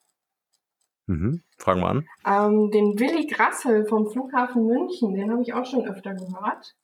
Mhm. 1.07 1.41
Fragen 1.57 1.81
wir 1.81 1.89
an. 1.89 2.07
Ähm, 2.25 2.71
den 2.71 2.99
Willi 2.99 3.27
Grassel 3.27 3.85
vom 3.85 4.09
Flughafen 4.09 4.65
München, 4.65 5.13
den 5.13 5.31
habe 5.31 5.41
ich 5.41 5.53
auch 5.53 5.65
schon 5.65 5.87
öfter 5.87 6.13
gehört. 6.13 6.75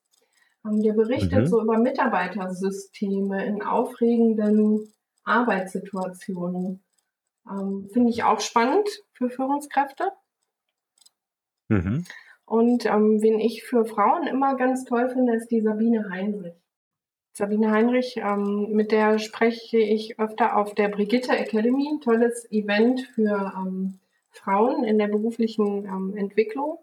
Ähm, 0.66 0.82
der 0.82 0.94
berichtet 0.94 1.42
Mhm. 1.42 1.48
so 1.48 1.62
über 1.62 1.78
Mitarbeitersysteme 1.78 3.46
in 3.46 3.62
aufregenden 3.62 4.94
Arbeitssituationen. 5.26 6.84
Ähm, 7.50 7.90
Finde 7.92 8.10
ich 8.10 8.24
auch 8.24 8.40
spannend 8.40 8.88
für 9.14 9.30
Führungskräfte. 9.30 10.12
Mhm. 11.68 12.06
Und 12.46 12.86
ähm, 12.86 13.22
wen 13.22 13.40
ich 13.40 13.64
für 13.64 13.86
Frauen 13.86 14.28
immer 14.28 14.56
ganz 14.56 14.86
toll 14.86 15.10
finde, 15.10 15.36
ist 15.36 15.50
die 15.50 15.62
Sabine 15.62 16.10
Heinrich. 16.10 16.56
Sabine 17.34 17.72
Heinrich, 17.72 18.18
ähm, 18.18 18.70
mit 18.72 18.92
der 18.92 19.18
spreche 19.18 19.80
ich 19.80 20.20
öfter 20.20 20.56
auf 20.56 20.76
der 20.76 20.90
Brigitte 20.90 21.36
Academy, 21.36 22.00
tolles 22.04 22.50
Event 22.52 23.02
für 23.16 23.54
ähm, 23.58 24.00
Frauen 24.34 24.84
in 24.84 24.98
der 24.98 25.08
beruflichen 25.08 25.86
ähm, 25.86 26.18
Entwicklung. 26.18 26.80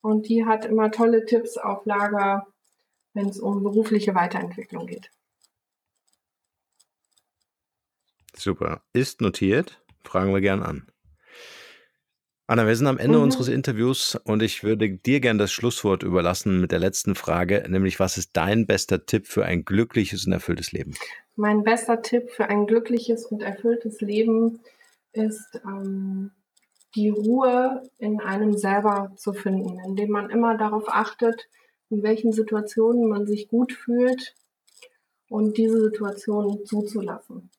Und 0.00 0.28
die 0.28 0.44
hat 0.44 0.64
immer 0.64 0.90
tolle 0.90 1.24
Tipps 1.24 1.56
auf 1.56 1.84
Lager, 1.84 2.46
wenn 3.14 3.28
es 3.28 3.38
um 3.40 3.62
berufliche 3.62 4.14
Weiterentwicklung 4.14 4.86
geht. 4.86 5.10
Super. 8.36 8.82
Ist 8.92 9.20
notiert. 9.20 9.82
Fragen 10.04 10.32
wir 10.32 10.40
gern 10.40 10.62
an. 10.62 10.86
Anna, 12.48 12.64
wir 12.66 12.76
sind 12.76 12.86
am 12.86 12.98
Ende 12.98 13.18
Mhm. 13.18 13.24
unseres 13.24 13.48
Interviews 13.48 14.14
und 14.22 14.40
ich 14.40 14.62
würde 14.62 14.88
dir 14.88 15.18
gern 15.20 15.36
das 15.38 15.50
Schlusswort 15.50 16.04
überlassen 16.04 16.60
mit 16.60 16.70
der 16.70 16.78
letzten 16.78 17.16
Frage, 17.16 17.64
nämlich 17.68 17.98
was 17.98 18.18
ist 18.18 18.36
dein 18.36 18.66
bester 18.66 19.04
Tipp 19.04 19.26
für 19.26 19.44
ein 19.44 19.64
glückliches 19.64 20.26
und 20.26 20.32
erfülltes 20.32 20.70
Leben? 20.70 20.94
Mein 21.34 21.64
bester 21.64 22.02
Tipp 22.02 22.30
für 22.30 22.46
ein 22.48 22.66
glückliches 22.68 23.26
und 23.26 23.42
erfülltes 23.42 24.00
Leben 24.00 24.60
ist, 25.12 25.60
ähm, 25.64 26.30
die 26.96 27.10
Ruhe 27.10 27.82
in 27.98 28.20
einem 28.20 28.56
selber 28.56 29.12
zu 29.16 29.34
finden, 29.34 29.78
indem 29.84 30.10
man 30.10 30.30
immer 30.30 30.56
darauf 30.56 30.88
achtet, 30.88 31.48
in 31.90 32.02
welchen 32.02 32.32
Situationen 32.32 33.08
man 33.08 33.26
sich 33.26 33.48
gut 33.48 33.72
fühlt 33.72 34.34
und 35.28 35.58
diese 35.58 35.80
Situationen 35.80 36.64
zuzulassen. 36.64 37.50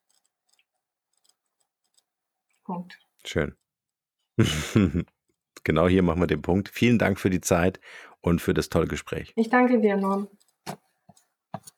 Punkt. 2.64 3.00
Schön. 3.24 3.56
genau 5.64 5.88
hier 5.88 6.04
machen 6.04 6.22
wir 6.22 6.28
den 6.28 6.42
Punkt. 6.42 6.70
Vielen 6.70 7.00
Dank 7.00 7.20
für 7.20 7.30
die 7.30 7.42
Zeit 7.42 7.80
und 8.22 8.42
für 8.42 8.54
das 8.54 8.70
tolle 8.70 8.88
Gespräch. 8.88 9.34
Ich 9.36 9.50
danke 9.50 9.80
dir, 9.80 9.96
Norm. 9.98 10.28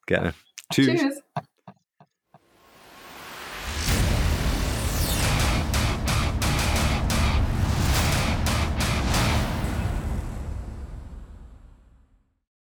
Gerne. 0.08 0.34
Tschüss. 0.72 1.00
Tschüss. 1.00 1.24